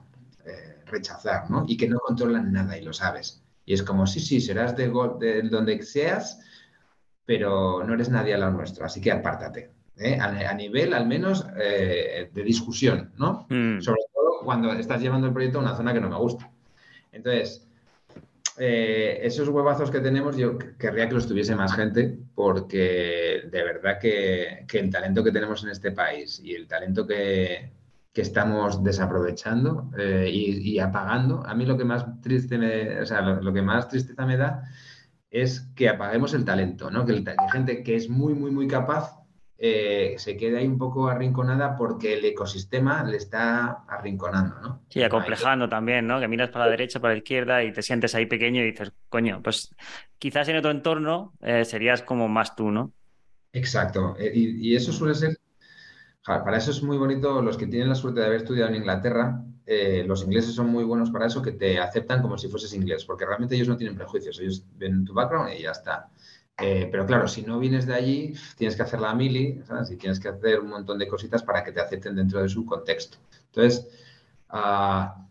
rechazar, 0.87 1.51
¿no? 1.51 1.65
Y 1.67 1.77
que 1.77 1.89
no 1.89 1.99
controlan 1.99 2.53
nada 2.53 2.79
y 2.79 2.83
lo 2.83 2.93
sabes. 2.93 3.43
Y 3.65 3.75
es 3.75 3.83
como, 3.83 4.07
sí, 4.07 4.21
sí, 4.21 4.41
serás 4.41 4.77
de, 4.77 4.89
de 5.19 5.43
donde 5.49 5.83
seas, 5.83 6.41
pero 7.25 7.83
no 7.85 7.95
eres 7.95 8.11
nadie 8.11 8.35
a 8.35 8.39
la 8.39 8.51
nuestra, 8.51 8.87
así 8.87 9.01
que 9.01 9.11
apártate. 9.11 9.71
¿Eh? 10.03 10.19
A, 10.21 10.55
nivel, 10.55 10.93
al 10.93 11.07
menos, 11.07 11.47
eh, 11.57 12.31
de 12.33 12.43
discusión, 12.43 13.13
¿no? 13.17 13.47
Mm. 13.49 13.81
Sobre 13.81 14.03
todo 14.13 14.41
cuando 14.45 14.73
estás 14.73 15.01
llevando 15.01 15.27
el 15.27 15.33
proyecto 15.33 15.59
a 15.59 15.63
una 15.63 15.77
zona 15.77 15.93
que 15.93 16.01
no 16.01 16.11
me 16.11 16.17
gusta. 16.17 16.51
Entonces, 17.13 17.67
eh, 18.59 19.21
esos 19.23 19.49
huevazos 19.49 19.91
que 19.91 20.01
tenemos, 20.01 20.37
yo 20.37 20.59
querría 20.79 21.09
que 21.09 21.15
los 21.15 21.27
tuviese 21.27 21.55
más 21.55 21.75
gente, 21.75 22.19
porque 22.35 23.43
de 23.51 23.63
verdad 23.63 23.99
que, 23.99 24.67
el 24.73 24.91
talento 24.91 25.25
que 25.25 25.33
tenemos 25.33 25.63
en 25.65 25.71
este 25.71 25.93
país 25.93 26.41
y 26.43 26.55
el 26.55 26.67
talento 26.67 27.07
que, 27.07 27.71
estamos 28.15 28.85
desaprovechando 28.85 29.91
y, 30.27 30.79
apagando, 30.79 31.43
a 31.47 31.55
mí 31.55 31.65
lo 31.65 31.79
que 31.79 31.85
más 31.85 32.21
triste 32.21 32.59
me, 32.59 33.01
o 33.01 33.07
sea, 33.07 33.23
lo 33.23 33.53
que 33.55 33.63
más 33.63 33.89
tristeza 33.89 34.27
me 34.27 34.37
da 34.37 34.65
es 35.33 35.61
que 35.75 35.89
apaguemos 35.89 36.35
el 36.35 36.45
talento, 36.45 36.91
¿no? 36.91 37.07
Que, 37.07 37.25
gente 37.51 37.83
que 37.83 37.97
es 37.97 38.11
muy, 38.11 38.35
muy, 38.35 38.51
muy 38.51 38.69
capaz 38.69 39.22
eh, 39.65 40.17
se 40.19 40.37
quede 40.37 40.59
ahí 40.59 40.67
un 40.67 40.77
poco 40.77 41.07
arrinconada 41.07 41.77
porque 41.77 42.15
el 42.15 42.25
ecosistema 42.25 43.05
le 43.05 43.17
está 43.17 43.85
arrinconando, 43.87 44.61
¿no? 44.61 44.83
Sí, 44.89 45.05
acomplejando 45.05 45.69
también, 45.69 46.05
¿no? 46.05 46.19
Que 46.19 46.27
miras 46.27 46.51
para 46.51 46.65
la 46.65 46.73
derecha, 46.73 46.99
para 46.99 47.15
la 47.15 47.19
izquierda 47.19 47.63
y 47.63 47.73
te 47.73 47.81
sientes 47.81 48.13
ahí 48.17 48.27
pequeño 48.27 48.61
y 48.61 48.73
dices, 48.73 48.93
coño, 49.09 49.41
pues 49.41 49.73
quizás 50.19 50.49
en 50.49 50.57
otro 50.57 50.73
entorno 50.73 51.33
eh, 51.41 51.65
serías 51.65 52.03
como 52.03 52.27
más 52.27 52.57
tú, 52.57 52.73
¿no? 52.73 52.93
Exacto. 53.53 54.17
Eh, 54.19 54.33
y, 54.35 54.75
eso 54.75 54.93
suele 54.93 55.15
ser, 55.15 55.39
para 56.25 56.57
eso 56.57 56.73
es 56.73 56.83
muy 56.83 56.99
bonito 56.99 57.41
los 57.41 57.57
que 57.57 57.69
tienen 57.69 57.89
la 57.89 57.95
suerte 57.95 58.19
de 58.19 58.27
haber 58.27 58.39
estudiado 58.39 58.69
en 58.69 58.77
Inglaterra, 58.79 59.45
eh, 59.65 60.03
los 60.05 60.25
ingleses 60.25 60.57
son 60.57 60.71
muy 60.71 60.83
buenos 60.83 61.11
para 61.13 61.27
eso, 61.27 61.41
que 61.41 61.53
te 61.53 61.79
aceptan 61.79 62.21
como 62.21 62.37
si 62.37 62.49
fueses 62.49 62.75
inglés, 62.75 63.05
porque 63.05 63.25
realmente 63.25 63.55
ellos 63.55 63.69
no 63.69 63.77
tienen 63.77 63.97
prejuicios, 63.97 64.41
ellos 64.41 64.65
ven 64.77 65.05
tu 65.05 65.15
background 65.15 65.53
y 65.57 65.63
ya 65.63 65.71
está. 65.71 66.09
Eh, 66.59 66.89
pero 66.91 67.07
claro, 67.07 67.27
si 67.27 67.43
no 67.43 67.59
vienes 67.59 67.87
de 67.87 67.95
allí, 67.95 68.35
tienes 68.57 68.77
que 68.77 68.83
hacer 68.83 69.01
la 69.01 69.15
mili, 69.15 69.63
¿sabes? 69.67 69.91
Y 69.91 69.97
tienes 69.97 70.21
que 70.21 70.29
hacer 70.29 70.61
un 70.61 70.69
montón 70.69 70.99
de 70.99 71.09
cositas 71.09 71.43
para 71.43 71.65
que 71.65 71.73
te 71.73 71.81
acepten 71.81 72.15
dentro 72.15 72.43
de 72.43 72.49
su 72.49 72.65
contexto. 72.65 73.19
Entonces, 73.47 73.89
ah, 74.49 75.27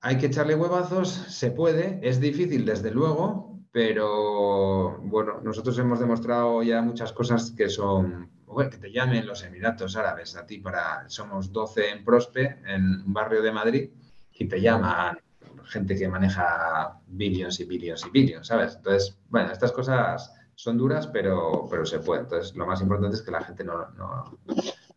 hay 0.00 0.18
que 0.18 0.26
echarle 0.26 0.54
huevazos, 0.54 1.08
se 1.08 1.50
puede, 1.52 2.00
es 2.02 2.20
difícil 2.20 2.64
desde 2.64 2.90
luego, 2.90 3.60
pero 3.70 4.98
bueno, 4.98 5.40
nosotros 5.42 5.78
hemos 5.78 6.00
demostrado 6.00 6.62
ya 6.62 6.82
muchas 6.82 7.12
cosas 7.12 7.52
que 7.52 7.68
son 7.68 8.30
que 8.70 8.76
te 8.76 8.92
llamen 8.92 9.26
los 9.26 9.42
Emiratos 9.44 9.96
Árabes 9.96 10.36
a 10.36 10.44
ti 10.44 10.58
para, 10.58 11.08
somos 11.08 11.52
12 11.52 11.90
en 11.90 12.04
Prospe, 12.04 12.58
en 12.66 13.02
un 13.06 13.12
barrio 13.12 13.42
de 13.42 13.50
Madrid, 13.50 13.90
y 14.32 14.46
te 14.46 14.60
llaman 14.60 15.18
gente 15.64 15.96
que 15.96 16.08
maneja 16.08 16.98
billions 17.06 17.60
y 17.60 17.64
billions 17.64 18.06
y 18.06 18.10
billions, 18.10 18.46
¿sabes? 18.46 18.76
Entonces, 18.76 19.18
bueno, 19.28 19.52
estas 19.52 19.72
cosas 19.72 20.32
son 20.54 20.78
duras, 20.78 21.06
pero, 21.08 21.66
pero 21.70 21.84
se 21.84 21.98
puede. 22.00 22.22
Entonces, 22.22 22.54
lo 22.54 22.66
más 22.66 22.80
importante 22.80 23.16
es 23.16 23.22
que 23.22 23.30
la 23.30 23.42
gente 23.42 23.64
no, 23.64 23.88
no, 23.90 24.38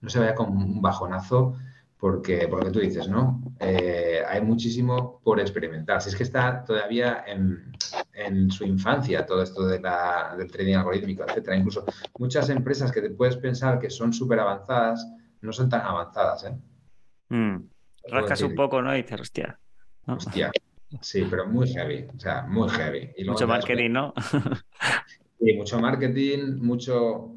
no 0.01 0.09
se 0.09 0.19
vaya 0.19 0.35
con 0.35 0.49
un 0.49 0.81
bajonazo 0.81 1.55
porque, 1.97 2.47
porque 2.49 2.71
tú 2.71 2.79
dices, 2.79 3.07
¿no? 3.07 3.41
Eh, 3.59 4.21
hay 4.27 4.41
muchísimo 4.41 5.21
por 5.23 5.39
experimentar. 5.39 6.01
Si 6.01 6.09
es 6.09 6.15
que 6.15 6.23
está 6.23 6.63
todavía 6.63 7.23
en, 7.25 7.71
en 8.13 8.51
su 8.51 8.65
infancia 8.65 9.25
todo 9.25 9.41
esto 9.41 9.65
de 9.65 9.79
la, 9.79 10.35
del 10.37 10.51
trading 10.51 10.75
algorítmico, 10.75 11.23
etcétera. 11.23 11.55
Incluso 11.55 11.85
muchas 12.19 12.49
empresas 12.49 12.91
que 12.91 13.01
te 13.01 13.09
puedes 13.09 13.37
pensar 13.37 13.79
que 13.79 13.89
son 13.89 14.13
súper 14.13 14.39
avanzadas 14.39 15.07
no 15.41 15.53
son 15.53 15.69
tan 15.69 15.81
avanzadas, 15.81 16.43
¿eh? 16.43 16.55
Mm. 17.29 17.69
Rascas 18.07 18.41
un 18.41 18.55
poco, 18.55 18.81
¿no? 18.81 18.93
Y 18.95 19.01
dices, 19.01 19.21
hostia. 19.21 19.59
Hostia. 20.07 20.51
Sí, 21.01 21.25
pero 21.29 21.47
muy 21.47 21.67
heavy, 21.67 22.07
o 22.15 22.19
sea, 22.19 22.43
muy 22.43 22.69
heavy. 22.69 23.11
mucho 23.25 23.47
marketing, 23.47 23.91
¿no? 23.91 24.13
sí, 25.39 25.53
mucho 25.53 25.79
marketing, 25.79 26.59
mucho 26.61 27.35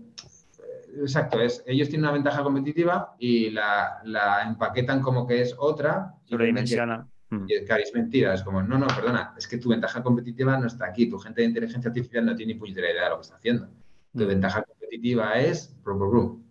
exacto, 1.03 1.41
es, 1.41 1.63
ellos 1.67 1.89
tienen 1.89 2.05
una 2.05 2.13
ventaja 2.13 2.43
competitiva 2.43 3.15
y 3.19 3.51
la, 3.51 4.01
empaquetan 4.47 5.01
como 5.01 5.27
que 5.27 5.43
es 5.43 5.55
otra. 5.59 6.15
Sobredimensiona. 6.25 7.07
Mm. 7.31 7.45
Y 7.47 7.55
es 7.55 7.95
mentira, 7.95 8.35
es 8.35 8.43
como, 8.43 8.63
no, 8.63 8.79
no, 8.79 8.87
perdona, 8.87 9.35
es 9.37 9.47
que 9.47 9.59
tu 9.59 9.69
ventaja 9.69 10.03
competitiva 10.03 10.57
no 10.59 10.67
está 10.67 10.87
aquí, 10.87 11.11
tu 11.11 11.19
gente 11.19 11.43
de 11.43 11.49
inteligencia 11.49 11.89
artificial 11.89 12.25
no 12.25 12.35
tiene 12.35 12.55
ni 12.55 12.59
puñetera 12.59 12.91
idea 12.91 13.05
de 13.05 13.11
lo 13.11 13.17
que 13.17 13.23
está 13.23 13.37
haciendo. 13.37 13.69
Tu 14.15 14.25
mm. 14.25 14.29
ventaja 14.29 14.63
competitiva 14.63 15.35
es 15.39 15.77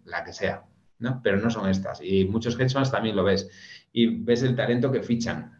la 0.05 0.23
que 0.23 0.33
sea, 0.33 0.65
¿no? 0.99 1.19
Pero 1.23 1.37
no 1.37 1.49
son 1.49 1.69
estas. 1.69 2.01
Y 2.01 2.25
muchos 2.25 2.59
hedge 2.59 2.73
funds 2.73 2.91
también 2.91 3.15
lo 3.15 3.23
ves. 3.23 3.49
Y 3.91 4.23
ves 4.23 4.43
el 4.43 4.55
talento 4.55 4.91
que 4.91 5.01
fichan. 5.01 5.56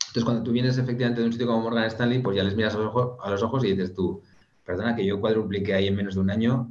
Entonces, 0.00 0.24
cuando 0.24 0.42
tú 0.42 0.52
vienes 0.52 0.78
efectivamente 0.78 1.20
de 1.20 1.26
un 1.26 1.32
sitio 1.32 1.46
como 1.46 1.62
Morgan 1.62 1.84
Stanley, 1.84 2.20
pues 2.20 2.36
ya 2.36 2.44
les 2.44 2.56
miras 2.56 2.74
a 2.74 2.78
los 2.78 3.42
ojos, 3.42 3.64
y 3.64 3.72
dices 3.72 3.94
tú, 3.94 4.22
perdona 4.64 4.96
que 4.96 5.04
yo 5.04 5.20
cuadruplique 5.20 5.74
ahí 5.74 5.88
en 5.88 5.96
menos 5.96 6.14
de 6.14 6.20
un 6.20 6.30
año 6.30 6.70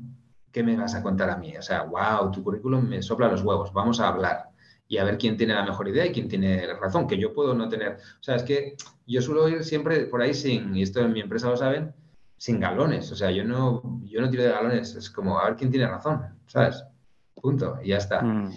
¿qué 0.56 0.64
me 0.64 0.78
vas 0.78 0.96
a 0.96 1.04
contar 1.04 1.30
a 1.30 1.36
mí? 1.36 1.58
O 1.58 1.62
sea, 1.62 1.84
wow, 1.84 2.32
tu 2.32 2.42
currículum 2.42 2.88
me 2.88 3.02
sopla 3.02 3.28
los 3.28 3.42
huevos, 3.42 3.74
vamos 3.74 4.00
a 4.00 4.08
hablar 4.08 4.52
y 4.88 4.98
a 5.00 5.04
ver 5.04 5.18
quién 5.18 5.36
tiene 5.36 5.54
la 5.54 5.66
mejor 5.66 5.90
idea 5.90 6.06
y 6.06 6.14
quién 6.14 6.30
tiene 6.30 6.66
razón, 6.80 7.08
que 7.08 7.18
yo 7.18 7.34
puedo 7.34 7.54
no 7.54 7.68
tener. 7.68 7.98
O 8.22 8.24
sea, 8.24 8.38
es 8.38 8.44
que 8.44 8.78
yo 9.06 9.22
suelo 9.22 9.50
ir 9.50 9.66
siempre 9.66 10.06
por 10.06 10.22
ahí 10.22 10.34
sin, 10.34 10.74
y 10.74 10.82
esto 10.82 11.02
en 11.02 11.12
mi 11.12 11.20
empresa 11.20 11.50
lo 11.50 11.58
saben, 11.58 11.94
sin 12.38 12.62
galones. 12.62 13.12
O 13.12 13.18
sea, 13.18 13.32
yo 13.32 13.44
no, 13.44 14.00
yo 14.06 14.22
no 14.22 14.30
tiro 14.30 14.44
de 14.44 14.52
galones, 14.52 14.96
es 14.96 15.10
como 15.10 15.38
a 15.38 15.44
ver 15.44 15.58
quién 15.58 15.72
tiene 15.72 15.88
razón, 15.88 16.22
¿sabes? 16.48 16.86
Punto, 17.34 17.78
y 17.84 17.90
ya 17.90 17.98
está. 17.98 18.22
Mm. 18.22 18.54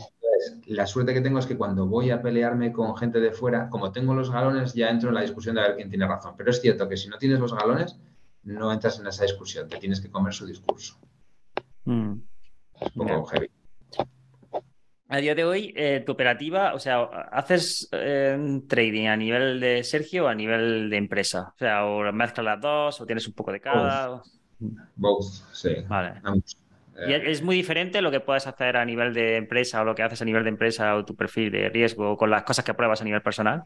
La 0.66 0.86
suerte 0.86 1.14
que 1.14 1.20
tengo 1.20 1.39
es 1.39 1.47
que 1.47 1.57
cuando 1.57 1.86
voy 1.86 2.11
a 2.11 2.22
pelearme 2.22 2.72
con 2.72 2.97
gente 2.97 3.20
de 3.20 3.32
fuera, 3.32 3.68
como 3.68 3.93
tengo 3.93 4.14
los 4.14 4.30
galones, 4.30 4.74
ya 4.74 4.91
entro 4.91 5.09
en 5.09 5.14
la 5.14 5.22
discusión 5.22 5.55
de 5.55 5.62
a 5.62 5.68
ver 5.68 5.76
quién 5.76 5.89
tiene 5.89 6.07
razón. 6.07 6.34
Pero 6.36 6.51
es 6.51 6.61
cierto 6.61 6.89
que 6.89 6.97
si 6.97 7.09
no 7.09 7.18
tienes 7.18 7.41
los 7.41 7.55
galones, 7.55 7.99
no 8.45 8.72
entras 8.72 8.99
en 9.01 9.07
esa 9.07 9.24
discusión, 9.24 9.68
te 9.68 9.78
tienes 9.78 10.01
que 10.01 10.11
comer 10.11 10.32
su 10.32 10.47
discurso. 10.47 10.99
Mm. 11.84 12.14
Es 12.80 12.97
un 12.97 13.07
poco 13.07 13.26
heavy. 13.26 13.51
A 15.11 15.18
día 15.18 15.34
de 15.34 15.45
hoy, 15.45 15.72
eh, 15.74 16.03
tu 16.05 16.12
operativa, 16.12 16.74
o 16.74 16.78
sea, 16.78 17.03
¿haces 17.32 17.89
eh, 17.93 18.61
trading 18.68 19.07
a 19.07 19.16
nivel 19.16 19.59
de 19.59 19.82
Sergio 19.82 20.26
o 20.26 20.28
a 20.28 20.34
nivel 20.34 20.91
de 20.91 20.99
empresa? 20.99 21.55
O 21.55 21.59
sea, 21.59 21.86
o 21.86 22.12
mezclas 22.12 22.45
las 22.45 22.61
dos, 22.61 23.01
o 23.01 23.07
tienes 23.07 23.26
un 23.26 23.32
poco 23.32 23.51
de 23.53 23.61
cada. 23.61 24.22
Both, 24.97 25.24
sí. 25.53 25.76
Vale. 25.89 26.20
¿Y 27.07 27.12
Eh, 27.12 27.30
es 27.30 27.42
muy 27.42 27.57
diferente 27.57 28.03
lo 28.03 28.11
que 28.11 28.20
puedes 28.20 28.46
hacer 28.46 28.76
a 28.76 28.84
nivel 28.84 29.14
de 29.14 29.36
empresa 29.36 29.82
o 29.82 29.84
lo 29.84 29.94
que 29.94 30.03
haces 30.03 30.20
a 30.22 30.24
nivel 30.24 30.42
de 30.44 30.51
empresa 30.51 30.96
o 30.96 31.05
tu 31.05 31.14
perfil 31.14 31.51
de 31.53 31.68
riesgo 31.68 32.16
con 32.16 32.30
las 32.30 32.42
cosas 32.42 32.64
que 32.64 32.74
pruebas 32.74 33.01
a 33.01 33.05
nivel 33.05 33.22
personal? 33.22 33.64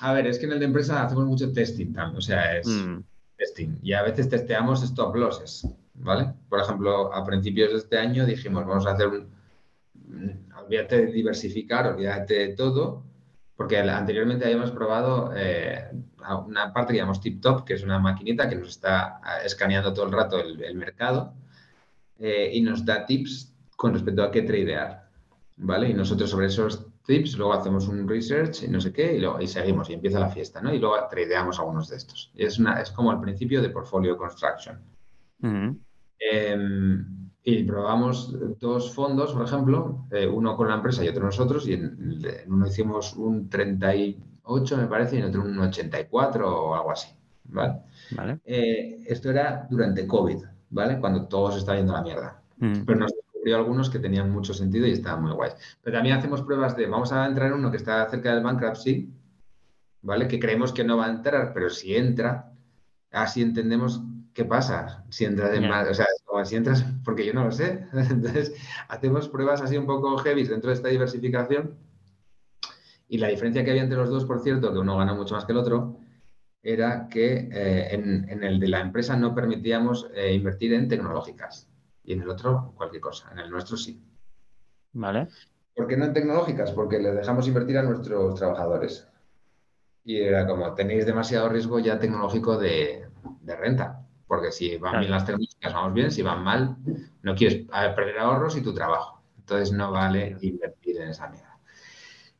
a 0.00 0.12
ver, 0.12 0.26
es 0.26 0.38
que 0.38 0.46
en 0.46 0.52
el 0.52 0.58
de 0.58 0.66
empresa 0.66 1.02
hacemos 1.02 1.24
mucho 1.24 1.52
testing 1.52 1.92
también, 1.92 2.18
o 2.18 2.20
sea, 2.20 2.56
es 2.58 2.66
Mm, 2.66 3.02
testing. 3.36 3.78
Y 3.82 3.92
a 3.92 4.02
veces 4.02 4.28
testeamos 4.28 4.82
stop 4.82 5.14
losses, 5.16 5.66
¿vale? 5.94 6.32
Por 6.48 6.60
ejemplo, 6.60 7.12
a 7.14 7.24
principios 7.24 7.70
de 7.70 7.78
este 7.78 7.98
año 7.98 8.26
dijimos, 8.26 8.66
vamos 8.66 8.86
a 8.86 8.92
hacer 8.92 9.08
un... 9.08 9.34
Olvídate 10.62 11.06
de 11.06 11.12
diversificar, 11.12 11.86
olvídate 11.86 12.34
de 12.34 12.48
todo, 12.54 13.04
porque 13.56 13.78
anteriormente 13.78 14.44
habíamos 14.44 14.70
probado 14.70 15.32
eh, 15.34 15.90
una 16.46 16.72
parte 16.72 16.92
que 16.92 16.98
llamamos 16.98 17.20
TipTop, 17.20 17.64
que 17.64 17.74
es 17.74 17.82
una 17.82 17.98
maquinita 17.98 18.48
que 18.48 18.56
nos 18.56 18.68
está 18.68 19.20
eh, 19.24 19.46
escaneando 19.46 19.94
todo 19.94 20.06
el 20.06 20.12
rato 20.12 20.40
el, 20.40 20.62
el 20.62 20.74
mercado 20.74 21.32
eh, 22.18 22.50
y 22.52 22.60
nos 22.60 22.84
da 22.84 23.04
tips 23.04 23.54
con 23.76 23.92
respecto 23.92 24.22
a 24.22 24.30
qué 24.30 24.42
tradear, 24.42 25.08
¿vale? 25.56 25.90
Y 25.90 25.94
nosotros 25.94 26.30
sobre 26.30 26.46
esos 26.46 26.86
tips 27.04 27.36
luego 27.36 27.52
hacemos 27.52 27.88
un 27.88 28.08
research 28.08 28.64
y 28.64 28.68
no 28.68 28.80
sé 28.80 28.92
qué 28.92 29.16
y, 29.16 29.20
luego, 29.20 29.40
y 29.40 29.46
seguimos 29.46 29.88
y 29.90 29.94
empieza 29.94 30.18
la 30.18 30.28
fiesta, 30.28 30.60
¿no? 30.60 30.74
Y 30.74 30.78
luego 30.78 30.96
tradeamos 31.08 31.58
algunos 31.58 31.88
de 31.88 31.96
estos. 31.96 32.30
Y 32.34 32.44
es, 32.44 32.58
una, 32.58 32.80
es 32.80 32.90
como 32.90 33.12
el 33.12 33.20
principio 33.20 33.62
de 33.62 33.70
portfolio 33.70 34.16
construction. 34.16 34.80
Eh, 36.18 36.56
y 37.48 37.62
probamos 37.62 38.34
dos 38.58 38.92
fondos, 38.92 39.32
por 39.32 39.46
ejemplo, 39.46 40.04
eh, 40.10 40.26
uno 40.26 40.56
con 40.56 40.66
la 40.66 40.74
empresa 40.74 41.04
y 41.04 41.08
otro 41.08 41.26
nosotros, 41.26 41.68
y 41.68 41.74
en, 41.74 42.20
en 42.24 42.52
uno 42.52 42.66
hicimos 42.66 43.14
un 43.14 43.48
38, 43.48 44.76
me 44.76 44.86
parece, 44.88 45.14
y 45.14 45.18
en 45.20 45.26
otro 45.26 45.42
un 45.42 45.56
84 45.56 46.64
o 46.64 46.74
algo 46.74 46.90
así, 46.90 47.08
¿vale? 47.44 47.82
Vale. 48.10 48.40
Eh, 48.44 49.04
esto 49.06 49.30
era 49.30 49.64
durante 49.70 50.08
COVID, 50.08 50.38
¿vale? 50.70 50.98
Cuando 51.00 51.26
todo 51.26 51.52
se 51.52 51.58
está 51.58 51.76
yendo 51.76 51.92
a 51.94 51.98
la 51.98 52.02
mierda. 52.02 52.42
Mm, 52.58 52.84
Pero 52.86 52.98
nos 53.00 53.12
descubrió 53.12 53.56
algunos 53.56 53.90
que 53.90 53.98
tenían 53.98 54.30
mucho 54.30 54.52
sentido 54.54 54.86
y 54.86 54.92
estaban 54.92 55.22
muy 55.22 55.32
guays. 55.32 55.54
Pero 55.82 55.96
también 55.96 56.16
hacemos 56.16 56.42
pruebas 56.42 56.76
de, 56.76 56.86
vamos 56.86 57.12
a 57.12 57.26
entrar 57.26 57.48
en 57.48 57.54
uno 57.58 57.70
que 57.70 57.76
está 57.76 58.08
cerca 58.10 58.34
del 58.34 58.42
bankruptcy, 58.42 59.10
¿vale? 60.02 60.28
Que 60.28 60.38
creemos 60.40 60.72
que 60.72 60.84
no 60.84 60.96
va 60.96 61.06
a 61.06 61.10
entrar, 61.10 61.52
pero 61.52 61.70
si 61.70 61.94
entra, 61.96 62.52
así 63.12 63.42
entendemos 63.42 64.02
qué 64.34 64.44
pasa. 64.44 65.04
Si 65.08 65.24
entras 65.24 65.54
en 65.54 65.62
Ya. 65.62 65.68
mal- 65.68 65.88
o 65.88 65.94
sea, 65.94 66.06
si 66.44 66.56
entras, 66.56 66.84
porque 67.04 67.24
yo 67.24 67.32
no 67.32 67.44
lo 67.44 67.50
sé. 67.52 67.86
Entonces, 67.92 68.52
hacemos 68.88 69.28
pruebas 69.28 69.62
así 69.62 69.76
un 69.78 69.86
poco 69.86 70.16
heavy 70.18 70.44
dentro 70.44 70.68
de 70.70 70.74
esta 70.76 70.88
diversificación. 70.88 71.74
Y 73.08 73.18
la 73.18 73.28
diferencia 73.28 73.64
que 73.64 73.70
había 73.70 73.82
entre 73.84 73.96
los 73.96 74.10
dos, 74.10 74.24
por 74.24 74.40
cierto, 74.40 74.72
que 74.72 74.78
uno 74.78 74.96
gana 74.98 75.14
mucho 75.14 75.34
más 75.34 75.44
que 75.44 75.52
el 75.52 75.58
otro, 75.58 75.98
era 76.62 77.08
que 77.08 77.48
eh, 77.52 77.88
en, 77.94 78.28
en 78.28 78.42
el 78.42 78.58
de 78.58 78.68
la 78.68 78.80
empresa 78.80 79.16
no 79.16 79.34
permitíamos 79.34 80.08
eh, 80.14 80.32
invertir 80.34 80.74
en 80.74 80.88
tecnológicas 80.88 81.68
y 82.04 82.12
en 82.12 82.22
el 82.22 82.28
otro 82.30 82.72
cualquier 82.76 83.00
cosa. 83.02 83.30
En 83.32 83.38
el 83.38 83.50
nuestro 83.50 83.76
sí. 83.76 84.02
Vale. 84.92 85.28
¿Por 85.74 85.86
qué 85.86 85.96
no 85.96 86.06
en 86.06 86.12
tecnológicas? 86.14 86.72
Porque 86.72 86.98
les 86.98 87.14
dejamos 87.14 87.46
invertir 87.46 87.76
a 87.78 87.82
nuestros 87.82 88.34
trabajadores. 88.38 89.06
Y 90.04 90.18
era 90.20 90.46
como, 90.46 90.72
tenéis 90.74 91.04
demasiado 91.04 91.48
riesgo 91.48 91.78
ya 91.78 91.98
tecnológico 91.98 92.56
de, 92.58 93.06
de 93.42 93.56
renta. 93.56 94.02
Porque 94.26 94.50
si 94.50 94.76
van 94.78 94.92
Claro. 94.92 95.00
bien 95.00 95.10
las 95.12 95.24
tecnológicas, 95.26 95.72
vamos 95.74 95.92
bien. 95.94 96.10
Si 96.10 96.22
van 96.22 96.42
mal, 96.42 96.76
no 97.22 97.34
quieres 97.34 97.66
perder 97.94 98.18
ahorros 98.18 98.56
y 98.56 98.62
tu 98.62 98.72
trabajo. 98.74 99.22
Entonces 99.38 99.72
no 99.72 99.92
vale 99.92 100.36
invertir 100.40 101.00
en 101.00 101.08
esa 101.10 101.28
mierda. 101.28 101.45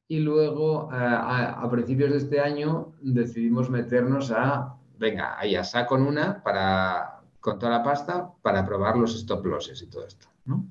Y 0.08 0.20
luego, 0.20 0.88
eh, 0.92 0.96
a, 0.96 1.60
a 1.60 1.70
principios 1.70 2.10
de 2.12 2.18
este 2.18 2.40
año, 2.40 2.94
decidimos 3.00 3.68
meternos 3.70 4.30
a, 4.30 4.76
venga, 4.98 5.38
ahí 5.38 5.56
a 5.56 5.64
saco 5.64 5.96
con 5.96 6.02
una 6.02 6.42
para, 6.42 7.20
con 7.40 7.58
toda 7.58 7.72
la 7.72 7.82
pasta 7.82 8.30
para 8.42 8.64
probar 8.64 8.96
los 8.96 9.14
stop 9.16 9.44
losses 9.46 9.82
y 9.82 9.88
todo 9.90 10.06
esto, 10.06 10.28
¿no? 10.44 10.64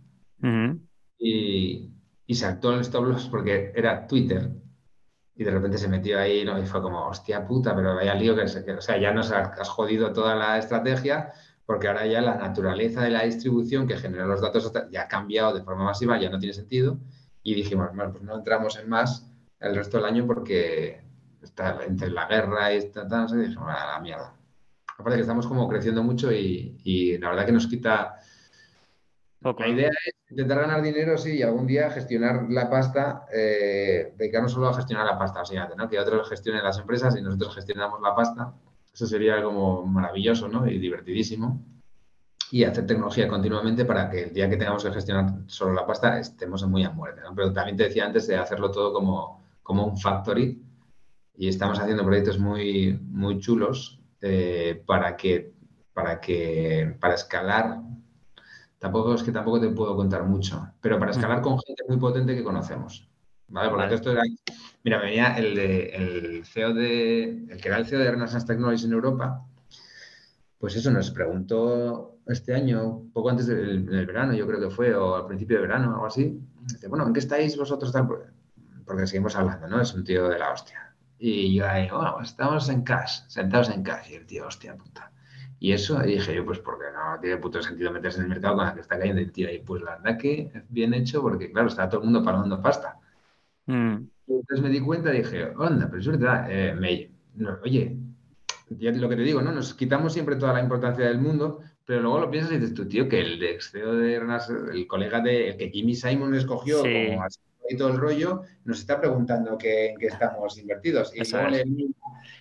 Y, 1.18 1.92
y 2.28 2.36
saltó 2.36 2.74
el 2.74 2.82
stop 2.82 3.06
loss 3.06 3.28
porque 3.30 3.72
era 3.76 4.08
Twitter. 4.08 4.52
Y 5.38 5.44
de 5.44 5.52
repente 5.52 5.78
se 5.78 5.90
metió 5.90 6.18
ahí 6.18 6.46
¿no? 6.46 6.58
y 6.58 6.66
fue 6.66 6.82
como, 6.82 7.08
hostia 7.08 7.46
puta, 7.46 7.76
pero 7.76 7.94
vaya 7.96 8.16
lío 8.16 8.36
que, 8.38 8.48
se- 8.48 8.64
que- 8.64 8.74
o 8.76 8.82
sea, 8.82 8.98
ya 8.98 9.12
nos 9.12 9.32
has 9.32 9.60
has 9.60 9.68
jodido 9.68 10.14
toda 10.14 10.34
la 10.36 10.58
estrategia 10.58 11.34
porque 11.66 11.88
ahora 11.90 12.06
ya 12.06 12.22
la 12.22 12.36
naturaleza 12.36 13.02
de 13.04 13.10
la 13.10 13.24
distribución 13.24 13.86
que 13.86 13.98
genera 13.98 14.26
los 14.28 14.40
datos 14.40 14.72
ya 14.92 15.02
ha 15.04 15.08
cambiado 15.10 15.54
de 15.54 15.62
forma 15.64 15.84
masiva, 15.84 16.18
ya 16.20 16.30
no 16.30 16.40
tiene 16.40 16.54
sentido. 16.54 17.00
Y 17.46 17.54
dijimos, 17.54 17.88
bueno, 17.96 18.12
pues 18.12 18.24
no 18.24 18.36
entramos 18.36 18.78
en 18.78 18.90
más 18.90 19.32
el 19.62 19.74
resto 19.74 19.96
del 19.96 20.08
año 20.08 20.28
porque 20.28 21.02
está 21.42 21.80
entre 21.86 22.10
la 22.10 22.28
guerra 22.28 22.74
y 22.74 22.78
esta, 22.78 23.08
tal, 23.08 23.22
no 23.22 23.30
sé, 23.30 23.38
dijimos, 23.38 23.70
a 23.70 23.94
la 23.94 24.00
mierda. 24.02 24.36
Aparte 24.98 25.16
que 25.16 25.22
estamos 25.22 25.48
como 25.48 25.70
creciendo 25.70 26.04
mucho 26.04 26.32
y, 26.34 26.76
y 26.84 27.18
la 27.18 27.30
verdad 27.30 27.46
que 27.46 27.52
nos 27.54 27.68
quita 27.68 28.20
la 29.60 29.68
idea 29.68 29.90
es 29.90 30.32
intentar 30.32 30.62
ganar 30.62 30.82
dinero, 30.82 31.18
sí, 31.20 31.38
y 31.38 31.44
algún 31.44 31.68
día 31.68 31.92
gestionar 31.92 32.48
la 32.50 32.68
pasta, 32.68 33.28
eh, 33.32 34.12
dedicarnos 34.18 34.52
solo 34.52 34.70
a 34.70 34.74
gestionar 34.74 35.06
la 35.06 35.20
pasta, 35.20 35.40
básicamente, 35.40 35.76
¿no? 35.76 35.88
Que 35.88 36.00
otros 36.00 36.28
gestionen 36.28 36.64
las 36.64 36.80
empresas 36.80 37.16
y 37.16 37.22
nosotros 37.22 37.54
gestionamos 37.54 38.02
la 38.02 38.16
pasta. 38.16 38.54
Eso 38.92 39.06
sería 39.06 39.44
como 39.44 39.86
maravilloso, 39.86 40.48
¿no? 40.48 40.66
Y 40.66 40.80
divertidísimo. 40.80 41.64
Y 42.56 42.64
hacer 42.64 42.88
tecnología 42.88 43.28
continuamente 43.28 43.84
para 43.84 44.10
que 44.10 44.24
el 44.24 44.34
día 44.34 44.50
que 44.50 44.56
tengamos 44.56 44.82
que 44.82 44.92
gestionar 44.92 45.42
solo 45.48 45.74
la 45.74 45.86
pasta 45.86 46.20
estemos 46.20 46.66
muy 46.66 46.86
a 46.86 46.90
muerte, 46.90 47.20
¿no? 47.22 47.36
Pero 47.36 47.52
también 47.52 47.76
te 47.76 47.84
decía 47.84 48.06
antes 48.06 48.28
de 48.28 48.38
hacerlo 48.38 48.72
todo 48.72 48.94
como, 48.94 49.44
como 49.62 49.86
un 49.86 49.98
factory 49.98 50.64
y 51.38 51.50
estamos 51.50 51.78
haciendo 51.80 52.06
proyectos 52.06 52.40
muy, 52.40 52.98
muy 53.12 53.40
chulos 53.40 54.00
eh, 54.22 54.82
para 54.86 55.18
que, 55.18 55.54
para 55.94 56.22
que, 56.22 56.96
para 57.00 57.16
escalar 57.16 57.82
Tampoco 58.80 59.16
es 59.16 59.24
que 59.24 59.32
tampoco 59.32 59.60
te 59.60 59.70
puedo 59.70 59.96
contar 59.96 60.24
mucho, 60.24 60.68
pero 60.80 61.00
para 61.00 61.12
escalar 61.12 61.42
con 61.42 61.60
gente 61.60 61.84
muy 61.88 61.98
potente 61.98 62.36
que 62.36 62.44
conocemos. 62.44 63.10
¿Vale? 63.48 63.70
Porque 63.70 63.86
Vale. 63.86 63.96
esto 63.96 64.12
era. 64.12 64.22
Mira, 64.84 65.00
venía 65.02 65.36
el, 65.38 65.56
de, 65.56 65.86
el 65.88 66.46
CEO 66.46 66.74
de. 66.74 67.24
El 67.50 67.60
que 67.60 67.68
era 67.68 67.78
el 67.78 67.88
CEO 67.88 68.00
de 68.00 68.12
Renaissance 68.12 68.46
Technologies 68.46 68.86
en 68.86 68.94
Europa. 68.94 69.44
Pues 70.66 70.78
eso 70.78 70.90
nos 70.90 71.12
preguntó 71.12 72.18
este 72.26 72.56
año, 72.56 73.04
poco 73.14 73.30
antes 73.30 73.46
del, 73.46 73.86
del 73.86 74.08
verano, 74.08 74.34
yo 74.34 74.48
creo 74.48 74.60
que 74.60 74.72
fue, 74.72 74.96
o 74.96 75.16
al 75.16 75.28
principio 75.28 75.58
de 75.58 75.62
verano, 75.62 75.94
algo 75.94 76.08
así. 76.08 76.42
Dice, 76.64 76.88
bueno, 76.88 77.06
¿en 77.06 77.14
qué 77.14 77.20
estáis 77.20 77.56
vosotros? 77.56 77.92
Tal? 77.92 78.08
Porque 78.84 79.06
seguimos 79.06 79.36
hablando, 79.36 79.68
¿no? 79.68 79.80
Es 79.80 79.94
un 79.94 80.04
tío 80.04 80.28
de 80.28 80.40
la 80.40 80.52
hostia. 80.52 80.96
Y 81.20 81.54
yo 81.56 81.68
ahí, 81.68 81.88
bueno, 81.88 82.20
estamos 82.20 82.68
en 82.70 82.82
cash, 82.82 83.28
sentados 83.28 83.70
en 83.70 83.84
cash. 83.84 84.10
Y 84.10 84.16
el 84.16 84.26
tío, 84.26 84.48
hostia 84.48 84.76
puta. 84.76 85.12
Y 85.60 85.72
eso, 85.72 86.04
y 86.04 86.14
dije 86.14 86.34
yo, 86.36 86.44
pues 86.44 86.58
porque 86.58 86.86
no 86.92 87.20
tiene 87.22 87.38
puto 87.38 87.62
sentido 87.62 87.92
meterse 87.92 88.18
en 88.18 88.24
el 88.24 88.30
mercado 88.30 88.56
con 88.56 88.66
la 88.66 88.74
que 88.74 88.82
está 88.82 88.98
cayendo 88.98 89.22
el 89.22 89.32
tío. 89.32 89.54
Y 89.54 89.60
pues 89.60 89.84
la 89.84 89.98
verdad 89.98 90.18
que 90.18 90.52
bien 90.70 90.96
hecho 90.96 91.22
porque, 91.22 91.52
claro, 91.52 91.68
está 91.68 91.88
todo 91.88 92.00
el 92.02 92.06
mundo 92.06 92.24
pagando 92.24 92.60
pasta. 92.60 92.98
Mm, 93.68 94.10
entonces 94.28 94.62
me 94.62 94.70
di 94.70 94.80
cuenta 94.82 95.14
y 95.14 95.18
dije, 95.20 95.46
onda, 95.58 95.88
pero 95.88 96.00
es 96.02 96.08
verdad, 96.08 96.48
eh, 96.52 96.74
me- 96.76 97.12
no, 97.36 97.58
oye, 97.64 97.98
ya 98.78 98.92
lo 98.92 99.10
que 99.10 99.16
te 99.16 99.24
digo, 99.24 99.42
¿no? 99.42 99.52
Nos 99.52 99.74
quitamos 99.74 100.14
siempre 100.14 100.36
toda 100.36 100.54
la 100.54 100.62
importancia 100.62 101.06
del 101.06 101.20
mundo, 101.20 101.62
pero 101.86 102.02
luego 102.02 102.20
lo 102.20 102.32
piensas 102.32 102.54
y 102.54 102.58
dices 102.58 102.74
tú, 102.74 102.88
tío, 102.88 103.08
que 103.08 103.22
el 103.22 103.40
de 103.40 103.52
ex 103.52 103.72
CEO 103.72 103.96
de 103.96 104.16
el 104.74 104.88
colega 104.88 105.22
de, 105.22 105.50
el 105.50 105.58
que 105.58 105.70
Jimmy 105.70 105.96
Simon 105.96 106.34
escogió 106.36 106.82
Sí. 106.82 107.08
como 107.08 107.24
así 107.24 107.40
y 107.70 107.78
todo 107.78 107.90
el 107.90 107.98
rollo, 107.98 108.44
nos 108.64 108.80
está 108.80 109.00
preguntando 109.00 109.58
que, 109.58 109.88
en 109.88 109.98
qué 109.98 110.08
estamos 110.08 110.58
invertidos. 110.58 111.12
Y 111.16 111.30
luego 111.30 111.50
le 111.50 111.64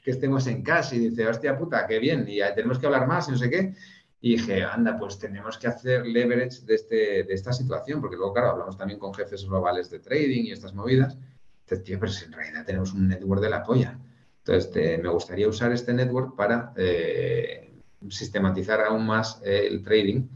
que 0.02 0.10
estemos 0.10 0.46
en 0.46 0.62
casa 0.62 0.94
y 0.96 0.98
dice, 0.98 1.26
hostia 1.26 1.56
puta, 1.56 1.86
qué 1.86 1.98
bien, 1.98 2.26
y 2.28 2.38
tenemos 2.54 2.78
que 2.78 2.86
hablar 2.86 3.06
más 3.06 3.28
y 3.28 3.32
no 3.32 3.38
sé 3.38 3.50
qué. 3.50 3.74
Y 4.20 4.36
dije, 4.36 4.62
anda, 4.62 4.98
pues 4.98 5.18
tenemos 5.18 5.58
que 5.58 5.66
hacer 5.66 6.06
leverage 6.06 6.62
de, 6.64 6.74
este, 6.74 7.24
de 7.24 7.34
esta 7.34 7.52
situación, 7.52 8.00
porque 8.00 8.16
luego, 8.16 8.32
claro, 8.32 8.50
hablamos 8.50 8.76
también 8.76 8.98
con 8.98 9.12
jefes 9.12 9.44
globales 9.46 9.90
de 9.90 10.00
trading 10.00 10.44
y 10.44 10.52
estas 10.52 10.74
movidas. 10.74 11.16
Entonces, 11.64 11.84
tío, 11.84 11.98
pero 11.98 12.12
si 12.12 12.24
en 12.24 12.32
realidad 12.32 12.64
tenemos 12.64 12.92
un 12.92 13.08
network 13.08 13.42
de 13.42 13.50
la 13.50 13.62
polla. 13.62 13.98
Entonces, 14.46 14.70
te- 14.70 14.98
me 14.98 15.08
gustaría 15.08 15.48
usar 15.48 15.72
este 15.72 15.94
network 15.94 16.36
para 16.36 16.72
eh, 16.76 17.72
sistematizar 18.10 18.80
aún 18.82 19.06
más 19.06 19.40
eh, 19.44 19.66
el 19.70 19.82
trading 19.82 20.28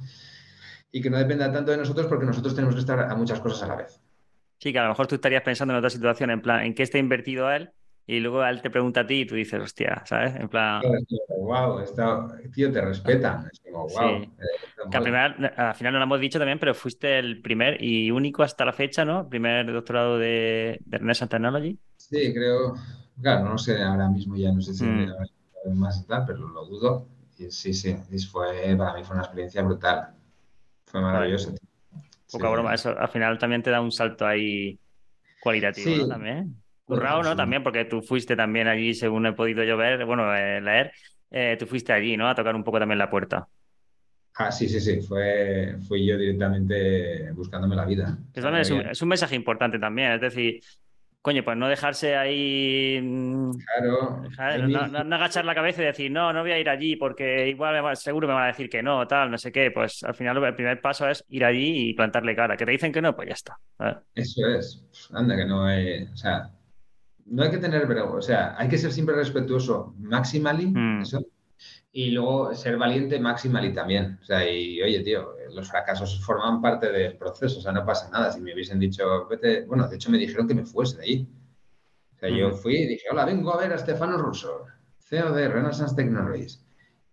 y 0.90 1.02
que 1.02 1.10
no 1.10 1.18
dependa 1.18 1.52
tanto 1.52 1.70
de 1.72 1.76
nosotros 1.76 2.06
porque 2.06 2.24
nosotros 2.24 2.54
tenemos 2.54 2.74
que 2.74 2.80
estar 2.80 2.98
a 2.98 3.14
muchas 3.14 3.40
cosas 3.40 3.62
a 3.64 3.66
la 3.68 3.76
vez. 3.76 4.00
Sí, 4.58 4.72
que 4.72 4.78
a 4.78 4.84
lo 4.84 4.88
mejor 4.88 5.06
tú 5.06 5.16
estarías 5.16 5.42
pensando 5.42 5.74
en 5.74 5.78
otra 5.78 5.90
situación, 5.90 6.30
en 6.30 6.40
plan, 6.40 6.62
¿en 6.64 6.74
qué 6.74 6.82
está 6.84 6.96
invertido 6.98 7.50
él? 7.52 7.70
Y 8.06 8.20
luego 8.20 8.42
él 8.44 8.62
te 8.62 8.70
pregunta 8.70 9.00
a 9.00 9.06
ti 9.06 9.20
y 9.20 9.26
tú 9.26 9.34
dices, 9.34 9.60
hostia, 9.60 10.02
¿sabes? 10.06 10.34
En 10.36 10.48
plan, 10.48 10.82
wow, 11.38 11.80
está, 11.80 12.26
tío, 12.54 12.72
te 12.72 12.80
respetan. 12.80 13.46
Es 13.52 13.60
como, 13.60 13.86
Sí. 13.90 13.96
wow. 13.98 14.22
eh, 14.22 14.28
que 14.90 14.96
al, 14.96 15.02
primer- 15.02 15.54
al 15.60 15.74
final 15.74 15.92
no 15.92 15.98
lo 15.98 16.04
hemos 16.06 16.20
dicho 16.20 16.38
también, 16.38 16.58
pero 16.58 16.74
fuiste 16.74 17.18
el 17.18 17.42
primer 17.42 17.82
y 17.84 18.10
único 18.10 18.42
hasta 18.42 18.64
la 18.64 18.72
fecha, 18.72 19.04
¿no? 19.04 19.28
Primer 19.28 19.70
doctorado 19.70 20.18
de, 20.18 20.78
de 20.86 20.98
Renaissance 20.98 21.30
Technology. 21.30 21.78
Sí, 21.98 22.32
creo, 22.32 22.74
claro, 23.20 23.48
no 23.48 23.58
sé 23.58 23.82
ahora 23.82 24.08
mismo 24.08 24.36
ya, 24.36 24.52
no 24.52 24.60
sé 24.60 24.74
si 24.74 24.84
Mm. 24.84 25.12
más 25.74 26.00
y 26.00 26.06
tal, 26.06 26.24
pero 26.26 26.48
lo 26.48 26.64
dudo. 26.64 27.06
sí, 27.50 27.72
sí, 27.72 27.96
fue, 28.30 28.74
para 28.76 28.94
mí 28.94 29.04
fue 29.04 29.14
una 29.14 29.24
experiencia 29.24 29.62
brutal. 29.62 30.14
Fue 30.86 31.00
maravilloso. 31.00 31.54
Poca 32.30 32.48
broma, 32.50 32.74
eso 32.74 32.98
al 32.98 33.08
final 33.08 33.38
también 33.38 33.62
te 33.62 33.70
da 33.70 33.80
un 33.80 33.92
salto 33.92 34.26
ahí 34.26 34.78
cualitativo, 35.40 35.96
¿no? 35.96 36.08
También. 36.08 36.56
Currado, 36.84 37.22
¿no? 37.22 37.36
También, 37.36 37.62
porque 37.62 37.84
tú 37.84 38.02
fuiste 38.02 38.34
también 38.34 38.66
allí, 38.66 38.94
según 38.94 39.26
he 39.26 39.32
podido 39.32 39.62
yo 39.62 39.76
ver, 39.76 40.04
bueno, 40.04 40.34
eh, 40.34 40.60
leer, 40.60 40.92
eh, 41.30 41.56
tú 41.58 41.66
fuiste 41.66 41.92
allí, 41.92 42.16
¿no? 42.16 42.28
A 42.28 42.34
tocar 42.34 42.54
un 42.54 42.64
poco 42.64 42.78
también 42.78 42.98
la 42.98 43.10
puerta. 43.10 43.46
Ah, 44.34 44.52
sí, 44.52 44.68
sí, 44.68 44.80
sí, 44.80 45.00
fue, 45.00 45.76
fui 45.86 46.06
yo 46.06 46.16
directamente 46.16 47.32
buscándome 47.32 47.74
la 47.74 47.84
vida. 47.84 48.16
es, 48.34 48.70
un, 48.70 48.80
es 48.82 49.02
un 49.02 49.08
mensaje 49.08 49.34
importante 49.34 49.78
también, 49.78 50.12
es 50.12 50.20
decir, 50.20 50.60
coño, 51.28 51.44
pues 51.44 51.58
no 51.58 51.68
dejarse 51.68 52.16
ahí. 52.16 52.98
Mm, 53.02 53.50
claro. 53.58 54.22
no, 54.66 55.14
agachar 55.16 55.44
la 55.44 55.54
cabeza 55.54 55.82
y 55.82 55.84
decir, 55.84 56.10
no, 56.10 56.32
no 56.32 56.40
voy 56.40 56.52
a 56.52 56.58
ir 56.58 56.70
allí 56.70 56.96
porque 56.96 57.50
igual 57.50 57.94
seguro 57.98 58.26
me 58.26 58.32
van 58.32 58.44
a 58.44 58.46
decir 58.46 58.70
que 58.70 58.82
no, 58.82 59.06
tal, 59.06 59.30
no 59.30 59.36
sé 59.36 59.52
qué. 59.52 59.70
Pues 59.70 60.02
al 60.04 60.14
final 60.14 60.42
el 60.42 60.54
primer 60.54 60.80
paso 60.80 61.06
es 61.06 61.22
ir 61.28 61.44
allí 61.44 61.90
y 61.90 61.94
plantarle 61.94 62.34
cara. 62.34 62.56
Que 62.56 62.64
te 62.64 62.70
dicen 62.70 62.92
que 62.92 63.02
no, 63.02 63.14
pues 63.14 63.28
ya 63.28 63.34
está. 63.34 63.58
Eso 64.14 64.46
es. 64.46 64.82
Anda, 65.12 65.36
que 65.36 65.44
no 65.44 65.66
hay. 65.66 66.04
O 66.04 66.16
sea, 66.16 66.50
no 67.26 67.42
hay 67.42 67.50
que 67.50 67.58
tener 67.58 67.86
vergüenza. 67.86 68.16
O 68.16 68.22
sea, 68.22 68.54
hay 68.56 68.68
que 68.70 68.78
ser 68.78 68.90
siempre 68.90 69.14
respetuoso. 69.14 69.94
Maximally, 69.98 70.68
mm. 70.68 71.02
eso. 71.02 71.20
Y 71.90 72.10
luego 72.10 72.54
ser 72.54 72.76
valiente, 72.76 73.18
maximally 73.18 73.72
también. 73.72 74.18
O 74.20 74.24
sea, 74.24 74.48
y 74.48 74.80
oye, 74.82 75.00
tío, 75.00 75.34
los 75.52 75.68
fracasos 75.68 76.20
forman 76.24 76.60
parte 76.60 76.92
del 76.92 77.16
proceso, 77.16 77.58
o 77.58 77.62
sea, 77.62 77.72
no 77.72 77.84
pasa 77.84 78.10
nada. 78.10 78.30
Si 78.30 78.40
me 78.40 78.52
hubiesen 78.52 78.78
dicho, 78.78 79.26
vete, 79.26 79.64
bueno, 79.64 79.88
de 79.88 79.96
hecho 79.96 80.10
me 80.10 80.18
dijeron 80.18 80.46
que 80.46 80.54
me 80.54 80.64
fuese 80.64 80.98
de 80.98 81.02
ahí. 81.02 81.28
O 82.14 82.18
sea, 82.18 82.28
yo 82.30 82.50
fui 82.50 82.76
y 82.76 82.86
dije, 82.86 83.06
hola, 83.10 83.24
vengo 83.24 83.54
a 83.54 83.58
ver 83.58 83.72
a 83.72 83.78
Stefano 83.78 84.18
Russo, 84.18 84.66
CEO 84.98 85.32
de 85.32 85.48
Renaissance 85.48 85.94
Technologies. 85.94 86.64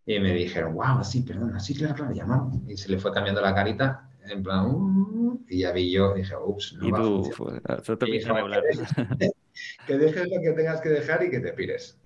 Y 0.06 0.20
me 0.20 0.34
dijeron, 0.34 0.76
wow, 0.76 1.04
sí, 1.04 1.22
perdona, 1.22 1.60
sí, 1.60 1.76
claro, 1.76 1.96
claro, 1.96 2.14
llamado. 2.14 2.52
Y 2.68 2.76
se 2.76 2.90
le 2.90 3.00
fue 3.00 3.12
cambiando 3.12 3.42
la 3.42 3.56
carita, 3.56 4.10
en 4.28 4.44
plan, 4.44 4.66
uh", 4.66 5.46
y 5.48 5.60
ya 5.60 5.72
vi 5.72 5.92
yo, 5.92 6.14
dije, 6.14 6.36
ups, 6.36 6.74
no 6.74 6.90
va 6.92 7.00
a 7.00 7.02
que, 9.88 9.98
dejes 9.98 10.28
lo 10.30 10.42
que 10.42 10.52
tengas 10.56 10.82
que 10.82 10.90
dejar 10.90 11.24
y 11.24 11.30
que 11.30 11.40
te 11.40 11.54
pires. 11.54 12.00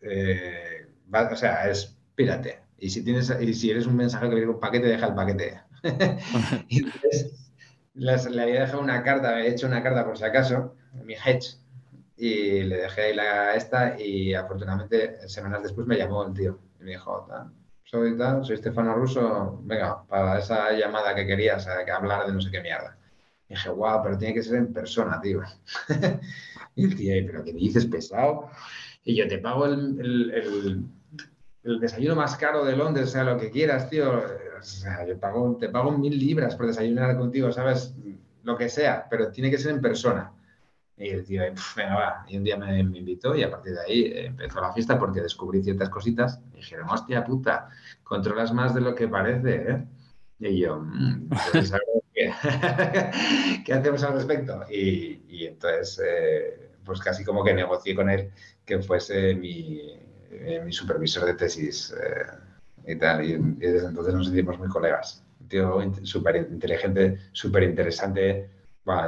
Eh, 0.00 0.86
o 1.12 1.36
sea, 1.36 1.68
es 1.68 1.97
pírate. 2.18 2.58
Y 2.78 2.90
si, 2.90 3.04
tienes, 3.04 3.32
y 3.40 3.54
si 3.54 3.70
eres 3.70 3.86
un 3.86 3.96
mensaje 3.96 4.28
que 4.28 4.34
viene 4.34 4.50
un 4.50 4.60
paquete, 4.60 4.88
deja 4.88 5.06
el 5.06 5.14
paquete. 5.14 5.60
y 6.68 6.84
entonces 6.84 7.52
le 7.94 8.42
había 8.42 8.62
dejado 8.62 8.80
una 8.80 9.04
carta, 9.04 9.40
he 9.40 9.48
hecho 9.48 9.68
una 9.68 9.82
carta 9.82 10.04
por 10.04 10.18
si 10.18 10.24
acaso, 10.24 10.74
mi 11.04 11.14
hedge, 11.14 11.56
y 12.16 12.64
le 12.64 12.78
dejé 12.78 13.02
ahí 13.02 13.14
la 13.14 13.54
esta 13.54 14.00
y 14.00 14.34
afortunadamente 14.34 15.28
semanas 15.28 15.62
después 15.62 15.86
me 15.86 15.96
llamó 15.96 16.26
el 16.26 16.34
tío 16.34 16.58
y 16.80 16.84
me 16.84 16.90
dijo, 16.90 17.28
soy 17.84 18.18
soy 18.42 18.56
Stefano 18.56 18.94
Russo, 18.94 19.60
venga, 19.62 20.04
para 20.08 20.40
esa 20.40 20.72
llamada 20.72 21.14
que 21.14 21.24
querías, 21.26 21.68
que 21.84 21.90
hablar 21.92 22.26
de 22.26 22.32
no 22.32 22.40
sé 22.40 22.50
qué 22.50 22.60
mierda. 22.60 22.98
Dije, 23.48 23.70
guau, 23.70 24.02
pero 24.02 24.18
tiene 24.18 24.34
que 24.34 24.42
ser 24.42 24.56
en 24.56 24.72
persona, 24.72 25.20
tío. 25.20 25.40
y 26.74 26.84
el 26.84 26.96
tío, 26.96 27.14
pero 27.26 27.44
¿qué 27.44 27.52
dices, 27.52 27.86
pesado? 27.86 28.50
Y 29.04 29.14
yo 29.14 29.28
te 29.28 29.38
pago 29.38 29.66
el 29.66 30.84
desayuno 31.76 32.16
más 32.16 32.36
caro 32.36 32.64
de 32.64 32.76
Londres, 32.76 33.08
o 33.08 33.12
sea, 33.12 33.24
lo 33.24 33.36
que 33.36 33.50
quieras, 33.50 33.90
tío. 33.90 34.22
O 34.58 34.62
sea, 34.62 35.06
yo 35.06 35.18
pago, 35.18 35.56
te 35.56 35.68
pago 35.68 35.92
mil 35.92 36.18
libras 36.18 36.56
por 36.56 36.66
desayunar 36.66 37.16
contigo, 37.16 37.52
¿sabes? 37.52 37.94
Lo 38.42 38.56
que 38.56 38.68
sea, 38.68 39.06
pero 39.10 39.30
tiene 39.30 39.50
que 39.50 39.58
ser 39.58 39.72
en 39.72 39.80
persona. 39.80 40.32
Y 40.96 41.10
el 41.10 41.24
tío, 41.24 41.42
venga, 41.76 41.94
va. 41.94 42.24
Y 42.28 42.38
un 42.38 42.44
día 42.44 42.56
me, 42.56 42.80
invitó 42.80 43.36
y 43.36 43.42
a 43.42 43.50
partir 43.50 43.74
de 43.74 43.80
ahí 43.80 44.12
empezó 44.26 44.60
la 44.60 44.72
fiesta 44.72 44.98
porque 44.98 45.20
descubrí 45.20 45.62
ciertas 45.62 45.90
cositas. 45.90 46.40
Y 46.54 46.56
dijeron, 46.56 46.88
hostia 46.88 47.24
puta, 47.24 47.68
controlas 48.02 48.52
más 48.52 48.74
de 48.74 48.80
lo 48.80 48.94
que 48.94 49.06
parece, 49.06 49.70
¿eh? 49.70 49.84
Y 50.40 50.60
yo, 50.60 50.80
mmm, 50.80 51.28
¿qué, 52.14 52.32
¿qué 53.64 53.72
hacemos 53.72 54.02
al 54.04 54.14
respecto? 54.14 54.60
Y, 54.70 55.24
y 55.28 55.46
entonces, 55.46 56.00
eh, 56.04 56.70
pues 56.84 57.00
casi 57.00 57.24
como 57.24 57.44
que 57.44 57.54
negocié 57.54 57.94
con 57.94 58.08
él 58.08 58.30
que 58.64 58.80
fuese 58.80 59.34
mi, 59.34 59.80
eh, 59.80 60.08
mi 60.64 60.72
supervisor 60.72 61.24
de 61.24 61.34
tesis 61.34 61.94
eh, 62.00 62.92
y 62.92 62.96
tal. 62.96 63.24
Y, 63.24 63.36
desde 63.36 63.88
entonces 63.88 64.14
nos 64.14 64.26
sentimos 64.26 64.58
muy 64.58 64.68
colegas. 64.68 65.24
Un 65.40 65.48
tío 65.48 65.92
súper 66.02 66.36
inteligente, 66.36 67.18
súper 67.32 67.64
interesante. 67.64 68.50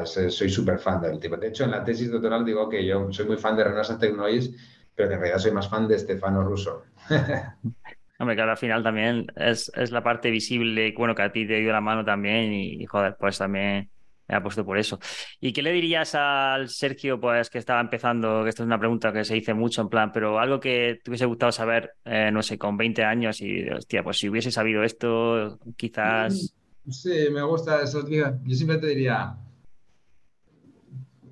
soy 0.05 0.51
súper 0.51 0.79
fan 0.79 1.01
del 1.01 1.19
tipo. 1.19 1.37
De 1.37 1.49
hecho, 1.49 1.65
en 1.65 1.73
la 1.73 1.85
tesis 1.85 2.11
doctoral 2.11 2.45
digo 2.45 2.69
que 2.69 2.85
yo 2.85 3.13
soy 3.13 3.27
muy 3.27 3.37
fan 3.37 3.57
de 3.57 3.65
Renaissance 3.65 4.01
Technologies, 4.01 4.51
pero 4.95 5.09
que 5.09 5.15
en 5.15 5.21
realidad 5.21 5.41
soy 5.41 5.53
más 5.53 5.69
fan 5.69 5.89
de 5.89 5.99
Stefano 5.99 6.43
Russo. 6.43 6.85
Hombre, 8.19 8.37
claro, 8.37 8.51
al 8.51 8.59
final 8.59 8.83
también 8.83 9.27
es, 9.35 9.73
es, 9.75 9.91
la 9.93 10.03
parte 10.03 10.31
visible 10.31 10.89
y 10.89 10.93
bueno, 10.93 11.15
que 11.15 11.23
a 11.23 11.33
ti 11.33 11.47
te 11.47 11.61
dio 11.61 11.73
la 11.73 11.81
mano 11.81 12.05
también 12.05 12.53
y, 12.53 12.83
y 12.83 12.85
joder, 12.85 13.17
pues 13.19 13.39
también 13.39 13.89
me 14.31 14.37
ha 14.37 14.43
puesto 14.43 14.65
por 14.65 14.79
eso. 14.79 14.99
¿Y 15.41 15.53
qué 15.53 15.63
le 15.63 15.73
dirías 15.73 16.15
al 16.15 16.69
Sergio, 16.69 17.21
pues 17.21 17.51
que 17.51 17.59
estaba 17.59 17.81
empezando, 17.81 18.45
que 18.45 18.51
esto 18.51 18.63
es 18.63 18.67
una 18.67 18.79
pregunta 18.79 19.13
que 19.13 19.25
se 19.25 19.35
dice 19.35 19.55
mucho 19.55 19.83
en 19.83 19.89
plan, 19.89 20.13
pero 20.13 20.39
algo 20.39 20.61
que 20.61 21.01
te 21.03 21.11
hubiese 21.11 21.27
gustado 21.27 21.51
saber, 21.51 21.95
eh, 22.05 22.31
no 22.33 22.43
sé, 22.43 22.57
con 22.57 22.77
20 22.77 23.03
años 23.03 23.41
y, 23.41 23.69
hostia, 23.69 24.05
pues 24.05 24.19
si 24.19 24.29
hubiese 24.29 24.53
sabido 24.53 24.85
esto, 24.85 25.59
quizás... 25.77 26.55
Sí, 26.89 27.29
me 27.31 27.43
gusta 27.43 27.83
eso, 27.83 28.05
tío. 28.05 28.39
Yo 28.45 28.55
siempre 28.55 28.79
te 28.79 28.87
diría, 28.89 29.37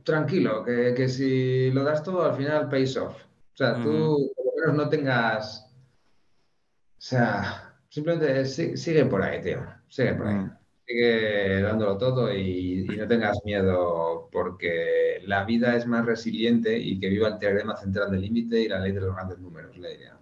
tranquilo, 0.03 0.65
que, 0.65 1.09
si 1.09 1.71
lo 1.71 1.85
das 1.85 2.03
todo, 2.03 2.25
al 2.25 2.37
final 2.37 2.69
pays 2.69 2.97
off. 2.97 3.15
O 3.15 3.57
sea, 3.57 3.75
tú 3.75 4.33
por 4.35 4.45
lo 4.45 4.53
menos 4.61 4.77
no 4.77 4.89
tengas... 4.89 5.65
O 5.71 7.01
sea, 7.01 7.75
simplemente 7.89 8.45
sigue 8.45 9.05
por 9.05 9.23
ahí, 9.23 9.41
tío. 9.41 9.65
Sigue 9.89 10.15
por 10.15 10.27
ahí. 10.27 10.35
Mm 10.35 10.58
sigue 10.89 11.61
dándolo 11.61 11.99
todo 11.99 12.35
y, 12.35 12.87
no 12.99 13.07
tengas 13.07 13.39
miedo 13.45 14.29
porque 14.33 15.21
la 15.25 15.45
vida 15.45 15.77
es 15.77 15.87
más 15.87 16.05
resiliente 16.05 16.77
y 16.79 16.99
que 16.99 17.11
viva 17.11 17.29
el 17.29 17.39
teorema 17.39 17.77
central 17.77 18.11
del 18.11 18.23
límite 18.23 18.63
y 18.63 18.69
la 18.69 18.81
ley 18.81 18.93
de 18.93 19.01
los 19.01 19.15
grandes 19.15 19.39
números, 19.39 19.77
le 19.77 19.91
diría. 19.91 20.17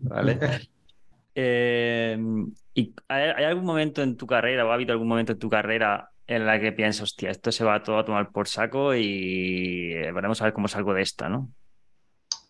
Vale. 0.00 0.38
Eh, 1.38 2.16
¿Y 2.72 2.94
hay, 3.08 3.44
algún 3.44 3.66
momento 3.66 4.02
en 4.02 4.16
tu 4.16 4.26
carrera 4.26 4.64
o 4.64 4.70
ha 4.70 4.74
habido 4.74 4.92
algún 4.92 5.06
momento 5.06 5.32
en 5.32 5.38
tu 5.38 5.50
carrera 5.50 6.08
en 6.26 6.46
la 6.46 6.58
que 6.58 6.72
piensas, 6.72 7.02
hostia, 7.02 7.30
esto 7.30 7.52
se 7.52 7.62
va 7.62 7.82
todo 7.82 7.98
a 7.98 8.06
tomar 8.06 8.32
por 8.32 8.48
saco 8.48 8.94
y 8.94 9.92
veremos 9.92 10.40
a 10.40 10.44
ver 10.44 10.54
cómo 10.54 10.66
salgo 10.66 10.94
de 10.94 11.02
esta, 11.02 11.28
¿no? 11.28 11.52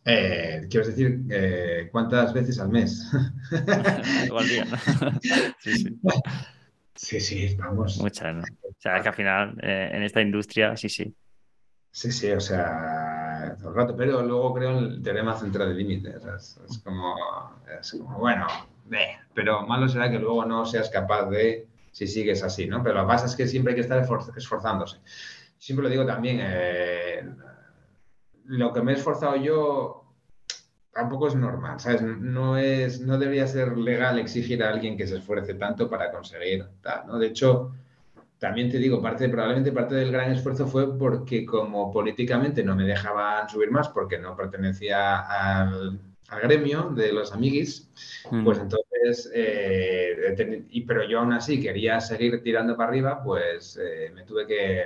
Eh, 0.08 0.68
quiero 0.70 0.86
decir, 0.86 1.20
eh, 1.30 1.88
¿cuántas 1.90 2.32
veces 2.32 2.60
al 2.60 2.68
mes? 2.68 3.10
Igual 4.26 4.48
día, 4.48 4.64
¿no? 4.64 4.76
sí, 5.58 5.78
sí. 5.78 6.00
Sí, 6.94 7.20
sí, 7.20 7.56
vamos. 7.56 7.98
Muchas, 7.98 8.32
¿no? 8.32 8.42
O 8.62 8.74
sea, 8.78 9.00
que 9.02 9.08
al 9.08 9.14
final, 9.14 9.58
eh, 9.60 9.90
en 9.92 10.04
esta 10.04 10.22
industria, 10.22 10.76
sí, 10.76 10.88
sí. 10.88 11.12
Sí, 11.90 12.12
sí, 12.12 12.30
o 12.30 12.38
sea, 12.38 13.56
todo 13.58 13.70
el 13.70 13.74
rato, 13.74 13.96
pero 13.96 14.22
luego 14.22 14.54
creo 14.54 14.78
en 14.78 14.84
el 14.84 15.02
teorema 15.02 15.36
central 15.36 15.70
de 15.70 15.74
límites. 15.74 16.24
Es, 16.24 16.78
como, 16.84 17.16
es 17.80 17.90
como, 17.90 18.18
bueno, 18.18 18.46
pero 19.34 19.66
malo 19.66 19.88
será 19.88 20.08
que 20.08 20.20
luego 20.20 20.44
no 20.44 20.64
seas 20.66 20.88
capaz 20.88 21.28
de, 21.30 21.66
si 21.90 22.06
sigues 22.06 22.44
así, 22.44 22.66
¿no? 22.66 22.80
Pero 22.80 22.94
lo 22.94 23.00
que 23.02 23.08
pasa 23.08 23.26
es 23.26 23.34
que 23.34 23.48
siempre 23.48 23.72
hay 23.72 23.76
que 23.76 23.82
estar 23.82 24.06
esforzándose. 24.36 24.98
Siempre 25.58 25.82
lo 25.82 25.88
digo 25.88 26.06
también, 26.06 26.38
lo 28.46 28.72
que 28.72 28.82
me 28.82 28.92
he 28.92 28.94
esforzado 28.94 29.36
yo 29.36 30.06
tampoco 30.92 31.28
es 31.28 31.34
normal, 31.34 31.78
¿sabes? 31.78 32.02
No, 32.02 32.56
es, 32.56 33.00
no 33.00 33.18
debería 33.18 33.46
ser 33.46 33.76
legal 33.76 34.18
exigir 34.18 34.62
a 34.62 34.70
alguien 34.70 34.96
que 34.96 35.06
se 35.06 35.18
esfuerce 35.18 35.54
tanto 35.54 35.90
para 35.90 36.10
conseguir 36.10 36.64
tal, 36.80 37.06
¿no? 37.06 37.18
De 37.18 37.26
hecho, 37.26 37.72
también 38.38 38.70
te 38.70 38.78
digo, 38.78 39.02
parte, 39.02 39.28
probablemente 39.28 39.72
parte 39.72 39.94
del 39.94 40.10
gran 40.10 40.32
esfuerzo 40.32 40.66
fue 40.66 40.98
porque 40.98 41.44
como 41.44 41.92
políticamente 41.92 42.62
no 42.64 42.74
me 42.74 42.84
dejaban 42.84 43.48
subir 43.48 43.70
más 43.70 43.88
porque 43.90 44.18
no 44.18 44.34
pertenecía 44.36 45.20
al, 45.20 46.00
gremio 46.42 46.90
de 46.94 47.12
los 47.12 47.32
amiguis, 47.32 47.90
mm. 48.30 48.44
pues 48.44 48.58
entonces, 48.58 49.30
eh, 49.34 50.66
y, 50.70 50.80
pero 50.82 51.04
yo 51.04 51.20
aún 51.20 51.32
así 51.32 51.60
quería 51.60 52.00
seguir 52.00 52.42
tirando 52.42 52.76
para 52.76 52.88
arriba, 52.88 53.22
pues 53.22 53.78
eh, 53.80 54.10
me 54.14 54.22
tuve 54.24 54.46
que 54.46 54.84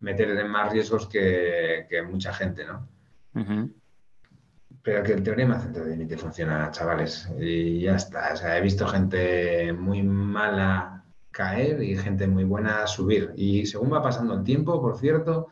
meter 0.00 0.30
en 0.30 0.48
más 0.48 0.72
riesgos 0.72 1.08
que, 1.08 1.86
mucha 2.08 2.32
gente, 2.32 2.64
¿no? 2.64 2.88
Pero 4.82 5.02
que 5.02 5.12
el 5.12 5.22
teorema 5.22 5.60
centro 5.60 5.84
de 5.84 5.90
límite 5.90 6.16
funciona, 6.16 6.70
chavales, 6.70 7.28
y 7.38 7.80
ya 7.80 7.96
está. 7.96 8.32
O 8.32 8.36
sea, 8.36 8.56
he 8.56 8.60
visto 8.60 8.86
gente 8.86 9.72
muy 9.72 10.02
mala 10.02 11.04
caer 11.30 11.82
y 11.82 11.96
gente 11.96 12.26
muy 12.26 12.44
buena 12.44 12.86
subir. 12.86 13.32
Y 13.36 13.66
según 13.66 13.92
va 13.92 14.02
pasando 14.02 14.34
el 14.34 14.44
tiempo, 14.44 14.80
por 14.80 14.98
cierto, 14.98 15.48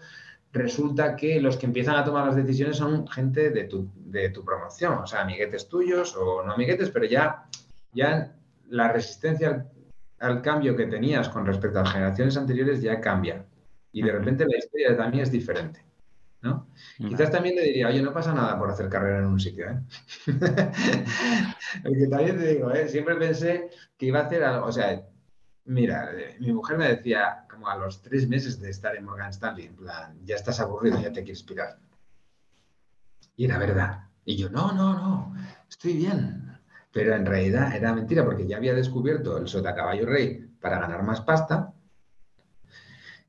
resulta 0.53 1.17
que 1.17 1.41
los 1.41 1.57
que 1.57 1.67
empiezan 1.67 1.97
a 1.97 2.05
tomar 2.05 2.27
las 2.27 2.37
decisiones 2.37 2.77
son 2.77 3.07
gente 3.09 3.51
de 3.51 3.65
tu, 3.65 3.91
de 3.95 4.31
tu 4.31 4.45
promoción, 4.45 4.95
o 4.95 5.07
sea, 5.07 5.23
amiguetes 5.23 5.69
tuyos 5.69 6.17
o 6.17 6.43
no 6.43 6.53
amiguetes, 6.53 6.91
pero 6.91 7.05
ya, 7.05 7.45
ya 7.93 8.35
la 8.69 8.91
resistencia 8.91 9.67
al 10.19 10.41
cambio 10.41 10.75
que 10.77 10.87
tenías 10.87 11.29
con 11.29 11.45
respecto 11.45 11.79
a 11.79 11.83
las 11.83 11.93
generaciones 11.93 12.37
anteriores 12.37 12.81
ya 12.81 13.01
cambia 13.01 13.45
y 13.97 14.03
de 14.03 14.13
repente 14.13 14.45
la 14.45 14.59
historia 14.59 14.95
también 14.95 15.23
es 15.23 15.33
diferente. 15.33 15.83
¿no? 16.43 16.69
Quizás 16.99 17.31
también 17.31 17.57
le 17.57 17.63
diría, 17.63 17.89
oye, 17.89 18.03
no 18.03 18.13
pasa 18.13 18.35
nada 18.35 18.59
por 18.59 18.71
hacer 18.71 18.91
carrera 18.91 19.21
en 19.21 19.25
un 19.25 19.41
sitio, 19.41 19.71
¿eh? 19.71 19.81
Porque 21.83 22.07
también 22.07 22.39
te 22.39 22.47
digo, 22.47 22.71
¿eh? 22.73 22.89
Siempre 22.89 23.15
pensé 23.17 23.71
que 23.97 24.05
iba 24.05 24.21
a 24.21 24.27
hacer 24.27 24.45
algo, 24.45 24.67
o 24.67 24.73
sea, 24.73 25.03
mira, 25.65 26.13
eh, 26.13 26.37
mi 26.41 26.53
mujer 26.53 26.77
me 26.77 26.89
decía, 26.89 27.47
como 27.49 27.71
a 27.71 27.77
los 27.79 28.03
tres 28.03 28.29
meses 28.29 28.61
de 28.61 28.69
estar 28.69 28.95
en 28.95 29.07
Morgan 29.07 29.31
Stanley, 29.31 29.65
en 29.65 29.77
plan, 29.77 30.19
ya 30.25 30.37
estás 30.37 30.61
aburrido, 30.61 31.01
ya 31.01 31.11
te 31.11 31.23
quieres 31.25 31.43
pirar. 31.43 31.79
Y 33.35 33.47
era 33.47 33.57
verdad. 33.57 34.11
Y 34.27 34.37
yo, 34.37 34.51
no, 34.51 34.73
no, 34.73 34.93
no, 34.93 35.35
estoy 35.71 35.95
bien. 35.95 36.61
Pero 36.93 37.17
en 37.17 37.25
realidad 37.25 37.75
era 37.75 37.95
mentira 37.95 38.27
porque 38.27 38.47
ya 38.47 38.59
había 38.59 38.75
descubierto 38.75 39.39
el 39.39 39.49
sota 39.49 39.75
caballo 39.75 40.05
rey 40.05 40.47
para 40.61 40.81
ganar 40.81 41.03
más 41.03 41.23
pasta. 41.23 41.73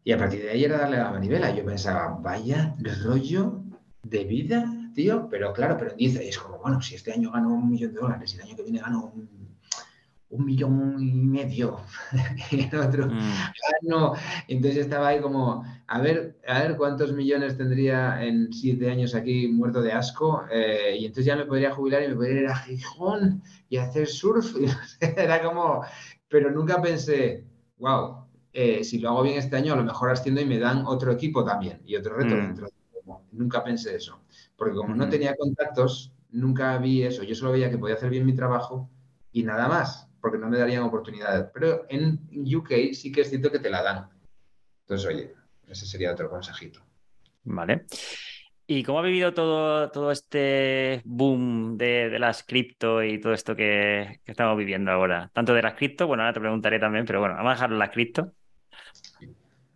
Y 0.07 0.13
a 0.13 0.17
partir 0.17 0.41
de 0.41 0.51
ahí 0.51 0.63
era 0.63 0.77
darle 0.77 0.95
la 0.95 1.11
manivela. 1.11 1.53
Yo 1.53 1.65
pensaba, 1.65 2.17
vaya 2.21 2.73
rollo 3.03 3.61
de 4.03 4.23
vida, 4.23 4.65
tío. 4.95 5.27
Pero 5.29 5.51
claro, 5.51 5.75
pero 5.77 5.95
10 5.95 6.21
es 6.21 6.37
como, 6.37 6.59
bueno, 6.59 6.81
si 6.81 6.95
este 6.95 7.11
año 7.11 7.29
gano 7.29 7.53
un 7.53 7.69
millón 7.69 7.93
de 7.93 7.99
dólares 7.99 8.33
y 8.33 8.37
el 8.37 8.43
año 8.43 8.55
que 8.55 8.63
viene 8.63 8.79
gano 8.79 9.11
un 9.13 9.37
un 10.29 10.45
millón 10.45 10.97
y 10.99 11.13
medio 11.13 11.79
en 12.51 12.75
otro 12.75 13.07
mm. 13.07 13.19
no 13.83 14.13
entonces 14.49 14.79
estaba 14.79 15.07
ahí 15.07 15.21
como 15.21 15.63
a 15.87 16.01
ver 16.01 16.37
a 16.45 16.63
ver 16.63 16.75
cuántos 16.75 17.13
millones 17.13 17.55
tendría 17.55 18.21
en 18.21 18.51
siete 18.51 18.91
años 18.91 19.15
aquí 19.15 19.47
muerto 19.47 19.81
de 19.81 19.93
asco 19.93 20.43
eh, 20.51 20.97
y 20.99 21.05
entonces 21.05 21.27
ya 21.27 21.37
me 21.37 21.45
podría 21.45 21.71
jubilar 21.71 22.03
y 22.03 22.09
me 22.09 22.15
podría 22.15 22.41
ir 22.41 22.47
a 22.47 22.57
Gijón 22.57 23.41
y 23.69 23.77
hacer 23.77 24.05
surf 24.05 24.53
era 24.99 25.41
como 25.41 25.85
pero 26.27 26.51
nunca 26.51 26.81
pensé 26.81 27.45
wow 27.77 28.26
eh, 28.59 28.83
si 28.83 28.99
lo 28.99 29.09
hago 29.09 29.23
bien 29.23 29.37
este 29.37 29.55
año 29.55 29.73
a 29.73 29.77
lo 29.77 29.83
mejor 29.83 30.09
asciendo 30.09 30.41
y 30.41 30.45
me 30.45 30.57
dan 30.57 30.85
otro 30.85 31.11
equipo 31.11 31.45
también 31.45 31.81
y 31.85 31.95
otro 31.95 32.15
reto 32.15 32.35
mm. 32.35 33.17
nunca 33.33 33.63
pensé 33.63 33.95
eso 33.95 34.21
porque 34.55 34.75
como 34.75 34.95
no 34.95 35.07
tenía 35.09 35.35
contactos 35.35 36.13
nunca 36.31 36.77
vi 36.77 37.03
eso 37.03 37.23
yo 37.23 37.35
solo 37.35 37.51
veía 37.51 37.69
que 37.69 37.77
podía 37.77 37.95
hacer 37.95 38.09
bien 38.09 38.25
mi 38.25 38.33
trabajo 38.33 38.89
y 39.31 39.43
nada 39.43 39.67
más 39.67 40.07
porque 40.21 40.37
no 40.37 40.49
me 40.49 40.57
darían 40.57 40.83
oportunidades. 40.83 41.49
Pero 41.53 41.85
en 41.89 42.19
UK 42.33 42.93
sí 42.93 43.11
que 43.11 43.21
es 43.21 43.29
cierto 43.29 43.51
que 43.51 43.59
te 43.59 43.69
la 43.69 43.81
dan. 43.81 44.09
Entonces, 44.81 45.07
oye, 45.07 45.33
ese 45.67 45.85
sería 45.85 46.11
otro 46.11 46.29
consejito. 46.29 46.81
Vale. 47.43 47.85
¿Y 48.69 48.83
cómo 48.83 48.99
ha 48.99 49.03
vivido 49.03 49.33
todo, 49.33 49.89
todo 49.89 50.11
este 50.11 51.01
boom 51.05 51.77
de, 51.77 52.19
las 52.19 52.43
cripto 52.43 53.01
y 53.01 53.21
todo 53.21 53.31
esto 53.31 53.55
que, 53.55 54.19
estamos 54.25 54.57
viviendo 54.57 54.91
ahora? 54.91 55.31
Tanto 55.33 55.53
de 55.53 55.61
las 55.61 55.75
cripto, 55.75 56.07
bueno, 56.07 56.23
ahora 56.23 56.33
te 56.33 56.41
preguntaré 56.41 56.77
también, 56.77 57.05
pero 57.05 57.21
bueno, 57.21 57.35
vamos 57.35 57.51
a 57.51 57.53
dejar 57.53 57.71
las 57.71 57.91
cripto. 57.91 58.33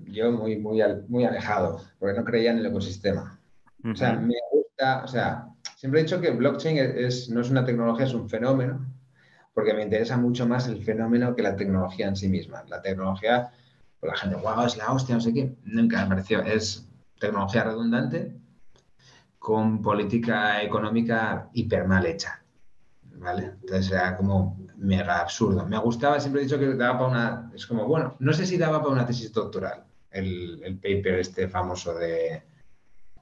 Yo 0.07 0.31
muy, 0.31 0.57
muy, 0.57 0.81
muy 1.07 1.25
alejado, 1.25 1.81
porque 1.99 2.17
no 2.17 2.25
creía 2.25 2.51
en 2.51 2.59
el 2.59 2.65
ecosistema. 2.65 3.39
O 3.83 3.95
sea, 3.95 4.13
me 4.13 4.35
gusta, 4.51 5.03
o 5.03 5.07
sea, 5.07 5.47
siempre 5.75 5.99
he 5.99 6.03
dicho 6.03 6.21
que 6.21 6.31
blockchain 6.31 6.77
es, 6.77 7.29
no 7.29 7.41
es 7.41 7.49
una 7.49 7.65
tecnología, 7.65 8.05
es 8.05 8.13
un 8.13 8.29
fenómeno 8.29 8.85
porque 9.53 9.73
me 9.73 9.83
interesa 9.83 10.17
mucho 10.17 10.47
más 10.47 10.67
el 10.67 10.83
fenómeno 10.83 11.35
que 11.35 11.41
la 11.41 11.55
tecnología 11.55 12.07
en 12.07 12.15
sí 12.15 12.29
misma. 12.29 12.63
La 12.69 12.81
tecnología, 12.81 13.51
pues 13.99 14.11
la 14.11 14.17
gente, 14.17 14.35
wow, 14.37 14.65
es 14.65 14.77
la 14.77 14.91
hostia, 14.91 15.15
no 15.15 15.21
sé 15.21 15.33
qué, 15.33 15.55
nunca 15.63 16.03
me 16.03 16.09
pareció. 16.09 16.41
Es 16.41 16.87
tecnología 17.19 17.63
redundante 17.63 18.37
con 19.39 19.81
política 19.81 20.61
económica 20.61 21.49
hiper 21.53 21.87
mal 21.87 22.05
hecha. 22.05 22.41
¿Vale? 23.15 23.53
Entonces 23.61 23.91
era 23.91 24.17
como 24.17 24.57
mega 24.77 25.19
absurdo. 25.19 25.65
Me 25.65 25.77
gustaba, 25.77 26.19
siempre 26.19 26.41
he 26.41 26.45
dicho 26.45 26.57
que 26.57 26.73
daba 26.73 26.97
para 26.97 27.11
una. 27.11 27.51
Es 27.53 27.67
como, 27.67 27.85
bueno, 27.85 28.15
no 28.19 28.33
sé 28.33 28.45
si 28.45 28.57
daba 28.57 28.79
para 28.79 28.93
una 28.93 29.05
tesis 29.05 29.31
doctoral 29.31 29.83
el, 30.11 30.61
el 30.63 30.75
paper 30.75 31.19
este 31.19 31.47
famoso 31.47 31.93
de, 31.95 32.43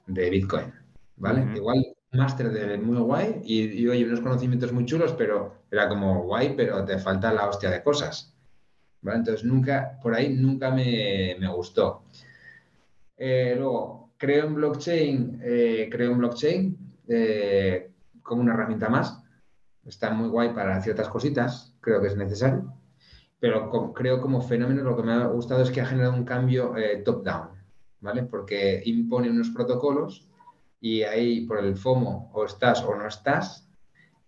de 0.06 0.30
Bitcoin. 0.30 0.72
¿Vale? 1.16 1.46
Igual 1.54 1.84
máster 2.12 2.50
de 2.50 2.76
muy 2.78 2.98
guay 2.98 3.40
y, 3.44 3.86
oye, 3.86 4.04
unos 4.04 4.20
conocimientos 4.20 4.72
muy 4.72 4.84
chulos, 4.84 5.12
pero 5.12 5.62
era 5.70 5.88
como 5.88 6.24
guay, 6.24 6.54
pero 6.56 6.84
te 6.84 6.98
falta 6.98 7.32
la 7.32 7.48
hostia 7.48 7.70
de 7.70 7.82
cosas. 7.82 8.34
¿Vale? 9.02 9.18
Entonces, 9.18 9.44
nunca, 9.44 9.98
por 10.02 10.14
ahí 10.14 10.34
nunca 10.34 10.70
me, 10.70 11.36
gustó. 11.54 12.02
Eh, 13.16 13.54
luego, 13.56 14.12
creo 14.16 14.46
en 14.46 14.54
blockchain, 14.54 15.40
eh, 15.42 15.88
creo 15.90 16.12
en 16.12 16.18
blockchain 16.18 16.78
eh, 17.08 17.90
como 18.22 18.42
una 18.42 18.54
herramienta 18.54 18.88
más. 18.88 19.22
Está 19.84 20.10
muy 20.10 20.28
guay 20.28 20.52
para 20.52 20.80
ciertas 20.82 21.08
cositas, 21.08 21.74
creo 21.80 22.00
que 22.00 22.08
es 22.08 22.16
necesario. 22.16 22.74
Pero 23.40 23.92
creo 23.94 24.20
como 24.20 24.42
fenómeno 24.42 24.82
lo 24.82 24.96
que 24.96 25.02
me 25.02 25.12
ha 25.12 25.26
gustado 25.26 25.62
es 25.62 25.70
que 25.70 25.80
ha 25.80 25.86
generado 25.86 26.14
un 26.14 26.24
cambio 26.24 26.74
top-down, 27.04 27.48
¿vale? 28.00 28.22
Porque 28.24 28.82
impone 28.84 29.30
unos 29.30 29.50
protocolos 29.50 30.28
y 30.80 31.02
ahí 31.02 31.46
por 31.46 31.58
el 31.58 31.76
FOMO 31.76 32.30
o 32.34 32.44
estás 32.44 32.82
o 32.84 32.94
no 32.94 33.06
estás. 33.06 33.68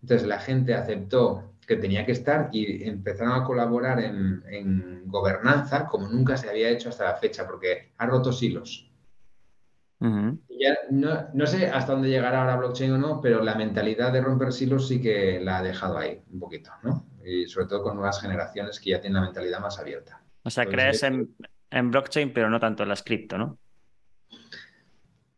Entonces 0.01 0.27
la 0.27 0.39
gente 0.39 0.75
aceptó 0.75 1.53
que 1.67 1.77
tenía 1.77 2.05
que 2.05 2.13
estar 2.13 2.49
y 2.53 2.89
empezaron 2.89 3.41
a 3.41 3.45
colaborar 3.45 4.01
en, 4.01 5.03
gobernanza 5.07 5.87
como 5.87 6.09
nunca 6.09 6.37
se 6.39 6.49
había 6.49 6.71
hecho 6.71 6.89
hasta 6.89 7.05
la 7.05 7.17
fecha, 7.17 7.47
porque 7.47 7.93
ha 7.99 8.07
roto 8.07 8.33
silos. 8.33 8.91
ya 10.59 10.75
no, 10.91 11.47
sé 11.47 11.67
hasta 11.69 11.93
dónde 11.93 12.09
llegará 12.09 12.41
ahora 12.41 12.57
blockchain 12.57 12.93
o 12.93 12.99
no, 12.99 13.21
pero 13.21 13.43
la 13.43 13.55
mentalidad 13.55 14.13
de 14.13 14.23
romper 14.23 14.53
silos 14.53 14.89
sí 14.89 15.03
que 15.03 15.39
la 15.41 15.59
ha 15.59 15.63
dejado 15.63 15.99
ahí 15.99 16.23
un 16.33 16.41
poquito, 16.41 16.71
¿no? 16.83 17.05
Y 17.25 17.47
sobre 17.47 17.67
todo 17.67 17.83
con 17.83 17.97
nuevas 17.97 18.21
generaciones 18.21 18.81
que 18.81 18.91
ya 18.91 19.01
tienen 19.01 19.21
la 19.21 19.27
mentalidad 19.27 19.61
más 19.61 19.79
abierta. 19.79 20.23
O 20.43 20.51
sea, 20.51 20.67
crees 20.67 21.03
en, 21.03 21.37
en 21.71 21.91
blockchain, 21.91 22.33
pero 22.33 22.51
no 22.51 22.59
tanto 22.59 22.83
en 22.83 22.89
las 22.89 23.03
cripto, 23.03 23.39
¿no? 23.39 23.59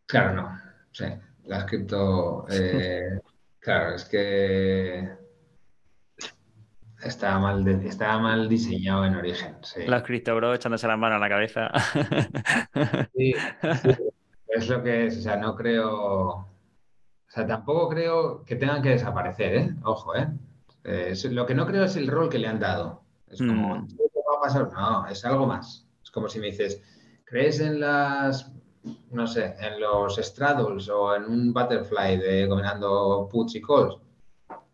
Claro, 0.07 0.35
no. 0.35 0.61
Sí, 0.93 1.07
la 1.45 1.67
cripto. 1.67 2.47
Eh, 2.51 3.21
claro, 3.59 3.95
es 3.95 4.05
que 4.05 5.17
estaba 7.03 7.39
mal, 7.39 7.67
estaba 7.85 8.19
mal 8.19 8.49
diseñado 8.49 9.05
en 9.05 9.17
origen. 9.17 9.57
Sí. 9.63 9.87
Los 9.87 10.03
cripto, 10.03 10.35
bro, 10.37 10.55
echándose 10.55 10.87
la 10.87 10.97
mano 10.97 11.17
a 11.17 11.19
la 11.19 11.29
cabeza. 11.29 11.71
Sí, 13.15 13.35
es 14.49 14.69
lo 14.69 14.83
que 14.83 15.07
es. 15.07 15.19
O 15.19 15.21
sea, 15.23 15.37
no 15.37 15.55
creo. 15.55 15.91
O 15.91 16.49
sea, 17.29 17.47
tampoco 17.47 17.89
creo 17.91 18.45
que 18.45 18.57
tengan 18.57 18.83
que 18.83 18.91
desaparecer, 18.91 19.55
¿eh? 19.55 19.75
Ojo, 19.83 20.15
¿eh? 20.17 20.29
Lo 20.85 21.47
que 21.47 21.55
no 21.55 21.67
creo 21.67 21.85
es 21.85 21.97
el 21.97 22.09
rol 22.09 22.29
que 22.29 22.39
le 22.39 22.49
han 22.49 22.61
dado. 22.61 23.03
Es 23.29 23.39
como, 23.39 23.77
mm. 23.77 23.89
¿qué 23.89 24.21
va 24.29 24.39
a 24.39 24.43
pasar? 24.43 24.73
No, 24.73 25.07
es 25.07 25.25
algo 25.25 25.47
más. 25.47 25.87
Es 26.03 26.11
como 26.11 26.29
si 26.29 26.39
me 26.39 26.47
dices, 26.47 26.81
¿crees 27.25 27.61
en 27.61 27.81
las 27.81 28.53
no 29.11 29.27
sé, 29.27 29.55
en 29.61 29.81
los 29.81 30.17
straddles 30.17 30.89
o 30.89 31.17
en 31.17 31.25
un 31.25 31.53
butterfly 31.53 32.19
de 32.19 32.49
combinando 32.49 33.29
puts 33.31 33.55
y 33.55 33.63
calls. 33.63 33.97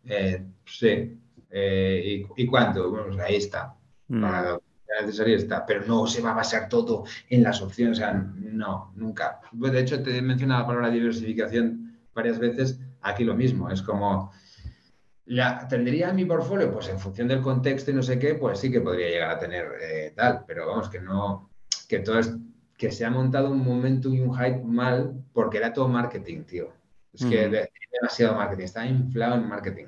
Eh, 0.04 0.44
sí. 0.64 1.18
Eh, 1.50 2.26
¿y, 2.36 2.46
cuánto? 2.46 2.90
Bueno, 2.90 3.06
pues 3.08 3.20
ahí 3.20 3.36
está. 3.36 3.74
Mm. 4.08 4.24
necesario 5.00 5.36
está, 5.36 5.64
pero 5.64 5.86
no 5.86 6.06
se 6.06 6.20
va 6.20 6.32
a 6.32 6.34
basar 6.34 6.68
todo 6.68 7.04
en 7.28 7.42
las 7.44 7.62
opciones, 7.62 7.98
o 7.98 8.00
sea, 8.00 8.12
no, 8.12 8.92
nunca. 8.96 9.40
De 9.52 9.80
hecho, 9.80 10.02
te 10.02 10.18
he 10.18 10.22
mencionado 10.22 10.62
la 10.62 10.66
palabra 10.66 10.90
diversificación 10.90 11.96
varias 12.12 12.38
veces, 12.38 12.80
aquí 13.00 13.24
lo 13.24 13.34
mismo, 13.34 13.70
es 13.70 13.82
como, 13.82 14.32
ya, 15.30 15.66
¿tendría 15.68 16.12
mi 16.12 16.24
portfolio? 16.24 16.72
Pues 16.72 16.88
en 16.88 16.98
función 16.98 17.28
del 17.28 17.40
contexto 17.40 17.90
y 17.90 17.94
no 17.94 18.02
sé 18.02 18.18
qué, 18.18 18.34
pues 18.34 18.58
sí 18.58 18.70
que 18.70 18.80
podría 18.80 19.08
llegar 19.08 19.30
a 19.30 19.38
tener 19.38 19.66
eh, 19.80 20.12
tal, 20.14 20.44
pero 20.46 20.66
vamos, 20.66 20.88
que 20.88 21.00
no, 21.00 21.50
que 21.88 22.00
todo 22.00 22.18
es 22.18 22.34
que 22.76 22.90
se 22.90 23.04
ha 23.04 23.10
montado 23.10 23.50
un 23.50 23.64
momento 23.64 24.08
y 24.12 24.20
un 24.20 24.34
hype 24.34 24.62
mal 24.64 25.22
porque 25.32 25.58
era 25.58 25.72
todo 25.72 25.86
marketing, 25.86 26.42
tío. 26.44 26.72
Es 27.12 27.24
que 27.24 27.68
demasiado 27.92 28.34
marketing, 28.34 28.64
está 28.64 28.86
inflado 28.86 29.36
en 29.36 29.48
marketing. 29.48 29.86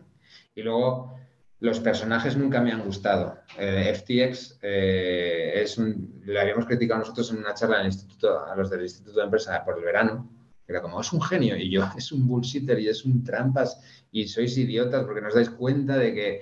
Y 0.55 0.63
luego 0.63 1.17
los 1.61 1.81
personajes 1.81 2.37
nunca 2.37 2.61
me 2.61 2.73
han 2.73 2.85
gustado. 2.85 3.39
Eh, 3.59 3.95
FTX 3.95 4.59
eh, 4.63 5.53
es 5.63 5.79
un, 5.79 6.21
le 6.25 6.41
habíamos 6.41 6.67
criticado 6.67 7.01
nosotros 7.01 7.31
en 7.31 7.39
una 7.39 7.55
charla 7.55 7.77
en 7.77 7.83
el 7.83 7.87
instituto, 7.87 8.45
a 8.45 8.55
los 8.55 8.69
del 8.69 8.83
Instituto 8.83 9.19
de 9.19 9.25
Empresa 9.25 9.65
por 9.65 9.79
el 9.79 9.85
verano. 9.85 10.29
Era 10.67 10.81
como, 10.81 11.01
es 11.01 11.13
un 11.13 11.21
genio. 11.23 11.57
Y 11.57 11.71
yo, 11.71 11.85
es 11.97 12.13
un 12.13 12.27
bullshitter 12.27 12.79
y 12.79 12.89
es 12.89 13.05
un 13.05 13.23
trampas 13.25 13.81
y 14.11 14.27
sois 14.29 14.57
idiotas 14.57 15.05
porque 15.05 15.21
no 15.21 15.29
os 15.29 15.35
dais 15.35 15.51
cuenta 15.51 15.97
de 15.97 16.15
que, 16.15 16.41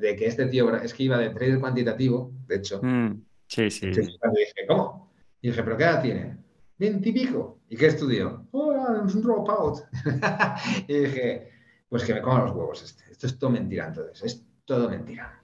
de 0.00 0.16
que 0.16 0.26
este 0.26 0.46
tío 0.46 0.74
es 0.76 0.94
que 0.94 1.04
iba 1.04 1.18
de 1.18 1.30
trader 1.30 1.60
cuantitativo, 1.60 2.32
de 2.46 2.56
hecho. 2.56 2.80
Mm, 2.82 3.22
sí, 3.46 3.70
sí. 3.70 3.86
dije, 3.88 4.66
¿cómo? 4.66 5.12
Y 5.40 5.48
dije, 5.48 5.62
¿pero 5.62 5.76
qué 5.76 5.84
edad 5.84 6.02
tiene? 6.02 6.36
Veintipico. 6.78 7.60
¿Y 7.68 7.76
qué 7.76 7.86
estudió? 7.86 8.46
Oh, 8.52 9.04
es 9.06 9.14
un 9.14 9.22
dropout. 9.22 9.80
y 10.88 10.94
dije, 10.94 11.48
pues 11.88 12.04
que 12.04 12.14
me 12.14 12.22
coma 12.22 12.44
los 12.44 12.52
huevos 12.52 12.82
este. 12.82 13.04
Esto 13.10 13.26
es 13.26 13.38
todo 13.38 13.50
mentira 13.50 13.86
entonces, 13.88 14.22
es 14.22 14.44
todo 14.64 14.88
mentira. 14.88 15.42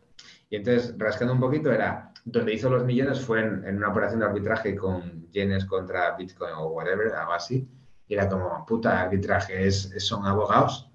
Y 0.49 0.57
entonces, 0.57 0.95
rascando 0.99 1.35
un 1.35 1.41
poquito, 1.41 1.73
era, 1.73 2.13
donde 2.25 2.55
hizo 2.55 2.71
los 2.71 2.85
millones 2.85 3.21
fue 3.21 3.41
en, 3.41 3.77
una 3.77 3.89
operación 3.89 4.21
de 4.21 4.27
arbitraje 4.27 4.77
con 4.77 5.29
yenes 5.31 5.65
contra 5.65 6.17
Bitcoin 6.17 6.53
o 6.55 6.69
whatever, 6.69 7.13
algo 7.13 7.33
así. 7.33 7.69
Y 8.09 8.15
era 8.15 8.29
como, 8.29 8.65
puta, 8.67 9.01
arbitraje 9.01 9.67
es, 9.67 9.93
son 9.99 10.27
abogados, 10.27 10.91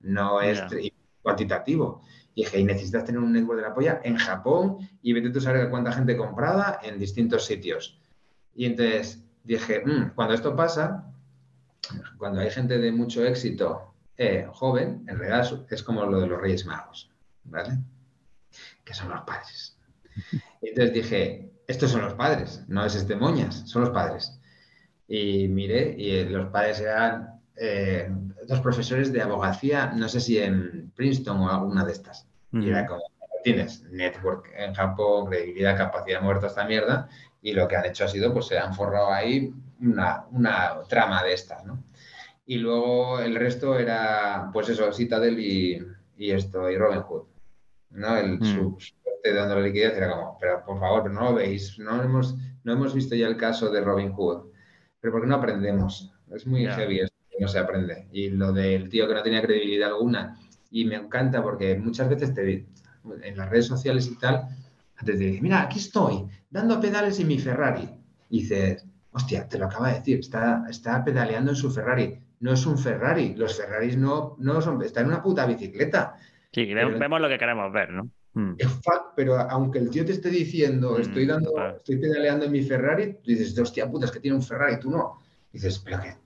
no 0.00 0.40
es 0.40 0.62
cuantitativo. 1.22 2.02
Y 2.34 2.44
dije, 2.44 2.60
y 2.60 2.64
necesitas 2.64 3.04
tener 3.04 3.20
un 3.20 3.32
network 3.32 3.58
de 3.60 3.68
la 3.68 3.74
polla 3.74 4.00
en 4.04 4.16
Japón 4.16 4.78
y 5.02 5.12
vete 5.12 5.30
tú 5.30 5.38
a 5.38 5.42
saber 5.42 5.70
cuánta 5.70 5.92
gente 5.92 6.16
comprada 6.16 6.80
en 6.82 6.98
distintos 6.98 7.44
sitios. 7.44 7.98
Y 8.54 8.66
entonces 8.66 9.22
dije, 9.44 9.82
mm, 9.84 10.14
cuando 10.14 10.34
esto 10.34 10.54
pasa, 10.56 11.12
cuando 12.16 12.40
hay 12.40 12.50
gente 12.50 12.78
de 12.78 12.92
mucho 12.92 13.24
éxito 13.24 13.94
eh, 14.16 14.46
joven, 14.52 15.04
en 15.08 15.18
realidad 15.18 15.66
es 15.68 15.82
como 15.82 16.06
lo 16.06 16.20
de 16.20 16.26
los 16.26 16.40
Reyes 16.40 16.64
Magos, 16.64 17.10
¿vale? 17.44 17.78
Que 18.84 18.94
son 18.94 19.10
los 19.10 19.22
padres. 19.22 19.76
Y 20.60 20.68
entonces 20.68 20.94
dije, 20.94 21.52
estos 21.66 21.90
son 21.90 22.02
los 22.02 22.14
padres, 22.14 22.64
no 22.68 22.84
es 22.84 22.94
este 22.94 23.16
moñas, 23.16 23.68
son 23.68 23.82
los 23.82 23.90
padres. 23.90 24.38
Y 25.08 25.48
miré, 25.48 25.94
y 25.98 26.16
eh, 26.16 26.24
los 26.24 26.48
padres 26.50 26.80
eran 26.80 27.40
eh, 27.56 28.10
dos 28.46 28.60
profesores 28.60 29.12
de 29.12 29.22
abogacía, 29.22 29.92
no 29.94 30.08
sé 30.08 30.20
si 30.20 30.38
en 30.38 30.90
Princeton 30.94 31.38
o 31.38 31.50
alguna 31.50 31.84
de 31.84 31.92
estas. 31.92 32.26
Y 32.52 32.68
era 32.68 32.86
como, 32.86 33.02
tienes 33.42 33.82
network 33.90 34.50
en 34.54 34.74
Japón, 34.74 35.26
credibilidad, 35.26 35.76
capacidad 35.76 36.20
muerta, 36.20 36.46
esta 36.46 36.66
mierda, 36.66 37.08
y 37.40 37.52
lo 37.52 37.66
que 37.66 37.76
han 37.76 37.86
hecho 37.86 38.04
ha 38.04 38.08
sido, 38.08 38.32
pues 38.32 38.46
se 38.46 38.58
han 38.58 38.74
forrado 38.74 39.10
ahí 39.10 39.52
una, 39.80 40.26
una 40.30 40.82
trama 40.88 41.22
de 41.24 41.32
estas, 41.32 41.64
¿no? 41.64 41.82
Y 42.46 42.58
luego 42.58 43.20
el 43.20 43.34
resto 43.34 43.78
era, 43.78 44.50
pues 44.52 44.68
eso, 44.68 44.92
Citadel 44.92 45.38
y, 45.38 45.84
y 46.16 46.30
esto, 46.30 46.70
y 46.70 46.76
Robin 46.76 47.02
Hood, 47.02 47.24
¿no? 47.90 48.16
El, 48.16 48.38
mm. 48.38 48.44
su, 48.44 48.78
dando 49.24 49.56
la 49.56 49.62
liquidez 49.62 49.96
era 49.96 50.10
como, 50.10 50.36
pero 50.40 50.64
por 50.64 50.78
favor, 50.78 51.02
pero 51.04 51.14
no 51.14 51.30
lo 51.30 51.34
veis, 51.34 51.78
no 51.78 52.02
hemos, 52.02 52.36
no 52.64 52.72
hemos 52.72 52.94
visto 52.94 53.14
ya 53.14 53.26
el 53.26 53.36
caso 53.36 53.70
de 53.70 53.80
Robin 53.80 54.12
Hood, 54.12 54.51
pero 55.02 55.12
¿por 55.12 55.22
qué 55.22 55.26
no 55.26 55.34
aprendemos? 55.34 56.14
Es 56.32 56.46
muy 56.46 56.64
heavy 56.64 57.00
esto, 57.00 57.16
no 57.40 57.48
se 57.48 57.58
aprende. 57.58 58.06
Y 58.12 58.30
lo 58.30 58.52
del 58.52 58.88
tío 58.88 59.08
que 59.08 59.14
no 59.14 59.22
tenía 59.22 59.42
credibilidad 59.42 59.88
alguna, 59.88 60.38
y 60.70 60.84
me 60.84 60.94
encanta 60.94 61.42
porque 61.42 61.76
muchas 61.76 62.08
veces 62.08 62.32
te, 62.32 62.66
en 63.22 63.36
las 63.36 63.50
redes 63.50 63.66
sociales 63.66 64.06
y 64.06 64.16
tal, 64.16 64.46
te 65.04 65.16
dice, 65.16 65.42
mira, 65.42 65.62
aquí 65.62 65.80
estoy, 65.80 66.24
dando 66.48 66.80
pedales 66.80 67.18
en 67.18 67.26
mi 67.26 67.38
Ferrari. 67.40 67.88
Y 68.30 68.42
dices, 68.42 68.86
hostia, 69.10 69.48
te 69.48 69.58
lo 69.58 69.66
acaba 69.66 69.88
de 69.88 69.98
decir, 69.98 70.20
está, 70.20 70.64
está 70.70 71.04
pedaleando 71.04 71.50
en 71.50 71.56
su 71.56 71.68
Ferrari. 71.68 72.16
No 72.38 72.52
es 72.52 72.64
un 72.64 72.78
Ferrari, 72.78 73.34
los 73.34 73.56
Ferraris 73.56 73.96
no, 73.96 74.36
no 74.38 74.62
son, 74.62 74.80
está 74.82 75.00
en 75.00 75.08
una 75.08 75.20
puta 75.20 75.46
bicicleta. 75.46 76.14
Sí, 76.52 76.72
vemos 76.72 77.20
lo 77.20 77.28
que 77.28 77.38
queremos 77.38 77.72
ver, 77.72 77.90
¿no? 77.90 78.08
Mm. 78.34 78.52
Pero 79.14 79.38
aunque 79.38 79.78
el 79.78 79.90
tío 79.90 80.04
te 80.04 80.12
esté 80.12 80.30
diciendo, 80.30 80.96
mm, 80.96 81.00
estoy 81.00 81.26
dando, 81.26 81.52
estoy 81.76 81.98
pedaleando 81.98 82.46
en 82.46 82.52
mi 82.52 82.62
Ferrari, 82.62 83.14
tú 83.14 83.30
dices, 83.30 83.58
hostia 83.58 83.90
puta, 83.90 84.06
es 84.06 84.12
que 84.12 84.20
tiene 84.20 84.36
un 84.36 84.42
Ferrari, 84.42 84.78
tú 84.80 84.90
no. 84.90 85.18
dices, 85.52 85.78
pero 85.78 86.00
qué. 86.00 86.16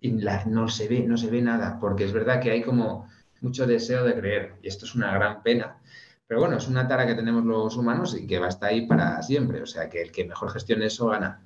Y 0.00 0.12
no 0.12 0.68
se 0.68 0.88
ve, 0.88 1.00
no 1.00 1.16
se 1.16 1.30
ve 1.30 1.40
nada, 1.40 1.78
porque 1.80 2.04
es 2.04 2.12
verdad 2.12 2.40
que 2.40 2.50
hay 2.50 2.62
como 2.62 3.08
mucho 3.40 3.66
deseo 3.66 4.04
de 4.04 4.14
creer, 4.14 4.54
y 4.62 4.68
esto 4.68 4.84
es 4.84 4.94
una 4.94 5.12
gran 5.14 5.42
pena. 5.42 5.78
Pero 6.26 6.40
bueno, 6.40 6.56
es 6.56 6.66
una 6.66 6.88
tara 6.88 7.06
que 7.06 7.14
tenemos 7.14 7.44
los 7.44 7.76
humanos 7.76 8.16
y 8.18 8.26
que 8.26 8.38
va 8.38 8.46
a 8.46 8.48
estar 8.48 8.70
ahí 8.70 8.86
para 8.86 9.22
siempre. 9.22 9.62
O 9.62 9.66
sea, 9.66 9.88
que 9.88 10.02
el 10.02 10.10
que 10.10 10.24
mejor 10.24 10.50
gestione 10.50 10.86
eso 10.86 11.06
gana. 11.06 11.40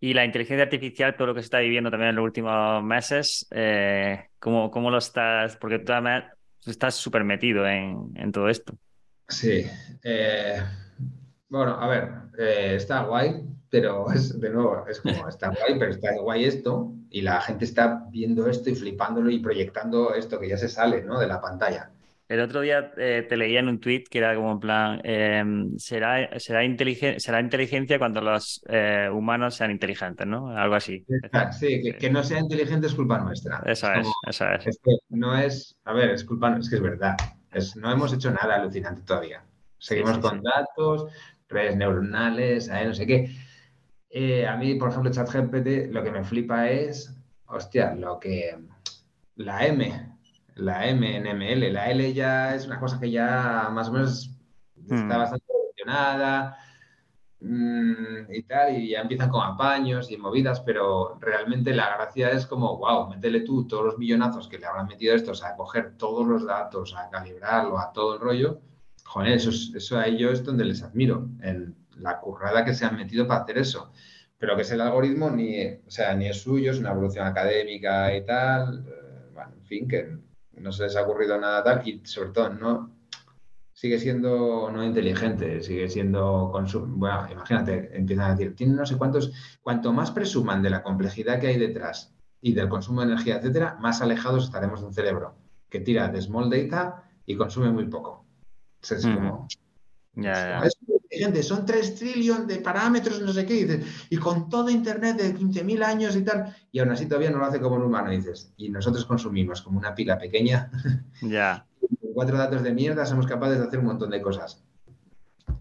Y 0.00 0.14
la 0.14 0.24
inteligencia 0.24 0.64
artificial, 0.64 1.16
todo 1.16 1.28
lo 1.28 1.34
que 1.34 1.40
se 1.40 1.46
está 1.46 1.58
viviendo 1.58 1.90
también 1.90 2.10
en 2.10 2.16
los 2.16 2.24
últimos 2.24 2.82
meses, 2.82 3.46
eh, 3.50 4.28
¿cómo, 4.38 4.70
¿cómo, 4.70 4.90
lo 4.90 4.98
estás? 4.98 5.56
Porque 5.56 5.80
tú 5.80 5.92
estás 6.66 6.94
súper 6.94 7.24
metido 7.24 7.66
en, 7.66 8.32
todo 8.32 8.48
esto. 8.48 8.74
Sí. 9.28 9.66
Eh, 10.02 10.62
bueno, 11.48 11.72
a 11.80 11.88
ver, 11.88 12.12
eh, 12.38 12.74
está 12.76 13.02
guay, 13.04 13.44
pero 13.70 14.10
es 14.12 14.38
de 14.40 14.50
nuevo, 14.50 14.86
es 14.88 15.00
como 15.00 15.28
está 15.28 15.48
guay, 15.60 15.78
pero 15.78 15.90
está 15.90 16.16
guay 16.20 16.44
esto 16.44 16.92
y 17.10 17.22
la 17.22 17.40
gente 17.40 17.64
está 17.64 18.04
viendo 18.10 18.48
esto 18.48 18.70
y 18.70 18.74
flipándolo 18.74 19.30
y 19.30 19.38
proyectando 19.38 20.14
esto 20.14 20.38
que 20.38 20.48
ya 20.48 20.56
se 20.56 20.68
sale 20.68 21.02
¿no? 21.02 21.18
de 21.18 21.26
la 21.26 21.40
pantalla. 21.40 21.90
El 22.28 22.40
otro 22.40 22.60
día 22.60 22.92
eh, 22.98 23.24
te 23.26 23.38
leía 23.38 23.60
en 23.60 23.68
un 23.68 23.80
tweet 23.80 24.04
que 24.10 24.18
era 24.18 24.34
como 24.34 24.52
en 24.52 24.60
plan, 24.60 25.00
em, 25.02 25.78
será, 25.78 26.38
será, 26.38 26.60
será 27.18 27.40
inteligencia 27.40 27.98
cuando 27.98 28.20
los 28.20 28.62
eh, 28.68 29.08
humanos 29.10 29.54
sean 29.54 29.70
inteligentes, 29.70 30.26
¿no? 30.26 30.50
Algo 30.54 30.74
así. 30.74 31.06
Sí, 31.58 31.80
que, 31.98 32.10
no 32.10 32.22
sea 32.22 32.40
inteligente 32.40 32.86
es 32.86 32.94
culpa 32.94 33.18
nuestra. 33.18 33.62
Esa 33.64 34.00
es, 34.00 34.08
esa 34.26 34.56
es. 34.56 34.66
es 34.66 34.80
que 34.84 34.96
no 35.08 35.38
es, 35.38 35.78
a 35.84 35.94
ver, 35.94 36.10
es 36.10 36.22
culpa, 36.22 36.54
es 36.58 36.68
que 36.68 36.76
es 36.76 36.82
verdad. 36.82 37.16
Es, 37.50 37.74
no 37.76 37.90
hemos 37.90 38.12
hecho 38.12 38.30
nada 38.30 38.56
alucinante 38.56 39.02
todavía. 39.02 39.42
Seguimos 39.78 40.18
con 40.18 40.42
datos, 40.42 41.06
redes 41.48 41.76
neuronales, 41.76 42.68
no 42.68 42.92
sé 42.92 43.06
qué. 43.06 43.30
Eh, 44.10 44.46
a 44.46 44.56
mí, 44.56 44.74
por 44.74 44.90
ejemplo, 44.90 45.10
ChatGPT, 45.10 45.92
lo 45.92 46.02
que 46.02 46.10
me 46.10 46.24
flipa 46.24 46.68
es, 46.68 47.14
hostia, 47.46 47.94
lo 47.94 48.18
que 48.18 48.56
la 49.36 49.66
M, 49.66 50.07
la 50.58 50.86
M 50.86 51.16
en 51.16 51.26
ML. 51.26 51.72
La 51.72 51.90
L 51.90 52.12
ya 52.12 52.54
es 52.54 52.66
una 52.66 52.78
cosa 52.78 53.00
que 53.00 53.10
ya 53.10 53.68
más 53.72 53.88
o 53.88 53.92
menos 53.92 54.30
está 54.76 54.96
hmm. 54.96 55.08
bastante 55.08 55.44
evolucionada 55.48 56.58
mm, 57.40 58.32
y 58.32 58.42
tal, 58.42 58.76
y 58.76 58.90
ya 58.90 59.00
empiezan 59.00 59.30
con 59.30 59.42
apaños 59.42 60.10
y 60.10 60.16
movidas, 60.16 60.60
pero 60.60 61.18
realmente 61.20 61.72
la 61.74 61.96
gracia 61.96 62.30
es 62.30 62.46
como, 62.46 62.78
wow, 62.78 63.08
métele 63.08 63.40
tú 63.40 63.66
todos 63.66 63.84
los 63.84 63.98
millonazos 63.98 64.48
que 64.48 64.58
le 64.58 64.66
habrán 64.66 64.88
metido 64.88 65.14
estos 65.14 65.44
a 65.44 65.56
coger 65.56 65.96
todos 65.96 66.26
los 66.26 66.44
datos, 66.44 66.94
a 66.96 67.08
calibrarlo, 67.10 67.78
a 67.78 67.92
todo 67.92 68.14
el 68.14 68.20
rollo. 68.20 68.60
Joder, 69.04 69.32
eso, 69.32 69.50
eso 69.50 69.98
a 69.98 70.06
ellos 70.06 70.32
es 70.32 70.44
donde 70.44 70.64
les 70.64 70.82
admiro, 70.82 71.28
en 71.40 71.74
la 71.96 72.20
currada 72.20 72.64
que 72.64 72.74
se 72.74 72.84
han 72.84 72.96
metido 72.96 73.26
para 73.26 73.42
hacer 73.42 73.58
eso. 73.58 73.92
Pero 74.38 74.54
que 74.54 74.62
es 74.62 74.70
el 74.70 74.80
algoritmo, 74.80 75.30
ni, 75.30 75.66
o 75.66 75.90
sea, 75.90 76.14
ni 76.14 76.28
es 76.28 76.42
suyo, 76.42 76.70
es 76.70 76.78
una 76.78 76.90
evolución 76.92 77.26
académica 77.26 78.14
y 78.14 78.24
tal. 78.24 78.84
Eh, 78.86 79.30
bueno, 79.34 79.52
en 79.56 79.64
fin, 79.64 79.88
que 79.88 80.27
no 80.60 80.72
se 80.72 80.84
les 80.84 80.96
ha 80.96 81.02
ocurrido 81.02 81.38
nada 81.38 81.62
tal 81.62 81.86
y 81.86 82.00
sobre 82.04 82.30
todo 82.30 82.50
no 82.50 82.98
sigue 83.72 83.98
siendo 84.00 84.70
no 84.72 84.84
inteligente, 84.84 85.62
sigue 85.62 85.88
siendo 85.88 86.50
bueno, 86.50 87.28
imagínate, 87.30 87.96
empiezan 87.96 88.26
a 88.26 88.34
decir, 88.34 88.56
tiene 88.56 88.74
no 88.74 88.84
sé 88.84 88.96
cuántos, 88.96 89.32
cuanto 89.62 89.92
más 89.92 90.10
presuman 90.10 90.62
de 90.62 90.70
la 90.70 90.82
complejidad 90.82 91.38
que 91.38 91.46
hay 91.46 91.58
detrás 91.58 92.12
y 92.40 92.54
del 92.54 92.68
consumo 92.68 93.02
de 93.02 93.12
energía, 93.12 93.36
etcétera, 93.36 93.76
más 93.80 94.02
alejados 94.02 94.44
estaremos 94.44 94.80
de 94.80 94.86
un 94.86 94.94
cerebro 94.94 95.36
que 95.68 95.80
tira 95.80 96.08
de 96.08 96.20
small 96.20 96.50
data 96.50 97.04
y 97.24 97.36
consume 97.36 97.70
muy 97.70 97.86
poco. 97.86 98.26
Es 98.82 99.04
como, 99.04 99.46
son 101.42 101.66
3 101.66 101.94
trillones 101.94 102.46
de 102.46 102.56
parámetros, 102.56 103.20
no 103.20 103.32
sé 103.32 103.46
qué, 103.46 103.82
y, 104.10 104.16
con 104.16 104.48
todo 104.48 104.70
Internet 104.70 105.16
de 105.16 105.34
15.000 105.34 105.82
años 105.82 106.16
y 106.16 106.22
tal, 106.22 106.54
y 106.72 106.78
aún 106.78 106.90
así 106.90 107.06
todavía 107.06 107.30
no 107.30 107.38
lo 107.38 107.46
hace 107.46 107.60
como 107.60 107.76
un 107.76 107.82
humano, 107.82 108.10
dices, 108.10 108.52
y 108.56 108.70
nosotros 108.70 109.04
consumimos 109.04 109.62
como 109.62 109.78
una 109.78 109.94
pila 109.94 110.18
pequeña. 110.18 110.70
Ya. 111.20 111.66
Con 111.80 112.12
cuatro 112.14 112.38
datos 112.38 112.62
de 112.62 112.72
mierda 112.72 113.04
somos 113.04 113.26
capaces 113.26 113.58
de 113.58 113.66
hacer 113.66 113.80
un 113.80 113.86
montón 113.86 114.10
de 114.10 114.22
cosas. 114.22 114.62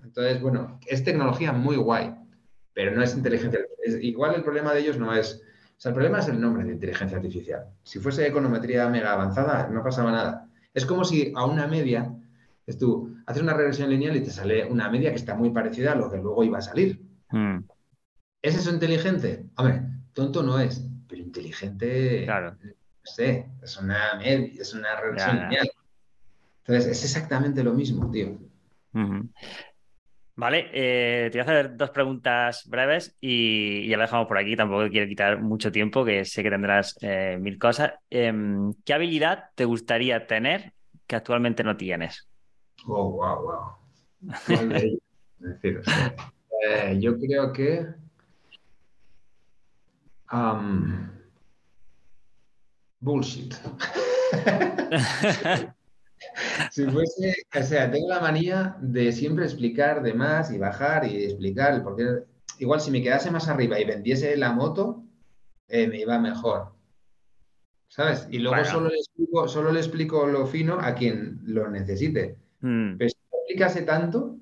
Entonces, 0.04 0.42
bueno, 0.42 0.80
es 0.86 1.04
tecnología 1.04 1.52
muy 1.52 1.78
guay, 1.78 2.14
pero 2.74 2.92
no 2.92 3.04
es 3.04 3.16
inteligencia. 3.16 3.60
igual 4.02 4.36
el 4.36 4.44
problema 4.44 4.74
de 4.74 4.82
ellos 4.82 4.98
no 4.98 5.14
es... 5.14 5.42
O 5.78 5.80
sea, 5.80 5.90
el 5.90 5.96
problema 5.96 6.20
es 6.20 6.28
el 6.28 6.40
nombre 6.40 6.64
de 6.64 6.74
inteligencia 6.74 7.18
artificial. 7.18 7.66
Si 7.84 8.00
fuese 8.00 8.26
econometría 8.26 8.90
mega 8.90 9.14
avanzada, 9.14 9.68
no 9.68 9.84
pasaba 9.84 10.12
nada. 10.12 10.48
Es 10.74 10.86
como 10.86 11.04
si 11.04 11.32
a 11.36 11.46
una 11.46 11.68
media 11.68 12.12
es 12.68 12.78
tú 12.78 13.16
haces 13.26 13.42
una 13.42 13.54
regresión 13.54 13.90
lineal 13.90 14.18
y 14.18 14.24
te 14.24 14.30
sale 14.30 14.66
una 14.66 14.92
media 14.92 15.10
que 15.10 15.16
está 15.16 15.36
muy 15.36 15.50
parecida 15.52 15.94
a 15.94 15.96
lo 15.96 16.12
que 16.12 16.18
luego 16.18 16.44
iba 16.44 16.58
a 16.58 16.62
salir. 16.62 17.02
Hmm. 17.30 17.60
¿Es 18.42 18.56
eso 18.56 18.72
inteligente? 18.72 19.46
Hombre, 19.56 19.84
tonto 20.14 20.44
no 20.44 20.60
es, 20.60 20.86
pero 21.08 21.22
inteligente, 21.22 22.26
claro. 22.26 22.58
no 22.62 22.72
sé, 23.04 23.48
es 23.64 23.78
una 23.78 24.16
media, 24.18 24.62
es 24.62 24.74
una 24.74 25.00
regresión 25.00 25.40
lineal. 25.40 25.70
Entonces, 26.60 26.92
es 26.92 27.04
exactamente 27.06 27.64
lo 27.64 27.74
mismo, 27.74 28.12
tío. 28.12 28.38
Vale, 30.36 30.70
eh, 30.74 31.30
te 31.32 31.38
voy 31.38 31.40
a 31.40 31.44
hacer 31.44 31.78
dos 31.78 31.90
preguntas 31.92 32.68
breves 32.68 33.16
y 33.22 33.88
ya 33.88 33.96
lo 33.96 34.04
dejamos 34.04 34.28
por 34.28 34.38
aquí. 34.38 34.56
Tampoco 34.56 34.90
quiero 34.90 35.08
quitar 35.08 35.42
mucho 35.42 35.72
tiempo, 35.72 36.04
que 36.04 36.26
sé 36.26 36.44
que 36.44 36.50
tendrás 36.50 36.96
eh, 37.02 37.38
mil 37.40 37.58
cosas. 37.58 37.94
Em, 38.10 38.74
¿Qué 38.86 38.94
habilidad 38.94 39.46
te 39.56 39.66
gustaría 39.66 40.28
tener 40.28 40.74
que 41.08 41.16
actualmente 41.16 41.64
no 41.64 41.78
tienes? 41.78 42.28
Oh, 42.86 43.10
wow, 43.10 43.44
wow. 43.44 43.76
decir, 45.40 45.82
eh, 46.64 46.98
yo 47.00 47.18
creo 47.18 47.52
que 47.54 47.88
bullshit. 53.00 53.56
si 56.72 56.86
fuese, 56.86 57.36
o 57.56 57.64
sea, 57.64 57.90
tengo 57.92 58.10
la 58.10 58.20
manía 58.20 58.78
de 58.82 59.12
siempre 59.12 59.46
explicar 59.46 60.02
de 60.02 60.14
más 60.14 60.52
y 60.52 60.58
bajar 60.58 61.06
y 61.06 61.24
explicar 61.26 61.84
porque 61.84 62.24
igual 62.60 62.82
si 62.82 62.92
me 62.92 63.02
quedase 63.02 63.32
más 63.32 63.48
arriba 63.48 63.80
y 63.80 63.86
vendiese 63.86 64.36
la 64.38 64.52
moto, 64.52 65.04
eh, 65.68 65.88
me 65.88 66.00
iba 66.00 66.20
mejor. 66.20 66.74
¿Sabes? 67.90 68.28
Y 68.30 68.40
luego 68.40 68.66
solo, 68.66 68.90
le 68.90 68.98
explico, 68.98 69.48
solo 69.48 69.72
le 69.72 69.80
explico 69.80 70.28
lo 70.28 70.46
fino 70.46 70.78
a 70.80 70.94
quien 70.94 71.40
lo 71.46 71.70
necesite. 71.70 72.38
Mm. 72.60 72.98
Pero 72.98 73.10
si 73.10 73.18
explicase 73.32 73.82
tanto 73.84 74.38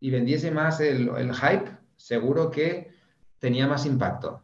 y 0.00 0.10
vendiese 0.10 0.50
más 0.50 0.80
el, 0.80 1.10
hype, 1.34 1.70
seguro 1.96 2.50
que 2.50 2.90
tenía 3.38 3.66
más 3.66 3.86
impacto. 3.86 4.42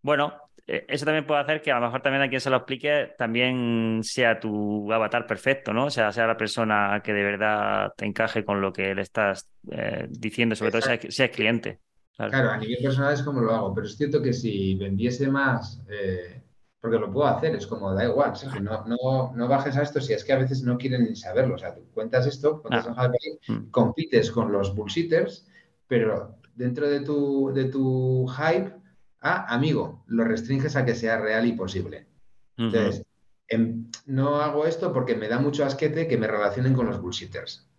Bueno, 0.00 0.34
e, 0.66 0.84
eso 0.88 1.04
también 1.04 1.26
puede 1.26 1.40
hacer 1.40 1.60
que 1.62 1.72
a 1.72 1.78
lo 1.78 1.86
mejor 1.86 2.02
también 2.02 2.22
a 2.22 2.28
quien 2.28 2.40
se 2.40 2.50
lo 2.50 2.56
explique 2.56 3.14
también 3.18 4.00
sea 4.02 4.40
tu 4.40 4.92
avatar 4.92 5.26
perfecto, 5.26 5.72
¿no? 5.72 5.86
O 5.86 5.90
sea, 5.90 6.12
sea 6.12 6.26
la 6.26 6.36
persona 6.36 7.00
que 7.04 7.12
de 7.12 7.22
verdad 7.22 7.92
te 7.96 8.06
encaje 8.06 8.44
con 8.44 8.60
lo 8.60 8.72
que 8.72 8.94
le 8.94 9.02
estás 9.02 9.48
eh, 9.70 10.06
diciendo, 10.08 10.54
sobre 10.54 10.72
todo 10.72 10.82
si 11.08 11.22
es 11.22 11.30
cliente. 11.30 11.80
Claro. 12.16 12.50
a 12.50 12.58
nivel 12.58 12.78
personal 12.82 13.14
es 13.14 13.22
como 13.22 13.40
lo 13.40 13.52
hago, 13.52 13.74
pero 13.74 13.86
es 13.86 13.96
cierto 13.96 14.22
que 14.22 14.32
si 14.32 14.74
vendiese 14.74 15.28
más, 15.28 15.82
eh, 15.90 16.42
porque 16.82 16.98
lo 16.98 17.12
puedo 17.12 17.28
hacer, 17.28 17.54
es 17.54 17.68
como, 17.68 17.94
da 17.94 18.04
igual, 18.04 18.32
no, 18.60 18.84
no, 18.86 19.32
no, 19.36 19.48
bajes 19.48 19.76
a 19.76 19.82
esto 19.82 20.00
si 20.00 20.14
es 20.14 20.24
que 20.24 20.32
a 20.32 20.38
veces 20.38 20.64
no 20.64 20.76
quieren 20.76 21.04
ni 21.04 21.14
saberlo. 21.14 21.54
O 21.54 21.58
sea, 21.58 21.72
tú 21.72 21.82
cuentas 21.94 22.26
esto, 22.26 22.60
cuentas 22.60 22.88
ah. 22.96 23.08
mm. 23.46 23.70
compites 23.70 24.32
con 24.32 24.50
los 24.50 24.74
bullshitters, 24.74 25.46
pero 25.86 26.38
dentro 26.56 26.90
de 26.90 26.98
tu, 27.02 27.52
de 27.54 27.66
tu 27.66 28.26
hype, 28.26 28.74
ah, 29.20 29.46
amigo, 29.54 30.02
lo 30.08 30.24
restringes 30.24 30.74
a 30.74 30.84
que 30.84 30.96
sea 30.96 31.20
real 31.20 31.46
y 31.46 31.52
posible. 31.52 32.08
Entonces, 32.56 33.06
em, 33.46 33.88
no 34.06 34.40
hago 34.40 34.66
esto 34.66 34.92
porque 34.92 35.14
me 35.14 35.28
da 35.28 35.38
mucho 35.38 35.64
asquete 35.64 36.08
que 36.08 36.18
me 36.18 36.26
relacionen 36.26 36.74
con 36.74 36.86
los 36.86 37.00
bullshitters. 37.00 37.70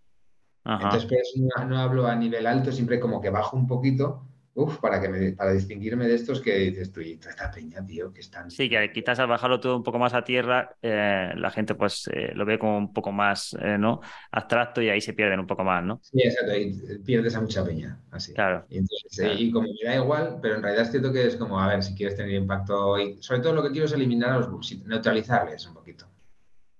Entonces, 0.64 1.04
por 1.04 1.66
no, 1.66 1.78
hablo 1.78 2.06
a 2.06 2.14
nivel 2.14 2.46
alto, 2.46 2.72
siempre 2.72 2.98
como 2.98 3.20
que 3.20 3.28
bajo 3.28 3.54
un 3.54 3.66
poquito 3.66 4.24
Uf, 4.56 4.78
para, 4.78 5.00
que 5.00 5.08
me, 5.08 5.32
para 5.32 5.52
distinguirme 5.52 6.06
de 6.06 6.14
estos 6.14 6.40
que 6.40 6.54
dices 6.56 6.92
tú, 6.92 7.00
y 7.00 7.16
toda 7.16 7.30
esta 7.30 7.50
peña, 7.50 7.84
tío, 7.84 8.12
que 8.12 8.20
están... 8.20 8.52
Sí, 8.52 8.68
que 8.68 8.92
quizás 8.92 9.18
al 9.18 9.26
bajarlo 9.26 9.58
todo 9.58 9.76
un 9.76 9.82
poco 9.82 9.98
más 9.98 10.14
a 10.14 10.22
tierra, 10.22 10.76
eh, 10.80 11.32
la 11.34 11.50
gente 11.50 11.74
pues 11.74 12.08
eh, 12.12 12.30
lo 12.34 12.44
ve 12.44 12.56
como 12.56 12.78
un 12.78 12.92
poco 12.92 13.10
más, 13.10 13.56
eh, 13.60 13.76
¿no? 13.78 14.00
Abstracto 14.30 14.80
y 14.80 14.90
ahí 14.90 15.00
se 15.00 15.12
pierden 15.12 15.40
un 15.40 15.46
poco 15.48 15.64
más, 15.64 15.82
¿no? 15.82 15.98
Sí, 16.02 16.20
exacto, 16.22 16.54
y 16.54 17.00
pierdes 17.04 17.34
a 17.34 17.40
mucha 17.40 17.64
peña, 17.64 18.00
así. 18.12 18.32
Claro. 18.32 18.64
Y, 18.68 18.78
entonces, 18.78 19.40
y 19.40 19.50
como 19.50 19.66
me 19.66 19.88
da 19.88 19.96
igual, 19.96 20.38
pero 20.40 20.54
en 20.54 20.62
realidad 20.62 20.84
es 20.84 20.92
cierto 20.92 21.12
que 21.12 21.26
es 21.26 21.34
como, 21.34 21.58
a 21.58 21.66
ver, 21.66 21.82
si 21.82 21.96
quieres 21.96 22.16
tener 22.16 22.34
impacto, 22.34 22.96
y 22.96 23.20
sobre 23.20 23.40
todo 23.40 23.54
lo 23.54 23.62
que 23.64 23.72
quiero 23.72 23.86
es 23.86 23.92
eliminar 23.92 24.30
a 24.30 24.36
los 24.38 24.48
bugs, 24.48 24.86
neutralizarles 24.86 25.66
un 25.66 25.74
poquito. 25.74 26.06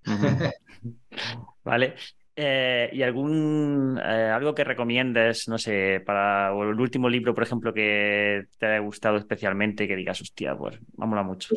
vale. 1.64 1.94
Eh, 2.36 2.90
¿Y 2.92 3.02
algún 3.02 4.00
eh, 4.04 4.30
algo 4.30 4.54
que 4.54 4.64
recomiendes, 4.64 5.48
no 5.48 5.56
sé, 5.56 6.02
para 6.04 6.48
el 6.48 6.80
último 6.80 7.08
libro, 7.08 7.32
por 7.32 7.44
ejemplo, 7.44 7.72
que 7.72 8.46
te 8.58 8.66
haya 8.66 8.78
gustado 8.80 9.16
especialmente, 9.16 9.86
que 9.86 9.94
digas, 9.94 10.20
hostia, 10.20 10.56
pues 10.56 10.80
me 10.96 11.22
mucho? 11.22 11.54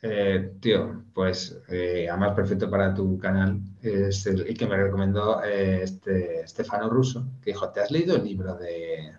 Eh, 0.00 0.52
tío, 0.60 1.04
pues 1.12 1.60
además 1.68 2.34
perfecto 2.34 2.70
para 2.70 2.94
tu 2.94 3.18
canal 3.18 3.60
es 3.82 4.26
el, 4.26 4.56
que 4.56 4.66
me 4.66 4.76
recomendó 4.76 5.42
este 5.42 6.46
Stefano 6.46 6.88
Russo, 6.88 7.26
que 7.42 7.50
dijo, 7.50 7.68
¿te 7.70 7.80
has 7.80 7.90
leído 7.90 8.16
el 8.16 8.24
libro 8.24 8.56
de, 8.56 9.12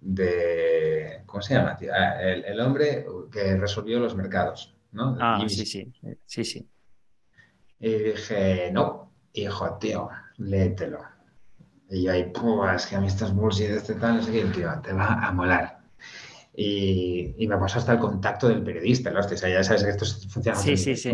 de 0.00 1.22
¿cómo 1.26 1.42
se 1.42 1.54
llama? 1.54 1.76
Tío? 1.76 1.92
Ah, 1.94 2.20
el, 2.22 2.58
hombre 2.58 3.04
que 3.30 3.54
resolvió 3.56 4.00
los 4.00 4.16
mercados, 4.16 4.74
¿no? 4.92 5.16
Ah, 5.20 5.44
sí, 5.46 5.64
sí, 5.64 5.92
sí, 6.26 6.44
sí. 6.44 6.68
Y 7.80 7.90
dije, 7.90 8.70
no, 8.72 9.07
hijo, 9.32 9.78
tío, 9.78 10.08
léetelo. 10.36 11.00
Y 11.90 12.04
yo 12.04 12.12
ahí, 12.12 12.32
es 12.76 12.86
que 12.86 12.96
a 12.96 13.00
mí 13.00 13.06
estos 13.06 13.34
bullshit, 13.34 13.70
este 13.70 13.94
tal, 13.94 14.16
no 14.16 14.22
sé 14.22 14.32
qué, 14.32 14.44
tío, 14.46 14.70
te 14.82 14.92
va 14.92 15.26
a 15.26 15.32
molar. 15.32 15.78
Y, 16.54 17.34
y, 17.38 17.46
me 17.46 17.56
pasó 17.56 17.78
hasta 17.78 17.92
el 17.92 17.98
contacto 17.98 18.48
del 18.48 18.62
periodista, 18.62 19.10
¿no? 19.10 19.20
O 19.20 19.22
sea, 19.22 19.48
ya 19.48 19.62
sabes 19.62 19.84
que 19.84 19.90
esto 19.90 20.04
funciona. 20.28 20.58
Sí, 20.58 20.76
sí, 20.76 20.96
sí. 20.96 21.12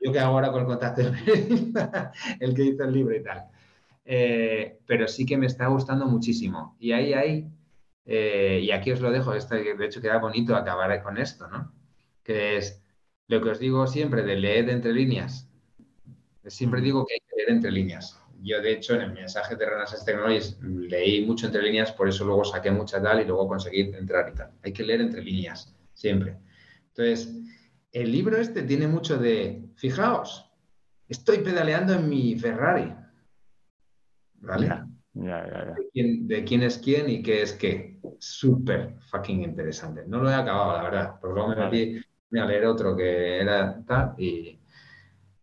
Yo 0.00 0.12
que 0.12 0.18
hago 0.18 0.34
ahora 0.34 0.50
con 0.50 0.62
el 0.62 0.66
contacto 0.66 1.02
del 1.02 1.12
periodista, 1.24 2.12
el 2.40 2.54
que 2.54 2.62
hizo 2.62 2.84
el 2.84 2.92
libro 2.92 3.14
y 3.14 3.22
tal. 3.22 3.46
Eh, 4.04 4.78
pero 4.86 5.08
sí 5.08 5.26
que 5.26 5.36
me 5.36 5.46
está 5.46 5.66
gustando 5.66 6.06
muchísimo. 6.06 6.76
Y 6.78 6.92
ahí 6.92 7.12
hay, 7.12 7.48
eh, 8.04 8.60
y 8.62 8.70
aquí 8.70 8.92
os 8.92 9.00
lo 9.00 9.10
dejo, 9.10 9.34
este, 9.34 9.74
de 9.74 9.84
hecho 9.84 10.00
queda 10.00 10.18
bonito 10.18 10.56
acabar 10.56 11.02
con 11.02 11.18
esto, 11.18 11.48
¿no? 11.48 11.72
Que 12.22 12.56
es 12.56 12.82
lo 13.26 13.42
que 13.42 13.50
os 13.50 13.58
digo 13.58 13.86
siempre 13.86 14.22
de 14.22 14.36
leer 14.36 14.70
entre 14.70 14.92
líneas. 14.92 15.50
Siempre 16.46 16.80
digo 16.80 17.04
que 17.04 17.14
hay 17.14 17.20
que 17.20 17.25
leer 17.36 17.50
entre 17.50 17.70
líneas. 17.70 18.18
Yo, 18.42 18.60
de 18.60 18.72
hecho, 18.72 18.94
en 18.94 19.02
el 19.02 19.12
mensaje 19.12 19.56
de 19.56 19.66
Renaissance 19.66 20.04
Technologies 20.04 20.58
leí 20.60 21.24
mucho 21.24 21.46
entre 21.46 21.62
líneas, 21.62 21.92
por 21.92 22.08
eso 22.08 22.24
luego 22.24 22.44
saqué 22.44 22.70
mucha 22.70 23.02
tal 23.02 23.20
y 23.20 23.24
luego 23.24 23.48
conseguí 23.48 23.80
entrar 23.80 24.30
y 24.32 24.36
tal. 24.36 24.50
Hay 24.62 24.72
que 24.72 24.84
leer 24.84 25.00
entre 25.00 25.22
líneas, 25.22 25.74
siempre. 25.94 26.36
Entonces, 26.88 27.34
el 27.92 28.12
libro 28.12 28.36
este 28.36 28.62
tiene 28.62 28.86
mucho 28.86 29.18
de, 29.18 29.64
fijaos, 29.76 30.50
estoy 31.08 31.38
pedaleando 31.38 31.94
en 31.94 32.08
mi 32.08 32.36
Ferrari. 32.38 32.94
¿Vale? 34.34 34.82
De, 35.14 36.44
quién, 36.44 36.62
es 36.62 36.78
quién 36.78 37.08
y 37.08 37.22
qué 37.22 37.42
es 37.42 37.54
qué. 37.54 37.98
Súper 38.18 38.96
fucking 39.10 39.42
interesante. 39.42 40.04
No 40.06 40.22
lo 40.22 40.30
he 40.30 40.34
acabado, 40.34 40.76
la 40.76 40.82
verdad, 40.82 41.14
pero 41.20 41.34
luego 41.34 41.48
me 41.48 41.56
metí 41.56 42.00
a 42.38 42.44
leer 42.44 42.66
otro 42.66 42.94
que 42.94 43.40
era 43.40 43.82
tal 43.86 44.14
y, 44.18 44.60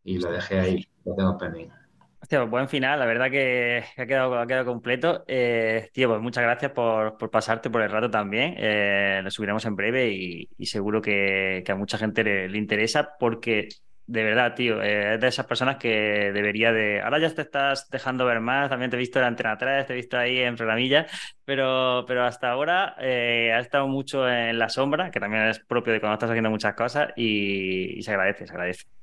y 0.03 0.19
lo 0.19 0.31
dejé 0.31 0.59
ahí. 0.59 0.87
Lo 1.03 1.15
tengo 1.15 1.37
pendiente. 1.37 1.82
Hostia, 2.24 2.39
pues 2.39 2.51
buen 2.51 2.69
final, 2.69 2.99
la 2.99 3.05
verdad 3.05 3.30
que 3.30 3.84
ha 3.97 4.05
quedado, 4.05 4.39
ha 4.39 4.47
quedado 4.47 4.63
completo. 4.65 5.26
Eh, 5.28 5.89
tío, 5.91 6.07
pues 6.07 6.21
muchas 6.21 6.41
gracias 6.41 6.71
por, 6.71 7.17
pasarte 7.30 7.69
por 7.69 7.82
el 7.82 7.91
rato 7.91 8.09
también. 8.09 8.55
Eh, 8.57 9.19
lo 9.21 9.30
subiremos 9.30 9.65
en 9.65 9.76
breve 9.76 10.09
y, 10.09 10.65
seguro 10.65 11.01
que, 11.01 11.61
a 11.67 11.76
mucha 11.76 11.97
gente 11.97 12.24
le, 12.24 12.57
interesa 12.57 13.17
porque 13.19 13.67
de 14.07 14.24
verdad, 14.24 14.55
tío, 14.55 14.82
eh, 14.82 15.15
es 15.15 15.19
de 15.19 15.28
esas 15.28 15.45
personas 15.45 15.76
que 15.76 16.32
debería 16.34 16.71
de... 16.71 17.01
Ahora 17.01 17.19
ya 17.19 17.30
te 17.30 17.41
estás 17.41 17.89
dejando 17.89 18.26
ver 18.26 18.39
más, 18.39 18.69
también 18.69 18.89
te 18.89 18.95
he 18.95 18.99
visto 18.99 19.19
en 19.19 19.26
Antena 19.26 19.57
3, 19.57 19.86
te 19.86 19.91
he 19.91 19.95
visto 19.97 20.17
ahí 20.17 20.39
en 20.39 20.55
programilla, 20.55 21.07
pero, 21.43 22.05
pero 22.07 22.24
hasta 22.24 22.51
ahora 22.51 22.95
ha 22.97 23.59
estado 23.59 23.89
mucho 23.89 24.30
en 24.30 24.57
la 24.59 24.69
sombra, 24.69 25.11
que 25.11 25.19
también 25.19 25.47
es 25.49 25.59
propio 25.59 25.91
de 25.91 25.99
cuando 25.99 26.13
estás 26.13 26.30
haciendo 26.30 26.49
muchas 26.49 26.74
cosas 26.74 27.11
y 27.17 28.01
se 28.01 28.11
agradece, 28.11 28.47
se 28.47 28.53
agradece. 28.53 29.03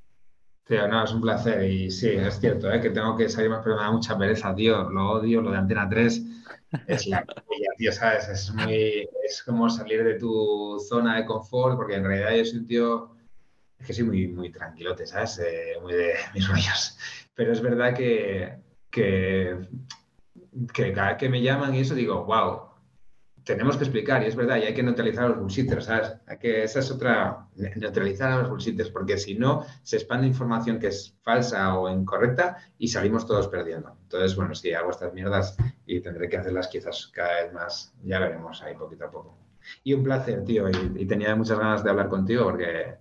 Tío, 0.70 0.86
no, 0.86 1.02
es 1.02 1.10
un 1.10 1.20
placer 1.20 1.68
y 1.68 1.90
sí, 1.90 2.10
es 2.10 2.38
cierto, 2.38 2.70
¿eh? 2.70 2.80
que 2.80 2.90
tengo 2.90 3.16
que 3.16 3.28
salir 3.28 3.50
más, 3.50 3.60
pero 3.60 3.74
me 3.74 3.82
da 3.82 3.90
mucha 3.90 4.16
pereza, 4.16 4.54
tío. 4.54 4.88
Lo 4.88 5.14
odio, 5.14 5.40
lo 5.40 5.50
de 5.50 5.58
Antena 5.58 5.88
3 5.88 6.22
es 6.86 7.08
la 7.08 7.26
tío, 7.76 7.90
¿sabes? 7.90 8.28
Es, 8.28 8.54
muy, 8.54 9.08
como 9.44 9.68
salir 9.68 10.04
de 10.04 10.14
tu 10.14 10.78
zona 10.88 11.16
de 11.16 11.26
confort, 11.26 11.76
porque 11.76 11.96
en 11.96 12.04
realidad 12.04 12.36
yo 12.36 12.44
soy 12.44 12.58
un 12.60 12.66
tío, 12.68 13.16
es 13.80 13.86
que 13.88 13.92
soy 13.94 14.04
muy, 14.04 14.28
muy 14.28 14.52
tranquilote, 14.52 15.08
¿sabes? 15.08 15.40
Eh, 15.40 15.72
muy 15.82 15.92
de 15.92 16.14
mis 16.34 16.46
rollos. 16.46 16.96
Pero 17.34 17.50
es 17.50 17.60
verdad 17.60 17.92
que, 17.92 18.60
que, 18.92 19.56
que 20.72 20.92
cada 20.92 21.08
vez 21.08 21.16
que 21.18 21.28
me 21.28 21.42
llaman 21.42 21.74
y 21.74 21.80
eso 21.80 21.96
digo, 21.96 22.24
wow, 22.26 22.69
tenemos 23.44 23.76
que 23.76 23.84
explicar, 23.84 24.22
y 24.22 24.26
es 24.26 24.36
verdad, 24.36 24.58
y 24.58 24.64
hay 24.64 24.74
que 24.74 24.82
neutralizar 24.82 25.24
a 25.24 25.28
los 25.28 25.38
bullshitters, 25.38 25.84
¿sabes? 25.84 26.12
Hay 26.26 26.38
que, 26.38 26.64
esa 26.64 26.80
es 26.80 26.90
otra, 26.90 27.48
neutralizar 27.54 28.32
a 28.32 28.38
los 28.38 28.50
bullshitters, 28.50 28.90
porque 28.90 29.18
si 29.18 29.34
no, 29.34 29.64
se 29.82 29.96
expande 29.96 30.26
información 30.26 30.78
que 30.78 30.88
es 30.88 31.16
falsa 31.22 31.78
o 31.78 31.88
incorrecta 31.90 32.58
y 32.78 32.88
salimos 32.88 33.26
todos 33.26 33.48
perdiendo. 33.48 33.96
Entonces, 34.02 34.36
bueno, 34.36 34.54
sí, 34.54 34.72
hago 34.72 34.90
estas 34.90 35.12
mierdas 35.12 35.56
y 35.86 36.00
tendré 36.00 36.28
que 36.28 36.36
hacerlas 36.36 36.68
quizás 36.68 37.10
cada 37.14 37.42
vez 37.42 37.52
más, 37.52 37.94
ya 38.02 38.18
veremos 38.18 38.62
ahí 38.62 38.74
poquito 38.74 39.04
a 39.04 39.10
poco. 39.10 39.38
Y 39.84 39.94
un 39.94 40.02
placer, 40.02 40.44
tío, 40.44 40.68
y, 40.68 41.06
tenía 41.06 41.34
muchas 41.36 41.58
ganas 41.58 41.84
de 41.84 41.90
hablar 41.90 42.08
contigo 42.08 42.44
porque, 42.44 42.96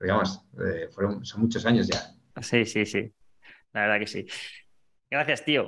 digamos, 0.00 0.44
eh, 0.64 0.88
fueron, 0.90 1.24
son 1.24 1.42
muchos 1.42 1.64
años 1.66 1.88
ya. 1.88 2.14
Sí, 2.42 2.64
sí, 2.64 2.84
sí, 2.84 3.12
la 3.72 3.82
verdad 3.82 3.98
que 4.00 4.06
sí. 4.06 4.26
Gracias, 5.10 5.44
tío. 5.44 5.62